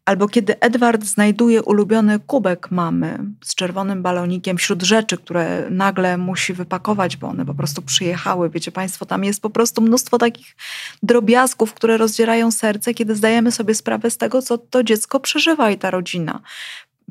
Albo 0.05 0.27
kiedy 0.27 0.59
Edward 0.59 1.03
znajduje 1.03 1.63
ulubiony 1.63 2.19
kubek 2.19 2.71
mamy 2.71 3.19
z 3.43 3.55
czerwonym 3.55 4.03
balonikiem 4.03 4.57
wśród 4.57 4.83
rzeczy, 4.83 5.17
które 5.17 5.67
nagle 5.69 6.17
musi 6.17 6.53
wypakować, 6.53 7.17
bo 7.17 7.27
one 7.27 7.45
po 7.45 7.53
prostu 7.53 7.81
przyjechały. 7.81 8.49
Wiecie 8.49 8.71
Państwo, 8.71 9.05
tam 9.05 9.23
jest 9.23 9.41
po 9.41 9.49
prostu 9.49 9.81
mnóstwo 9.81 10.17
takich 10.17 10.55
drobiazgów, 11.03 11.73
które 11.73 11.97
rozdzierają 11.97 12.51
serce, 12.51 12.93
kiedy 12.93 13.15
zdajemy 13.15 13.51
sobie 13.51 13.75
sprawę 13.75 14.11
z 14.11 14.17
tego, 14.17 14.41
co 14.41 14.57
to 14.57 14.83
dziecko 14.83 15.19
przeżywa 15.19 15.71
i 15.71 15.77
ta 15.77 15.91
rodzina. 15.91 16.41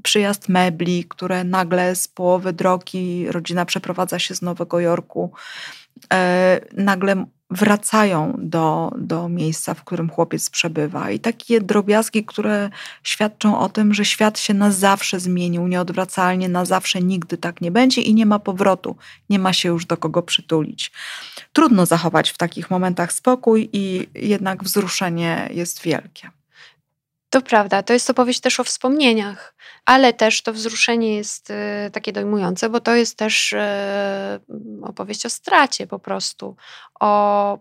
Przyjazd 0.05 0.49
mebli, 0.49 1.05
które 1.05 1.45
nagle 1.45 1.97
z 1.97 2.09
połowy 2.09 2.53
drogi 2.53 3.27
rodzina 3.29 3.65
przeprowadza 3.65 4.19
się 4.19 4.35
z 4.35 4.43
Nowego 4.43 4.81
Jorku, 4.81 5.33
e, 6.13 6.61
nagle 6.73 7.27
wracają 7.51 8.35
do, 8.39 8.93
do 8.99 9.29
miejsca, 9.29 9.75
w 9.75 9.85
którym 9.85 10.11
chłopiec 10.11 10.51
przebywa. 10.51 11.11
I 11.11 11.21
takie 11.21 11.61
drobiazgi, 11.61 12.25
które 12.25 12.71
świadczą 13.03 13.59
o 13.59 13.69
tym, 13.69 13.95
że 13.95 14.05
świat 14.05 14.39
się 14.39 14.55
na 14.55 14.71
zawsze 14.71 15.21
zmienił, 15.21 15.69
nieodwracalnie, 15.69 16.49
na 16.49 16.65
zawsze 16.65 17.01
nigdy 17.01 17.37
tak 17.39 17.61
nie 17.61 17.71
będzie 17.71 18.01
i 18.01 18.15
nie 18.15 18.27
ma 18.27 18.39
powrotu, 18.39 18.97
nie 19.31 19.39
ma 19.39 19.53
się 19.53 19.69
już 19.69 19.87
do 19.87 19.97
kogo 19.97 20.23
przytulić. 20.23 20.93
Trudno 21.53 21.87
zachować 21.87 22.31
w 22.31 22.39
takich 22.39 22.71
momentach 22.71 23.13
spokój 23.13 23.69
i 23.73 24.09
jednak 24.15 24.65
wzruszenie 24.65 25.49
jest 25.53 25.83
wielkie. 25.83 26.31
To 27.35 27.43
prawda, 27.43 27.83
to 27.83 27.93
jest 27.93 28.11
opowieść 28.11 28.41
też 28.41 28.61
o 28.61 28.65
wspomnieniach, 28.65 29.55
ale 29.85 30.13
też 30.13 30.43
to 30.43 30.53
wzruszenie 30.53 31.17
jest 31.17 31.51
y, 31.51 31.55
takie 31.93 32.13
dojmujące, 32.13 32.71
bo 32.71 32.81
to 32.81 32.95
jest 32.95 33.19
też 33.19 33.53
y, 33.53 33.59
opowieść 34.83 35.27
o 35.27 35.31
stracie 35.31 35.87
po 35.87 35.99
prostu, 35.99 36.57
o 37.01 37.59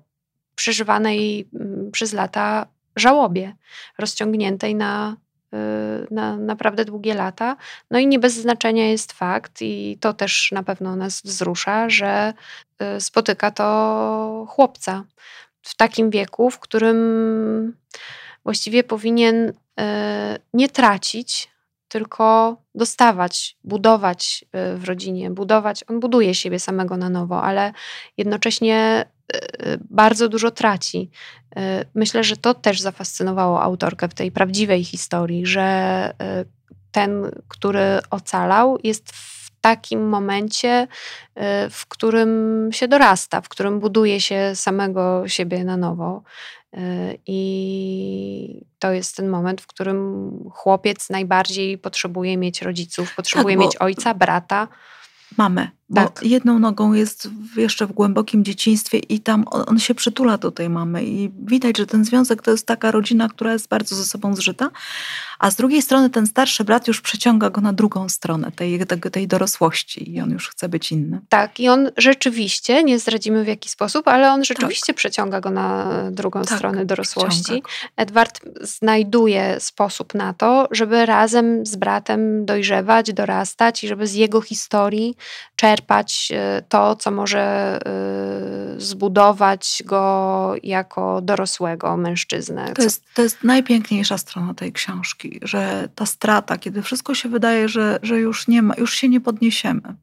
przeżywanej 0.56 1.50
przez 1.92 2.14
lata 2.14 2.66
żałobie, 2.96 3.56
rozciągniętej 3.98 4.76
na, 4.76 5.18
y, 5.54 5.58
na 6.12 6.38
naprawdę 6.38 6.86
długie 6.86 7.14
lata. 7.14 7.58
No 7.92 8.00
i 8.00 8.08
nie 8.08 8.20
bez 8.20 8.34
znaczenia 8.34 8.90
jest 8.90 9.14
fakt, 9.14 9.62
i 9.62 9.98
to 10.00 10.14
też 10.14 10.52
na 10.52 10.64
pewno 10.64 10.96
nas 10.96 11.22
wzrusza, 11.22 11.90
że 11.90 12.34
spotyka 13.00 13.52
to 13.52 14.46
chłopca 14.50 15.04
w 15.62 15.76
takim 15.76 16.10
wieku, 16.10 16.50
w 16.50 16.60
którym 16.60 16.98
właściwie 18.44 18.84
powinien 18.84 19.50
e, 19.50 19.54
nie 20.54 20.70
tracić, 20.70 21.50
tylko 21.88 22.58
dostawać, 22.76 23.58
budować 23.64 24.46
e, 24.52 24.76
w 24.76 24.84
rodzinie, 24.84 25.32
budować. 25.32 25.84
On 25.90 26.00
buduje 26.00 26.36
siebie 26.36 26.60
samego 26.60 26.98
na 26.98 27.10
nowo, 27.10 27.44
ale 27.44 27.74
jednocześnie 28.18 29.06
e, 29.34 29.40
bardzo 29.90 30.30
dużo 30.30 30.52
traci. 30.52 31.10
Myślę, 31.96 32.24
że 32.24 32.38
to 32.38 32.54
też 32.54 32.82
zafascynowało 32.82 33.62
autorkę 33.62 34.10
w 34.10 34.14
tej 34.14 34.32
prawdziwej 34.32 34.84
historii, 34.84 35.46
że 35.46 36.14
ten, 36.92 37.32
który 37.48 38.00
ocalał, 38.10 38.78
jest 38.84 39.12
w 39.12 39.33
takim 39.64 40.10
momencie, 40.10 40.88
w 41.70 41.86
którym 41.88 42.70
się 42.72 42.88
dorasta, 42.88 43.42
w 43.42 43.50
którym 43.50 43.80
buduje 43.80 44.22
się 44.22 44.52
samego 44.56 45.28
siebie 45.28 45.64
na 45.64 45.78
nowo. 45.78 46.24
I 47.28 48.66
to 48.80 48.92
jest 48.92 49.16
ten 49.16 49.30
moment, 49.30 49.62
w 49.62 49.68
którym 49.68 50.30
chłopiec 50.54 51.10
najbardziej 51.10 51.78
potrzebuje 51.78 52.38
mieć 52.38 52.62
rodziców, 52.62 53.16
potrzebuje 53.16 53.56
tak, 53.56 53.66
mieć 53.66 53.78
ojca, 53.78 54.14
brata. 54.14 54.68
Mamę, 55.38 55.68
bo 55.94 56.02
tak. 56.02 56.24
jedną 56.24 56.60
nogą 56.60 56.94
jest 56.94 57.30
jeszcze 57.56 57.88
w 57.88 57.92
głębokim 57.92 58.46
dzieciństwie 58.46 58.98
i 58.98 59.20
tam 59.20 59.46
on, 59.52 59.64
on, 59.68 59.80
się 59.80 59.96
przytula 59.96 60.38
do 60.38 60.52
tej 60.52 60.70
mamy 60.70 61.04
i 61.04 61.32
widać, 61.46 61.78
że 61.78 61.88
ten 61.88 62.06
związek 62.06 62.42
to 62.42 62.52
jest 62.52 62.68
taka 62.68 62.92
rodzina, 62.92 63.30
która 63.30 63.54
jest 63.54 63.68
bardzo 63.68 63.96
ze 63.96 64.04
sobą 64.04 64.36
zżyta, 64.36 64.70
a 65.40 65.52
z 65.52 65.56
drugiej 65.56 65.82
strony 65.82 66.10
ten 66.10 66.28
starszy 66.28 66.64
brat 66.64 66.88
już 66.88 67.02
przeciąga 67.02 67.50
go 67.50 67.62
na 67.62 67.74
drugą 67.74 68.10
stronę 68.10 68.52
tej, 68.52 68.86
tej, 68.86 69.00
tej 69.12 69.28
dorosłości 69.28 70.16
i 70.16 70.22
on 70.22 70.32
już 70.32 70.50
chce 70.50 70.70
być 70.70 70.92
inny. 70.92 71.22
Tak, 71.30 71.60
i 71.60 71.70
on 71.70 71.92
rzeczywiście, 71.98 72.84
nie 72.84 73.00
zdradzimy 73.00 73.44
w 73.44 73.48
jaki 73.48 73.70
sposób, 73.70 74.08
ale 74.08 74.32
on 74.32 74.44
rzeczywiście 74.44 74.94
tak. 74.94 74.96
przeciąga 74.96 75.42
go 75.42 75.50
na 75.50 75.94
drugą 76.12 76.42
tak, 76.42 76.58
stronę 76.58 76.86
dorosłości. 76.86 77.64
Edward 77.98 78.40
znajduje 78.62 79.60
sposób 79.60 80.14
na 80.14 80.34
to, 80.34 80.68
żeby 80.72 81.06
razem 81.06 81.66
z 81.66 81.76
bratem 81.76 82.46
dojrzewać, 82.46 83.14
dorastać 83.14 83.84
i 83.84 83.88
żeby 83.88 84.08
z 84.08 84.14
jego 84.14 84.42
historii 84.42 85.16
czerpać 85.56 85.83
e, 86.32 86.64
to, 86.70 86.96
co 86.96 87.12
może 87.12 87.40
e, 87.40 88.82
zbudować 88.82 89.84
go 89.86 90.54
jako 90.64 91.22
dorosłego 91.22 91.98
mężczyznę. 91.98 92.74
To 92.74 92.82
jest, 92.82 93.04
to 93.14 93.22
jest 93.22 93.44
najpiękniejsza 93.44 94.18
strona 94.18 94.54
tej 94.54 94.74
książki 94.74 95.40
że 95.42 95.90
ta 95.96 96.06
strata, 96.06 96.58
kiedy 96.58 96.82
wszystko 96.82 97.16
się 97.16 97.30
wydaje, 97.30 97.70
że, 97.70 98.00
że 98.04 98.20
już 98.20 98.48
nie 98.48 98.62
ma, 98.62 98.76
już 98.78 98.94
się 98.94 99.10
nie 99.10 99.22
podniesiemy, 99.22 99.96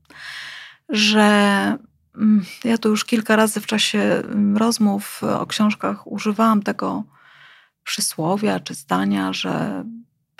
że 0.88 1.28
mm, 2.16 2.44
ja 2.64 2.78
tu 2.78 2.88
już 2.88 3.04
kilka 3.04 3.36
razy 3.36 3.60
w 3.60 3.66
czasie 3.66 3.98
mm, 3.98 4.56
rozmów 4.56 5.22
o 5.22 5.46
książkach 5.46 6.06
używałam 6.06 6.62
tego 6.62 7.04
przysłowia 7.84 8.60
czy 8.60 8.74
zdania, 8.74 9.32
że 9.32 9.84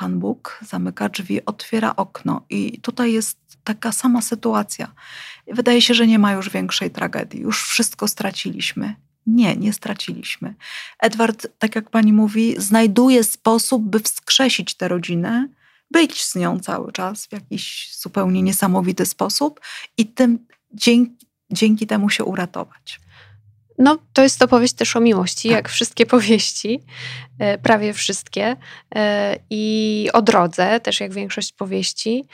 Pan 0.00 0.18
Bóg 0.18 0.58
zamyka 0.68 1.08
drzwi, 1.08 1.44
otwiera 1.44 1.96
okno. 1.96 2.42
I 2.50 2.80
tutaj 2.80 3.12
jest 3.12 3.38
taka 3.64 3.92
sama 3.92 4.22
sytuacja. 4.22 4.94
Wydaje 5.46 5.82
się, 5.82 5.94
że 5.94 6.06
nie 6.06 6.18
ma 6.18 6.32
już 6.32 6.50
większej 6.50 6.90
tragedii. 6.90 7.40
Już 7.40 7.64
wszystko 7.64 8.08
straciliśmy. 8.08 8.94
Nie, 9.26 9.56
nie 9.56 9.72
straciliśmy. 9.72 10.54
Edward, 10.98 11.46
tak 11.58 11.74
jak 11.76 11.90
pani 11.90 12.12
mówi, 12.12 12.54
znajduje 12.58 13.24
sposób, 13.24 13.82
by 13.82 14.00
wskrzesić 14.00 14.74
tę 14.74 14.88
rodzinę, 14.88 15.48
być 15.90 16.24
z 16.24 16.34
nią 16.36 16.60
cały 16.60 16.92
czas 16.92 17.26
w 17.26 17.32
jakiś 17.32 17.96
zupełnie 17.98 18.42
niesamowity 18.42 19.06
sposób 19.06 19.60
i 19.96 20.06
tym 20.06 20.46
dzięki, 20.72 21.26
dzięki 21.50 21.86
temu 21.86 22.10
się 22.10 22.24
uratować. 22.24 23.00
No, 23.80 23.98
to 24.12 24.22
jest 24.22 24.42
opowieść 24.42 24.74
też 24.74 24.96
o 24.96 25.00
miłości, 25.00 25.48
tak. 25.48 25.56
jak 25.56 25.68
wszystkie 25.68 26.06
powieści, 26.06 26.82
e, 27.38 27.58
prawie 27.58 27.92
wszystkie, 27.92 28.56
e, 28.94 29.36
i 29.50 30.08
o 30.12 30.22
drodze, 30.22 30.80
też 30.80 31.00
jak 31.00 31.12
większość 31.12 31.52
powieści, 31.52 32.26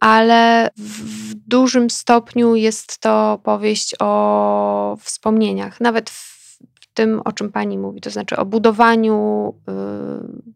ale 0.00 0.70
w 0.76 1.34
dużym 1.34 1.90
stopniu 1.90 2.54
jest 2.54 2.98
to 2.98 3.40
powieść 3.44 3.94
o 4.00 4.96
wspomnieniach, 5.00 5.80
nawet 5.80 6.10
w 6.10 6.58
tym, 6.94 7.22
o 7.24 7.32
czym 7.32 7.52
pani 7.52 7.78
mówi, 7.78 8.00
to 8.00 8.10
znaczy 8.10 8.36
o 8.36 8.44
budowaniu 8.44 9.54
y, 9.68 10.52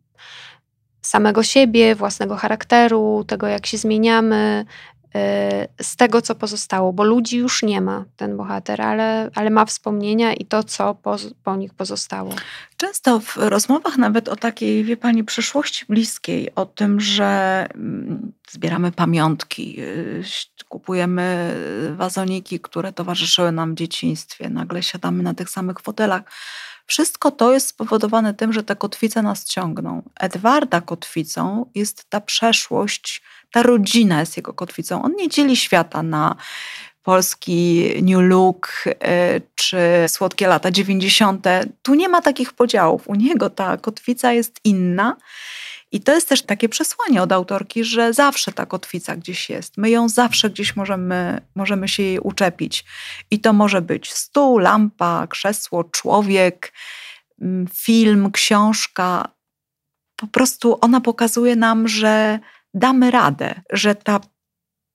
samego 1.02 1.42
siebie, 1.42 1.94
własnego 1.94 2.36
charakteru, 2.36 3.24
tego, 3.26 3.46
jak 3.46 3.66
się 3.66 3.78
zmieniamy, 3.78 4.64
z 5.82 5.96
tego, 5.96 6.22
co 6.22 6.34
pozostało, 6.34 6.92
bo 6.92 7.04
ludzi 7.04 7.36
już 7.36 7.62
nie 7.62 7.80
ma, 7.80 8.04
ten 8.16 8.36
bohater, 8.36 8.82
ale, 8.82 9.30
ale 9.34 9.50
ma 9.50 9.64
wspomnienia 9.64 10.32
i 10.32 10.44
to, 10.44 10.64
co 10.64 10.94
po, 10.94 11.16
po 11.44 11.56
nich 11.56 11.74
pozostało. 11.74 12.34
Często 12.76 13.20
w 13.20 13.36
rozmowach 13.36 13.96
nawet 13.96 14.28
o 14.28 14.36
takiej, 14.36 14.84
wie 14.84 14.96
pani, 14.96 15.24
przyszłości 15.24 15.84
bliskiej, 15.88 16.54
o 16.54 16.66
tym, 16.66 17.00
że 17.00 17.66
mm, 17.74 18.32
zbieramy 18.50 18.92
pamiątki, 18.92 19.80
y, 19.80 20.22
kupujemy 20.68 21.54
wazoniki, 21.96 22.60
które 22.60 22.92
towarzyszyły 22.92 23.52
nam 23.52 23.74
w 23.74 23.78
dzieciństwie, 23.78 24.48
nagle 24.48 24.82
siadamy 24.82 25.22
na 25.22 25.34
tych 25.34 25.50
samych 25.50 25.80
fotelach. 25.80 26.22
Wszystko 26.86 27.30
to 27.30 27.52
jest 27.52 27.68
spowodowane 27.68 28.34
tym, 28.34 28.52
że 28.52 28.62
te 28.62 28.76
kotwice 28.76 29.22
nas 29.22 29.44
ciągną. 29.44 30.02
Edwarda 30.20 30.80
kotwicą 30.80 31.70
jest 31.74 32.10
ta 32.10 32.20
przeszłość, 32.20 33.22
ta 33.52 33.62
rodzina 33.62 34.20
jest 34.20 34.36
jego 34.36 34.54
kotwicą. 34.54 35.02
On 35.02 35.12
nie 35.16 35.28
dzieli 35.28 35.56
świata 35.56 36.02
na 36.02 36.36
polski 37.02 37.84
New 38.02 38.20
Look 38.20 38.84
y, 38.86 38.92
czy 39.54 39.78
słodkie 40.08 40.46
lata 40.46 40.70
90. 40.70 41.46
Tu 41.82 41.94
nie 41.94 42.08
ma 42.08 42.22
takich 42.22 42.52
podziałów. 42.52 43.08
U 43.08 43.14
niego 43.14 43.50
ta 43.50 43.76
kotwica 43.76 44.32
jest 44.32 44.60
inna 44.64 45.16
i 45.92 46.00
to 46.00 46.14
jest 46.14 46.28
też 46.28 46.42
takie 46.42 46.68
przesłanie 46.68 47.22
od 47.22 47.32
autorki, 47.32 47.84
że 47.84 48.12
zawsze 48.12 48.52
ta 48.52 48.66
kotwica 48.66 49.16
gdzieś 49.16 49.50
jest. 49.50 49.76
My 49.76 49.90
ją 49.90 50.08
zawsze 50.08 50.50
gdzieś 50.50 50.76
możemy, 50.76 51.40
możemy 51.54 51.88
się 51.88 52.02
jej 52.02 52.18
uczepić. 52.18 52.84
I 53.30 53.40
to 53.40 53.52
może 53.52 53.82
być 53.82 54.12
stół, 54.12 54.58
lampa, 54.58 55.26
krzesło, 55.26 55.84
człowiek, 55.84 56.72
mm, 57.42 57.66
film, 57.74 58.32
książka. 58.32 59.28
Po 60.16 60.26
prostu 60.26 60.78
ona 60.80 61.00
pokazuje 61.00 61.56
nam, 61.56 61.88
że 61.88 62.38
damy 62.74 63.10
radę, 63.10 63.60
że 63.70 63.94
ta 63.94 64.20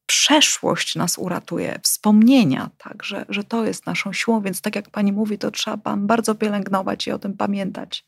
przeszłość 0.05 0.95
nas 0.95 1.17
uratuje, 1.17 1.79
wspomnienia, 1.83 2.69
tak, 2.77 3.03
że, 3.03 3.25
że 3.29 3.43
to 3.43 3.65
jest 3.65 3.85
naszą 3.85 4.13
siłą, 4.13 4.41
więc 4.41 4.61
tak 4.61 4.75
jak 4.75 4.89
pani 4.89 5.11
mówi, 5.11 5.37
to 5.37 5.51
trzeba 5.51 5.97
bardzo 5.97 6.35
pielęgnować 6.35 7.07
i 7.07 7.11
o 7.11 7.19
tym 7.19 7.37
pamiętać. 7.37 8.05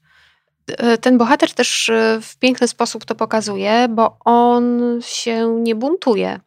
E, 0.67 0.97
ten 0.97 1.17
bohater 1.17 1.53
też 1.53 1.89
e, 1.89 2.19
w 2.21 2.37
piękny 2.37 2.67
sposób 2.67 3.05
to 3.05 3.15
pokazuje, 3.15 3.87
bo 3.89 4.17
on 4.25 4.81
się 5.01 5.59
nie 5.61 5.75
buntuje. 5.75 6.39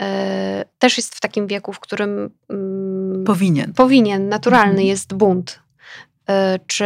E, 0.00 0.64
też 0.78 0.96
jest 0.96 1.14
w 1.14 1.20
takim 1.20 1.46
wieku, 1.46 1.72
w 1.72 1.80
którym 1.80 2.30
mm, 2.50 3.24
powinien. 3.24 3.72
Powinien, 3.72 4.28
naturalny 4.28 4.70
mhm. 4.70 4.86
jest 4.86 5.14
bunt. 5.14 5.60
Czy 6.66 6.84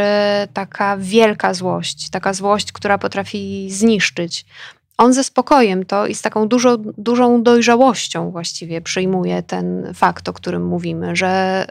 taka 0.52 0.96
wielka 0.96 1.54
złość, 1.54 2.10
taka 2.10 2.32
złość, 2.32 2.72
która 2.72 2.98
potrafi 2.98 3.70
zniszczyć. 3.70 4.46
On 4.98 5.12
ze 5.12 5.24
spokojem 5.24 5.86
to 5.86 6.06
i 6.06 6.14
z 6.14 6.22
taką 6.22 6.48
dużo, 6.48 6.76
dużą 6.78 7.42
dojrzałością 7.42 8.30
właściwie 8.30 8.80
przyjmuje 8.80 9.42
ten 9.42 9.94
fakt, 9.94 10.28
o 10.28 10.32
którym 10.32 10.66
mówimy, 10.66 11.16
że, 11.16 11.66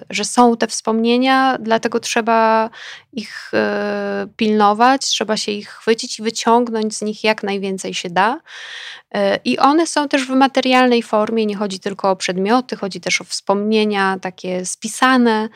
y, 0.00 0.04
że 0.10 0.24
są 0.24 0.56
te 0.56 0.66
wspomnienia, 0.66 1.58
dlatego 1.60 2.00
trzeba 2.00 2.70
ich 3.12 3.50
y, 3.54 4.28
pilnować, 4.36 5.06
trzeba 5.06 5.36
się 5.36 5.52
ich 5.52 5.68
chwycić 5.68 6.18
i 6.18 6.22
wyciągnąć 6.22 6.96
z 6.96 7.02
nich 7.02 7.24
jak 7.24 7.42
najwięcej 7.42 7.94
się 7.94 8.10
da. 8.10 8.40
Y, 9.16 9.18
I 9.44 9.58
one 9.58 9.86
są 9.86 10.08
też 10.08 10.26
w 10.26 10.30
materialnej 10.30 11.02
formie, 11.02 11.46
nie 11.46 11.56
chodzi 11.56 11.80
tylko 11.80 12.10
o 12.10 12.16
przedmioty, 12.16 12.76
chodzi 12.76 13.00
też 13.00 13.20
o 13.20 13.24
wspomnienia 13.24 14.18
takie 14.20 14.66
spisane, 14.66 15.48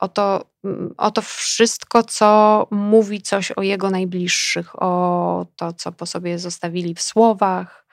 o 0.00 0.08
to, 0.08 0.53
o 0.96 1.10
to 1.10 1.22
wszystko, 1.22 2.02
co 2.02 2.66
mówi 2.70 3.22
coś 3.22 3.52
o 3.52 3.62
jego 3.62 3.90
najbliższych, 3.90 4.82
o 4.82 5.46
to, 5.56 5.72
co 5.72 5.92
po 5.92 6.06
sobie 6.06 6.38
zostawili 6.38 6.94
w 6.94 7.02
słowach. 7.02 7.84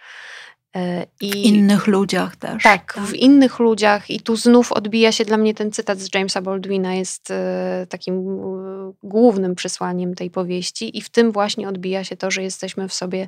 E, 0.75 1.05
I 1.21 1.31
w 1.31 1.35
innych 1.35 1.87
ludziach 1.87 2.35
też. 2.35 2.63
Tak, 2.63 2.93
tak, 2.93 3.05
w 3.05 3.13
innych 3.13 3.59
ludziach. 3.59 4.09
I 4.09 4.19
tu 4.19 4.35
znów 4.35 4.71
odbija 4.71 5.11
się 5.11 5.25
dla 5.25 5.37
mnie 5.37 5.53
ten 5.53 5.71
cytat 5.71 5.99
z 5.99 6.15
Jamesa 6.15 6.41
Baldwina, 6.41 6.93
jest 6.93 7.31
e, 7.31 7.87
takim 7.89 8.15
e, 8.15 8.93
głównym 9.03 9.55
przesłaniem 9.55 10.15
tej 10.15 10.29
powieści. 10.29 10.97
I 10.97 11.01
w 11.01 11.09
tym 11.09 11.31
właśnie 11.31 11.69
odbija 11.69 12.03
się 12.03 12.17
to, 12.17 12.31
że 12.31 12.43
jesteśmy 12.43 12.87
w 12.87 12.93
sobie 12.93 13.27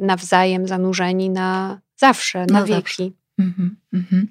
nawzajem 0.00 0.68
zanurzeni 0.68 1.30
na 1.30 1.80
zawsze, 1.96 2.38
na, 2.38 2.60
na 2.60 2.64
wieki. 2.64 2.82
Zawsze. 2.82 3.10
Mhm, 3.38 3.76
mhm. 3.92 4.28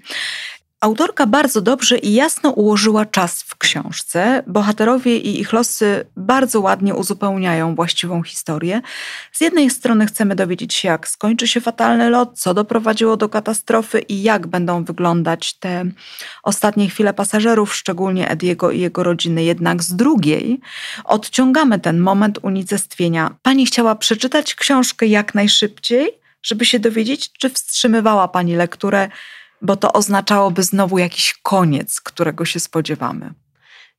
Autorka 0.82 1.26
bardzo 1.28 1.62
dobrze 1.62 1.98
i 1.98 2.14
jasno 2.14 2.50
ułożyła 2.50 3.06
czas 3.06 3.44
w 3.44 3.58
książce. 3.58 4.44
Bohaterowie 4.48 5.18
i 5.18 5.40
ich 5.40 5.54
losy 5.54 6.06
bardzo 6.18 6.62
ładnie 6.62 6.96
uzupełniają 6.96 7.76
właściwą 7.76 8.24
historię. 8.24 8.82
Z 9.32 9.42
jednej 9.42 9.70
strony 9.70 10.06
chcemy 10.06 10.36
dowiedzieć 10.36 10.74
się, 10.74 10.88
jak 10.88 11.08
skończy 11.08 11.48
się 11.48 11.62
fatalny 11.62 12.10
lot, 12.10 12.40
co 12.40 12.54
doprowadziło 12.54 13.18
do 13.18 13.30
katastrofy 13.30 14.00
i 14.00 14.22
jak 14.22 14.48
będą 14.48 14.84
wyglądać 14.84 15.54
te 15.54 15.86
ostatnie 16.44 16.90
chwile 16.90 17.14
pasażerów, 17.14 17.76
szczególnie 17.76 18.30
Ediego 18.30 18.72
i 18.72 18.80
jego 18.80 19.04
rodziny. 19.04 19.44
Jednak 19.44 19.84
z 19.84 19.96
drugiej 19.96 20.60
odciągamy 21.04 21.80
ten 21.80 22.00
moment 22.00 22.40
unicestwienia. 22.42 23.36
Pani 23.42 23.66
chciała 23.66 23.96
przeczytać 23.96 24.56
książkę 24.56 25.06
jak 25.06 25.36
najszybciej, 25.36 26.10
żeby 26.44 26.66
się 26.66 26.80
dowiedzieć, 26.80 27.32
czy 27.32 27.50
wstrzymywała 27.50 28.28
Pani 28.28 28.56
lekturę 28.56 29.10
bo 29.62 29.76
to 29.76 29.94
oznaczałoby 29.94 30.64
znowu 30.64 30.98
jakiś 30.98 31.40
koniec, 31.44 32.02
którego 32.02 32.46
się 32.46 32.60
spodziewamy 32.60 33.34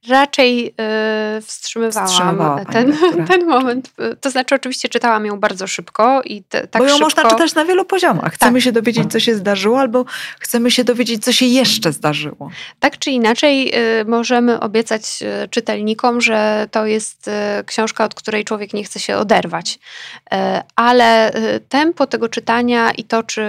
raczej 0.09 0.65
yy, 0.65 1.41
wstrzymywałam 1.43 2.09
Wstrzymywała 2.09 2.65
ten, 2.65 2.97
ten 3.29 3.47
moment. 3.47 3.93
To 4.21 4.31
znaczy, 4.31 4.55
oczywiście 4.55 4.89
czytałam 4.89 5.27
ją 5.27 5.41
bardzo 5.41 5.67
szybko 5.67 6.23
i 6.25 6.43
te, 6.43 6.67
tak 6.67 6.83
Bo 6.83 6.89
ją 6.89 6.95
szybko... 6.95 7.05
można 7.05 7.31
czytać 7.31 7.55
na 7.55 7.65
wielu 7.65 7.85
poziomach. 7.85 8.33
Chcemy 8.35 8.59
tak. 8.59 8.65
się 8.65 8.73
dowiedzieć, 8.73 9.13
co 9.13 9.21
się 9.21 9.35
zdarzyło, 9.35 9.81
albo 9.81 10.05
chcemy 10.41 10.71
się 10.71 10.85
dowiedzieć, 10.85 11.25
co 11.25 11.33
się 11.33 11.47
jeszcze 11.47 11.93
zdarzyło. 11.93 12.51
Tak 12.81 12.99
czy 12.99 13.11
inaczej, 13.11 13.65
yy, 13.65 14.05
możemy 14.07 14.61
obiecać 14.61 15.21
yy, 15.21 15.49
czytelnikom, 15.51 16.21
że 16.21 16.69
to 16.71 16.87
jest 16.87 17.29
y, 17.29 17.65
książka, 17.65 18.05
od 18.05 18.15
której 18.15 18.45
człowiek 18.45 18.75
nie 18.75 18.85
chce 18.85 19.01
się 19.01 19.17
oderwać. 19.17 19.75
Y, 19.75 20.37
ale 20.77 21.35
y, 21.37 21.61
tempo 21.69 22.07
tego 22.07 22.29
czytania 22.29 22.91
i 22.91 23.05
to, 23.05 23.23
czy 23.23 23.47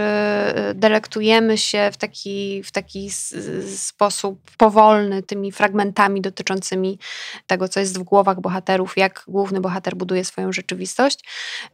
delektujemy 0.76 1.58
się 1.58 1.90
w 1.94 1.98
taki, 1.98 2.64
w 2.64 2.72
taki 2.72 3.10
sposób 3.76 4.40
powolny 4.58 5.24
tymi 5.24 5.52
fragmentami 5.52 6.22
do 6.22 6.32
dotyczącymi 6.40 7.00
tego, 7.48 7.68
co 7.68 7.80
jest 7.80 8.00
w 8.00 8.04
głowach 8.04 8.42
bohaterów, 8.42 8.98
jak 8.98 9.24
główny 9.28 9.62
bohater 9.62 9.96
buduje 9.96 10.26
swoją 10.26 10.52
rzeczywistość. 10.52 11.20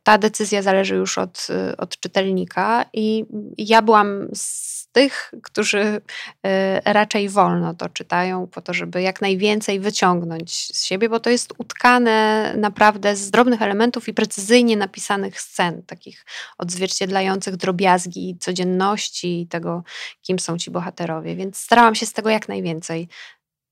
Ta 0.03 0.17
decyzja 0.17 0.61
zależy 0.61 0.95
już 0.95 1.17
od, 1.17 1.47
od 1.77 1.99
czytelnika 1.99 2.85
i 2.93 3.25
ja 3.57 3.81
byłam 3.81 4.27
z 4.33 4.75
tych, 4.91 5.31
którzy 5.43 6.01
e, 6.45 6.93
raczej 6.93 7.29
wolno 7.29 7.73
to 7.73 7.89
czytają, 7.89 8.47
po 8.47 8.61
to, 8.61 8.73
żeby 8.73 9.01
jak 9.01 9.21
najwięcej 9.21 9.79
wyciągnąć 9.79 10.77
z 10.77 10.83
siebie, 10.83 11.09
bo 11.09 11.19
to 11.19 11.29
jest 11.29 11.53
utkane 11.57 12.53
naprawdę 12.57 13.15
z 13.15 13.31
drobnych 13.31 13.61
elementów 13.61 14.07
i 14.07 14.13
precyzyjnie 14.13 14.77
napisanych 14.77 15.41
scen, 15.41 15.83
takich 15.83 16.25
odzwierciedlających 16.57 17.55
drobiazgi 17.55 18.37
codzienności 18.39 19.41
i 19.41 19.47
tego, 19.47 19.83
kim 20.21 20.39
są 20.39 20.57
ci 20.57 20.71
bohaterowie. 20.71 21.35
Więc 21.35 21.57
starałam 21.57 21.95
się 21.95 22.05
z 22.05 22.13
tego 22.13 22.29
jak 22.29 22.47
najwięcej 22.47 23.07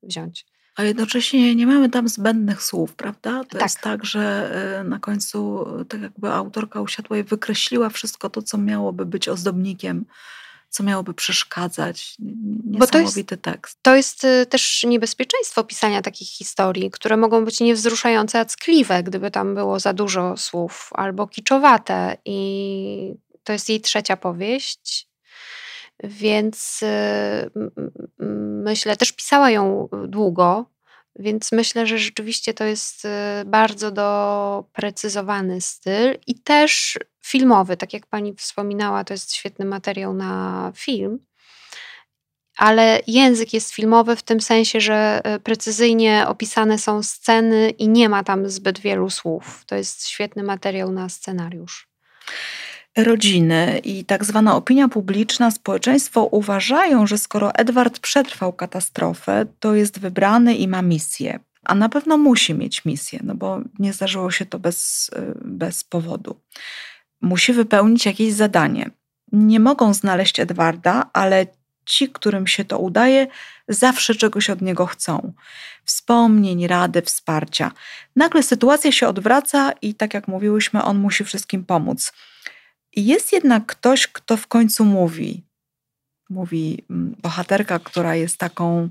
wziąć 0.04 0.53
a 0.76 0.84
jednocześnie 0.84 1.56
nie 1.56 1.68
mamy 1.68 1.90
tam 1.90 2.08
zbędnych 2.08 2.64
słów, 2.64 2.96
prawda? 2.96 3.44
To 3.44 3.50
tak. 3.50 3.62
jest 3.62 3.82
tak, 3.82 4.06
że 4.06 4.52
y, 4.82 4.84
na 4.84 5.00
końcu 5.00 5.66
tak 5.90 6.02
jakby 6.02 6.32
autorka 6.32 6.82
usiadła 6.82 7.18
i 7.18 7.24
wykreśliła 7.24 7.90
wszystko 7.90 8.30
to, 8.30 8.42
co 8.42 8.58
miałoby 8.58 9.06
być 9.06 9.30
ozdobnikiem 9.30 10.06
co 10.74 10.84
miałoby 10.84 11.14
przeszkadzać. 11.14 12.16
Niesamowity 12.66 13.38
to 13.38 13.50
jest, 13.50 13.58
tekst. 13.58 13.80
To 13.82 13.96
jest 13.96 14.24
y, 14.24 14.46
też 14.46 14.84
niebezpieczeństwo 14.84 15.64
pisania 15.64 16.02
takich 16.02 16.28
historii, 16.28 16.92
które 16.92 17.18
mogą 17.18 17.46
być 17.46 17.60
niewzruszające, 17.60 18.40
a 18.40 18.46
ckliwe, 18.46 19.04
gdyby 19.04 19.32
tam 19.32 19.56
było 19.56 19.80
za 19.80 19.94
dużo 19.94 20.38
słów, 20.38 20.90
albo 20.94 21.28
kiczowate. 21.28 22.18
I 22.26 23.14
to 23.44 23.54
jest 23.54 23.70
jej 23.70 23.82
trzecia 23.82 24.18
powieść. 24.18 25.08
Więc 26.04 26.84
y, 26.84 27.51
myślę, 28.64 28.97
też 28.97 29.12
pisała 29.12 29.49
ją 29.49 29.89
długo, 30.08 30.66
więc 31.20 31.51
myślę, 31.51 31.88
że 31.88 31.97
rzeczywiście 31.97 32.54
to 32.54 32.64
jest 32.64 33.06
y, 33.06 33.10
bardzo 33.45 33.91
doprecyzowany 33.91 35.62
styl 35.62 36.18
i 36.28 36.36
też 36.36 36.99
filmowy. 37.26 37.78
Tak 37.78 37.93
jak 37.93 38.08
pani 38.08 38.36
wspominała, 38.36 39.04
to 39.04 39.14
jest 39.14 39.34
świetny 39.34 39.66
materiał 39.66 40.14
na 40.14 40.72
film. 40.76 41.20
Ale 42.58 43.01
język 43.08 43.54
jest 43.54 43.74
filmowy 43.74 44.16
w 44.16 44.24
tym 44.24 44.41
sensie, 44.41 44.82
że 44.82 45.22
y, 45.36 45.39
precyzyjnie 45.39 46.26
opisane 46.28 46.80
są 46.80 47.04
sceny 47.04 47.70
i 47.70 47.89
nie 47.89 48.10
ma 48.10 48.24
tam 48.24 48.49
zbyt 48.49 48.80
wielu 48.80 49.10
słów. 49.10 49.64
To 49.66 49.76
jest 49.76 50.08
świetny 50.08 50.43
materiał 50.43 50.91
na 50.91 51.10
scenariusz 51.10 51.93
rodziny 52.98 53.82
i 53.84 54.06
tak 54.06 54.26
zwana 54.26 54.56
opinia 54.56 54.88
publiczna, 54.88 55.52
społeczeństwo 55.52 56.24
uważają, 56.24 57.08
że 57.08 57.18
skoro 57.18 57.56
Edward 57.56 58.00
przetrwał 58.00 58.54
katastrofę, 58.54 59.46
to 59.60 59.76
jest 59.76 60.00
wybrany 60.00 60.56
i 60.56 60.68
ma 60.68 60.82
misję. 60.82 61.39
A 61.64 61.76
na 61.76 61.89
pewno 61.89 62.18
musi 62.18 62.54
mieć 62.54 62.86
misję, 62.86 63.20
no 63.24 63.36
bo 63.36 63.60
nie 63.80 63.94
zdarzyło 63.94 64.32
się 64.32 64.46
to 64.46 64.60
bez, 64.60 65.12
bez 65.46 65.84
powodu. 65.84 66.39
Musi 67.22 67.54
wypełnić 67.54 68.06
jakieś 68.06 68.34
zadanie. 68.34 68.89
Nie 69.32 69.60
mogą 69.60 69.94
znaleźć 69.94 70.39
Edwarda, 70.39 71.10
ale 71.14 71.48
ci, 71.86 72.10
którym 72.10 72.48
się 72.48 72.66
to 72.66 72.80
udaje, 72.80 73.28
zawsze 73.68 74.16
czegoś 74.16 74.50
od 74.50 74.62
niego 74.62 74.86
chcą. 74.86 75.34
Wspomnień, 75.86 76.68
rady, 76.68 77.02
wsparcia. 77.02 77.72
Nagle 78.16 78.44
sytuacja 78.44 78.91
się 78.91 79.08
odwraca 79.08 79.72
i 79.82 79.96
tak 79.96 80.14
jak 80.14 80.28
mówiłyśmy, 80.28 80.84
on 80.84 80.98
musi 80.98 81.24
wszystkim 81.24 81.66
pomóc. 81.66 82.14
Jest 82.96 83.34
jednak 83.34 83.66
ktoś, 83.66 84.08
kto 84.08 84.38
w 84.38 84.48
końcu 84.48 84.86
mówi. 84.86 85.44
Mówi 86.30 86.84
mm, 86.89 87.16
bohaterka, 87.22 87.80
która 87.80 88.16
jest 88.16 88.38
taką 88.38 88.89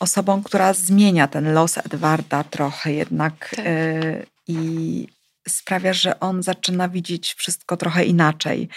osobą, 0.00 0.42
która 0.42 0.72
zmienia 0.72 1.28
ten 1.28 1.52
los 1.52 1.78
Edwarda 1.78 2.44
trochę 2.44 2.92
jednak 2.92 3.54
tak. 3.56 3.66
y, 3.66 4.26
i 4.48 5.06
sprawia, 5.48 5.92
że 5.92 6.20
on 6.20 6.42
zaczyna 6.42 6.88
widzieć 6.88 7.34
wszystko 7.34 7.76
trochę 7.76 8.04
inaczej. 8.04 8.68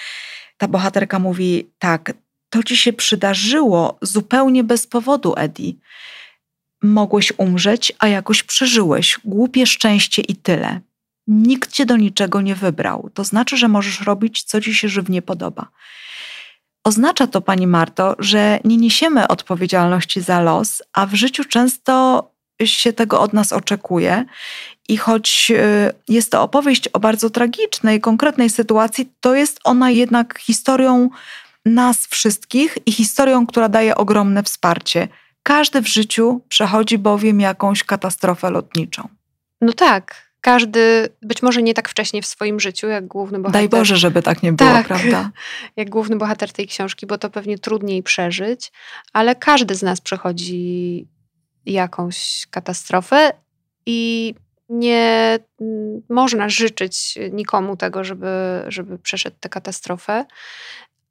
Ta 0.58 0.68
bohaterka 0.68 1.20
mówi: 1.20 1.70
Tak, 1.80 2.14
to 2.50 2.64
ci 2.64 2.78
się 2.78 2.94
przydarzyło 2.94 3.98
zupełnie 4.02 4.64
bez 4.64 4.88
powodu, 4.88 5.34
Eddie. 5.38 5.74
Mogłeś 6.82 7.34
umrzeć, 7.38 7.94
a 8.00 8.08
jakoś 8.08 8.44
przeżyłeś. 8.44 9.20
Głupie 9.26 9.66
szczęście 9.66 10.22
i 10.22 10.36
tyle. 10.36 10.82
Nikt 11.30 11.72
cię 11.72 11.86
do 11.86 11.98
niczego 11.98 12.42
nie 12.42 12.56
wybrał. 12.56 13.10
To 13.14 13.24
znaczy, 13.24 13.58
że 13.58 13.68
możesz 13.68 14.02
robić, 14.02 14.44
co 14.44 14.62
ci 14.62 14.74
się 14.74 14.90
żywnie 14.90 15.22
podoba. 15.22 15.70
Oznacza 16.84 17.28
to, 17.28 17.42
Pani 17.42 17.68
Marto, 17.68 18.16
że 18.20 18.60
nie 18.64 18.78
niesiemy 18.78 19.28
odpowiedzialności 19.28 20.22
za 20.22 20.42
los, 20.42 20.82
a 20.94 21.06
w 21.06 21.14
życiu 21.14 21.44
często 21.44 22.24
się 22.64 22.94
tego 22.94 23.22
od 23.22 23.34
nas 23.34 23.54
oczekuje. 23.54 24.26
I 24.88 24.98
choć 24.98 25.52
y, 25.52 25.94
jest 26.08 26.32
to 26.32 26.42
opowieść 26.42 26.88
o 26.88 27.00
bardzo 27.00 27.30
tragicznej, 27.30 28.02
konkretnej 28.02 28.50
sytuacji, 28.50 29.12
to 29.20 29.36
jest 29.36 29.60
ona 29.64 29.92
jednak 29.92 30.40
historią 30.40 31.10
nas 31.66 32.08
wszystkich 32.08 32.78
i 32.86 32.92
historią, 32.92 33.48
która 33.48 33.70
daje 33.70 33.96
ogromne 33.96 34.44
wsparcie. 34.44 35.08
Każdy 35.44 35.82
w 35.82 35.88
życiu 35.88 36.42
przechodzi 36.48 36.98
bowiem 36.98 37.40
jakąś 37.40 37.84
katastrofę 37.84 38.50
lotniczą. 38.50 39.10
No 39.62 39.74
tak, 39.74 40.29
każdy, 40.42 41.10
być 41.22 41.42
może 41.42 41.62
nie 41.64 41.74
tak 41.74 41.90
wcześnie 41.90 42.22
w 42.22 42.26
swoim 42.26 42.60
życiu, 42.60 42.88
jak 42.88 43.08
główny 43.08 43.40
bohater. 43.40 43.62
Daj 43.62 43.70
Boże, 43.70 43.98
żeby 43.98 44.22
tak 44.22 44.44
nie 44.44 44.54
było, 44.54 44.70
tak, 44.70 44.88
prawda? 44.88 45.32
Jak 45.78 45.90
główny 45.90 46.16
bohater 46.16 46.52
tej 46.52 46.68
książki, 46.68 47.06
bo 47.06 47.18
to 47.18 47.30
pewnie 47.30 47.58
trudniej 47.58 48.04
przeżyć, 48.04 48.72
ale 49.14 49.36
każdy 49.36 49.76
z 49.76 49.84
nas 49.84 50.02
przechodzi 50.02 51.08
jakąś 51.66 52.48
katastrofę 52.52 53.32
i 53.86 54.34
nie 54.70 55.40
można 56.10 56.50
życzyć 56.50 57.18
nikomu 57.32 57.78
tego, 57.78 58.04
żeby, 58.04 58.28
żeby 58.68 59.00
przeszedł 59.00 59.38
tę 59.40 59.50
katastrofę, 59.50 60.26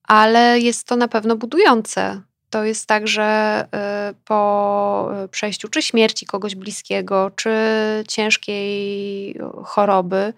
ale 0.04 0.60
jest 0.60 0.86
to 0.86 0.96
na 0.96 1.08
pewno 1.08 1.36
budujące. 1.36 2.22
To 2.50 2.64
jest 2.64 2.86
tak, 2.86 3.08
że 3.08 3.64
y, 4.10 4.14
po 4.24 5.10
przejściu 5.30 5.68
czy 5.68 5.82
śmierci 5.82 6.26
kogoś 6.26 6.54
bliskiego, 6.54 7.30
czy 7.36 7.50
ciężkiej 8.08 9.38
choroby, 9.64 10.32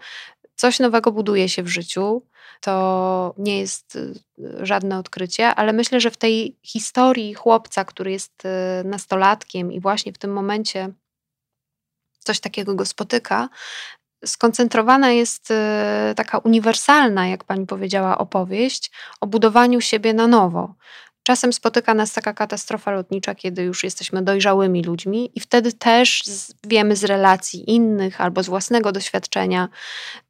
coś 0.56 0.78
nowego 0.78 1.12
buduje 1.12 1.48
się 1.48 1.62
w 1.62 1.68
życiu. 1.68 2.22
To 2.60 3.34
nie 3.38 3.60
jest 3.60 3.96
y, 3.96 4.14
żadne 4.62 4.98
odkrycie, 4.98 5.54
ale 5.54 5.72
myślę, 5.72 6.00
że 6.00 6.10
w 6.10 6.16
tej 6.16 6.56
historii 6.62 7.34
chłopca, 7.34 7.84
który 7.84 8.12
jest 8.12 8.44
y, 8.44 8.48
nastolatkiem 8.84 9.72
i 9.72 9.80
właśnie 9.80 10.12
w 10.12 10.18
tym 10.18 10.32
momencie 10.32 10.88
coś 12.18 12.40
takiego 12.40 12.74
go 12.74 12.86
spotyka, 12.86 13.48
skoncentrowana 14.24 15.10
jest 15.10 15.52
taka 16.16 16.38
uniwersalna, 16.38 17.26
jak 17.26 17.44
pani 17.44 17.66
powiedziała, 17.66 18.18
opowieść 18.18 18.90
o 19.20 19.26
budowaniu 19.26 19.80
siebie 19.80 20.14
na 20.14 20.26
nowo. 20.26 20.74
Czasem 21.30 21.52
spotyka 21.52 21.94
nas 21.94 22.12
taka 22.12 22.32
katastrofa 22.32 22.90
lotnicza, 22.90 23.34
kiedy 23.34 23.62
już 23.62 23.84
jesteśmy 23.84 24.22
dojrzałymi 24.22 24.82
ludźmi, 24.82 25.30
i 25.34 25.40
wtedy 25.40 25.72
też 25.72 26.22
wiemy 26.64 26.96
z 26.96 27.04
relacji 27.04 27.70
innych 27.70 28.20
albo 28.20 28.42
z 28.42 28.46
własnego 28.46 28.92
doświadczenia. 28.92 29.68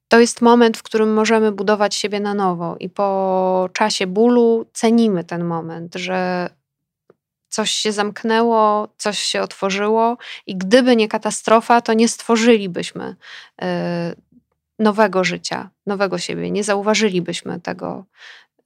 To 0.08 0.20
jest 0.20 0.40
moment, 0.42 0.78
w 0.78 0.82
którym 0.82 1.12
możemy 1.12 1.52
budować 1.52 1.94
siebie 1.94 2.20
na 2.20 2.34
nowo, 2.34 2.76
i 2.80 2.88
po 2.88 3.68
czasie 3.72 4.06
bólu 4.06 4.66
cenimy 4.72 5.24
ten 5.24 5.44
moment, 5.44 5.94
że 5.94 6.50
coś 7.48 7.70
się 7.70 7.92
zamknęło, 7.92 8.88
coś 8.96 9.18
się 9.18 9.42
otworzyło, 9.42 10.16
i 10.46 10.56
gdyby 10.56 10.96
nie 10.96 11.08
katastrofa, 11.08 11.80
to 11.80 11.92
nie 11.92 12.08
stworzylibyśmy 12.08 13.16
y, 13.62 13.66
nowego 14.78 15.24
życia, 15.24 15.70
nowego 15.86 16.18
siebie, 16.18 16.50
nie 16.50 16.64
zauważylibyśmy 16.64 17.60
tego, 17.60 18.04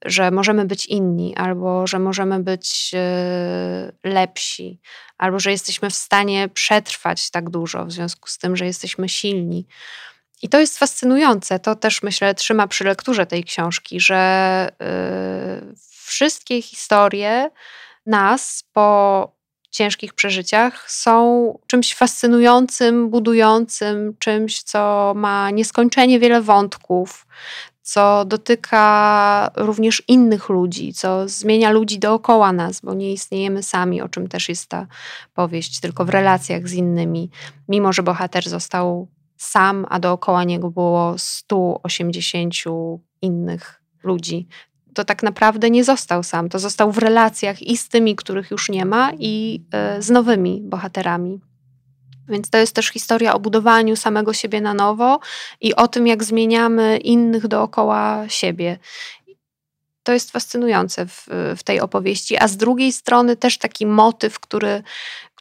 że 0.05 0.31
możemy 0.31 0.65
być 0.65 0.85
inni, 0.85 1.35
albo 1.35 1.87
że 1.87 1.99
możemy 1.99 2.39
być 2.39 2.91
e, 2.93 3.91
lepsi, 4.03 4.79
albo 5.17 5.39
że 5.39 5.51
jesteśmy 5.51 5.89
w 5.89 5.95
stanie 5.95 6.49
przetrwać 6.49 7.29
tak 7.31 7.49
dużo 7.49 7.85
w 7.85 7.91
związku 7.91 8.29
z 8.29 8.37
tym, 8.37 8.55
że 8.55 8.65
jesteśmy 8.65 9.09
silni. 9.09 9.67
I 10.41 10.49
to 10.49 10.59
jest 10.59 10.79
fascynujące. 10.79 11.59
To 11.59 11.75
też 11.75 12.03
myślę 12.03 12.35
trzyma 12.35 12.67
przy 12.67 12.83
lekturze 12.83 13.25
tej 13.25 13.43
książki, 13.43 13.99
że 13.99 14.15
e, 14.81 15.61
wszystkie 16.05 16.61
historie 16.61 17.49
nas 18.05 18.63
po 18.73 19.31
ciężkich 19.75 20.13
przeżyciach 20.13 20.91
są 20.91 21.59
czymś 21.67 21.95
fascynującym, 21.95 23.09
budującym, 23.09 24.15
czymś, 24.19 24.63
co 24.63 25.13
ma 25.15 25.51
nieskończenie 25.51 26.19
wiele 26.19 26.41
wątków, 26.41 27.25
co 27.85 28.25
dotyka 28.25 29.51
również 29.55 30.03
innych 30.07 30.49
ludzi, 30.49 30.93
co 30.93 31.27
zmienia 31.27 31.71
ludzi 31.71 31.99
dookoła 31.99 32.51
nas, 32.51 32.81
bo 32.81 32.93
nie 32.93 33.13
istniejemy 33.13 33.63
sami, 33.63 34.01
o 34.01 34.09
czym 34.09 34.27
też 34.27 34.49
jest 34.49 34.69
ta 34.69 34.87
powieść, 35.33 35.79
tylko 35.79 36.05
w 36.05 36.09
relacjach 36.09 36.67
z 36.67 36.73
innymi. 36.73 37.29
Mimo, 37.69 37.93
że 37.93 38.03
bohater 38.03 38.49
został 38.49 39.07
sam, 39.37 39.85
a 39.89 39.99
dookoła 39.99 40.43
niego 40.43 40.71
było 40.71 41.13
180 41.17 42.53
innych 43.21 43.81
ludzi, 44.03 44.47
to 44.93 45.05
tak 45.05 45.23
naprawdę 45.23 45.69
nie 45.69 45.83
został 45.83 46.23
sam. 46.23 46.49
To 46.49 46.59
został 46.59 46.91
w 46.91 46.97
relacjach 46.97 47.61
i 47.61 47.77
z 47.77 47.89
tymi, 47.89 48.15
których 48.15 48.51
już 48.51 48.69
nie 48.69 48.85
ma, 48.85 49.11
i 49.19 49.63
e, 49.71 50.01
z 50.01 50.09
nowymi 50.09 50.61
bohaterami. 50.63 51.41
Więc 52.29 52.49
to 52.49 52.57
jest 52.57 52.75
też 52.75 52.87
historia 52.87 53.33
o 53.33 53.39
budowaniu 53.39 53.95
samego 53.95 54.33
siebie 54.33 54.61
na 54.61 54.73
nowo 54.73 55.19
i 55.61 55.75
o 55.75 55.87
tym, 55.87 56.07
jak 56.07 56.23
zmieniamy 56.23 56.97
innych 56.97 57.47
dookoła 57.47 58.25
siebie. 58.27 58.77
To 60.03 60.13
jest 60.13 60.31
fascynujące 60.31 61.05
w, 61.05 61.27
w 61.57 61.63
tej 61.63 61.79
opowieści, 61.79 62.37
a 62.37 62.47
z 62.47 62.57
drugiej 62.57 62.91
strony 62.91 63.35
też 63.35 63.57
taki 63.57 63.85
motyw, 63.85 64.39
który, 64.39 64.83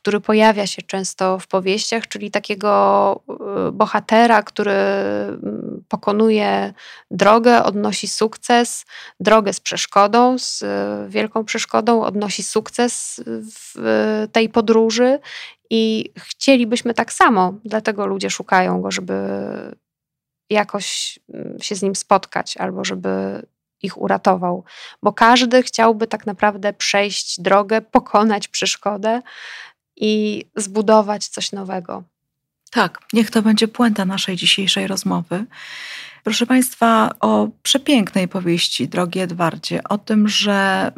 który 0.04 0.20
pojawia 0.20 0.66
się 0.66 0.82
często 0.82 1.38
w 1.38 1.46
powieściach, 1.46 2.08
czyli 2.08 2.30
takiego 2.30 3.22
y, 3.68 3.72
bohatera, 3.72 4.42
który 4.42 4.72
mm, 4.72 5.84
pokonuje 5.88 6.74
drogę, 7.10 7.62
odnosi 7.62 8.08
sukces, 8.08 8.84
drogę 9.20 9.52
z 9.52 9.60
przeszkodą, 9.60 10.38
z 10.38 10.62
y, 10.62 10.66
wielką 11.08 11.44
przeszkodą, 11.44 12.02
odnosi 12.02 12.42
sukces 12.42 13.20
w 13.26 14.28
tej 14.32 14.48
podróży 14.48 15.18
i 15.70 16.12
chcielibyśmy 16.18 16.94
tak 16.94 17.12
samo, 17.12 17.54
dlatego 17.64 18.06
ludzie 18.06 18.30
szukają 18.30 18.80
go, 18.80 18.90
żeby 18.90 19.14
jakoś 20.50 21.18
mm, 21.34 21.60
się 21.60 21.74
z 21.74 21.82
nim 21.82 21.96
spotkać 21.96 22.56
albo 22.56 22.84
żeby 22.84 23.42
ich 23.82 23.98
uratował, 23.98 24.64
bo 25.02 25.12
każdy 25.12 25.62
chciałby 25.62 26.06
tak 26.06 26.26
naprawdę 26.26 26.72
przejść 26.72 27.40
drogę, 27.40 27.82
pokonać 27.82 28.48
przeszkodę 28.48 29.20
i 29.96 30.44
zbudować 30.56 31.28
coś 31.28 31.52
nowego. 31.52 32.02
Tak, 32.70 32.98
niech 33.12 33.30
to 33.30 33.42
będzie 33.42 33.68
puenta 33.68 34.04
naszej 34.04 34.36
dzisiejszej 34.36 34.86
rozmowy. 34.86 35.44
Proszę 36.24 36.46
Państwa, 36.46 37.10
o 37.20 37.48
przepięknej 37.62 38.28
powieści, 38.28 38.88
drogi 38.88 39.20
Edwardzie, 39.20 39.80
o 39.88 39.98
tym, 39.98 40.28
że 40.28 40.92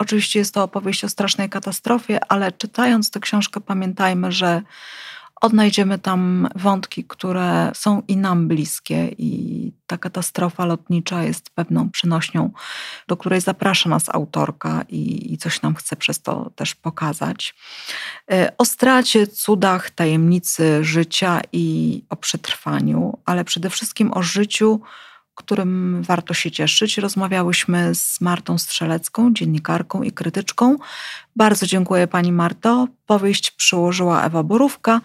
Oczywiście 0.00 0.38
jest 0.38 0.54
to 0.54 0.62
opowieść 0.62 1.04
o 1.04 1.08
strasznej 1.08 1.48
katastrofie, 1.48 2.24
ale 2.28 2.52
czytając 2.52 3.10
tę 3.10 3.20
książkę 3.20 3.60
pamiętajmy, 3.60 4.32
że 4.32 4.62
odnajdziemy 5.40 5.98
tam 5.98 6.48
wątki, 6.54 7.04
które 7.04 7.70
są 7.74 8.02
i 8.08 8.16
nam 8.16 8.48
bliskie, 8.48 9.08
i 9.18 9.72
ta 9.86 9.98
katastrofa 9.98 10.64
lotnicza 10.64 11.22
jest 11.22 11.50
pewną 11.50 11.90
przynośnią, 11.90 12.50
do 13.08 13.16
której 13.16 13.40
zaprasza 13.40 13.88
nas 13.88 14.08
autorka 14.08 14.84
i, 14.88 15.32
i 15.32 15.38
coś 15.38 15.62
nam 15.62 15.74
chce 15.74 15.96
przez 15.96 16.22
to 16.22 16.50
też 16.56 16.74
pokazać. 16.74 17.54
E, 18.30 18.52
o 18.58 18.64
stracie, 18.64 19.26
cudach, 19.26 19.90
tajemnicy 19.90 20.84
życia 20.84 21.40
i 21.52 22.02
o 22.08 22.16
przetrwaniu, 22.16 23.18
ale 23.24 23.44
przede 23.44 23.70
wszystkim 23.70 24.12
o 24.12 24.22
życiu 24.22 24.80
którym 25.40 26.02
warto 26.02 26.34
się 26.34 26.50
cieszyć. 26.50 26.98
Rozmawiałyśmy 26.98 27.94
z 27.94 28.20
Martą 28.20 28.58
Strzelecką, 28.58 29.34
dziennikarką 29.34 30.02
i 30.02 30.12
krytyczką. 30.12 30.76
Bardzo 31.36 31.66
dziękuję 31.66 32.06
Pani 32.06 32.32
Marto. 32.32 32.88
Powieść 33.06 33.50
przyłożyła 33.50 34.24
Ewa 34.24 34.42
Borówka, 34.42 35.00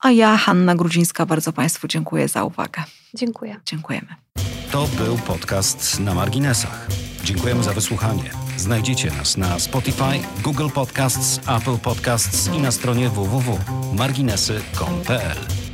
a 0.00 0.10
ja, 0.10 0.36
Hanna 0.36 0.74
Grudzińska, 0.74 1.26
bardzo 1.26 1.52
Państwu 1.52 1.88
dziękuję 1.88 2.28
za 2.28 2.44
uwagę. 2.44 2.82
Dziękuję. 3.14 3.56
Dziękujemy. 3.66 4.06
To 4.72 4.86
był 4.86 5.18
podcast 5.18 6.00
na 6.00 6.14
marginesach. 6.14 6.86
Dziękujemy 7.24 7.62
za 7.62 7.72
wysłuchanie. 7.72 8.30
Znajdziecie 8.56 9.10
nas 9.10 9.36
na 9.36 9.58
Spotify, 9.58 10.20
Google 10.42 10.68
Podcasts, 10.74 11.40
Apple 11.48 11.78
Podcasts 11.78 12.50
i 12.54 12.58
na 12.58 12.70
stronie 12.70 13.08
www.marginesy.pl. 13.08 15.65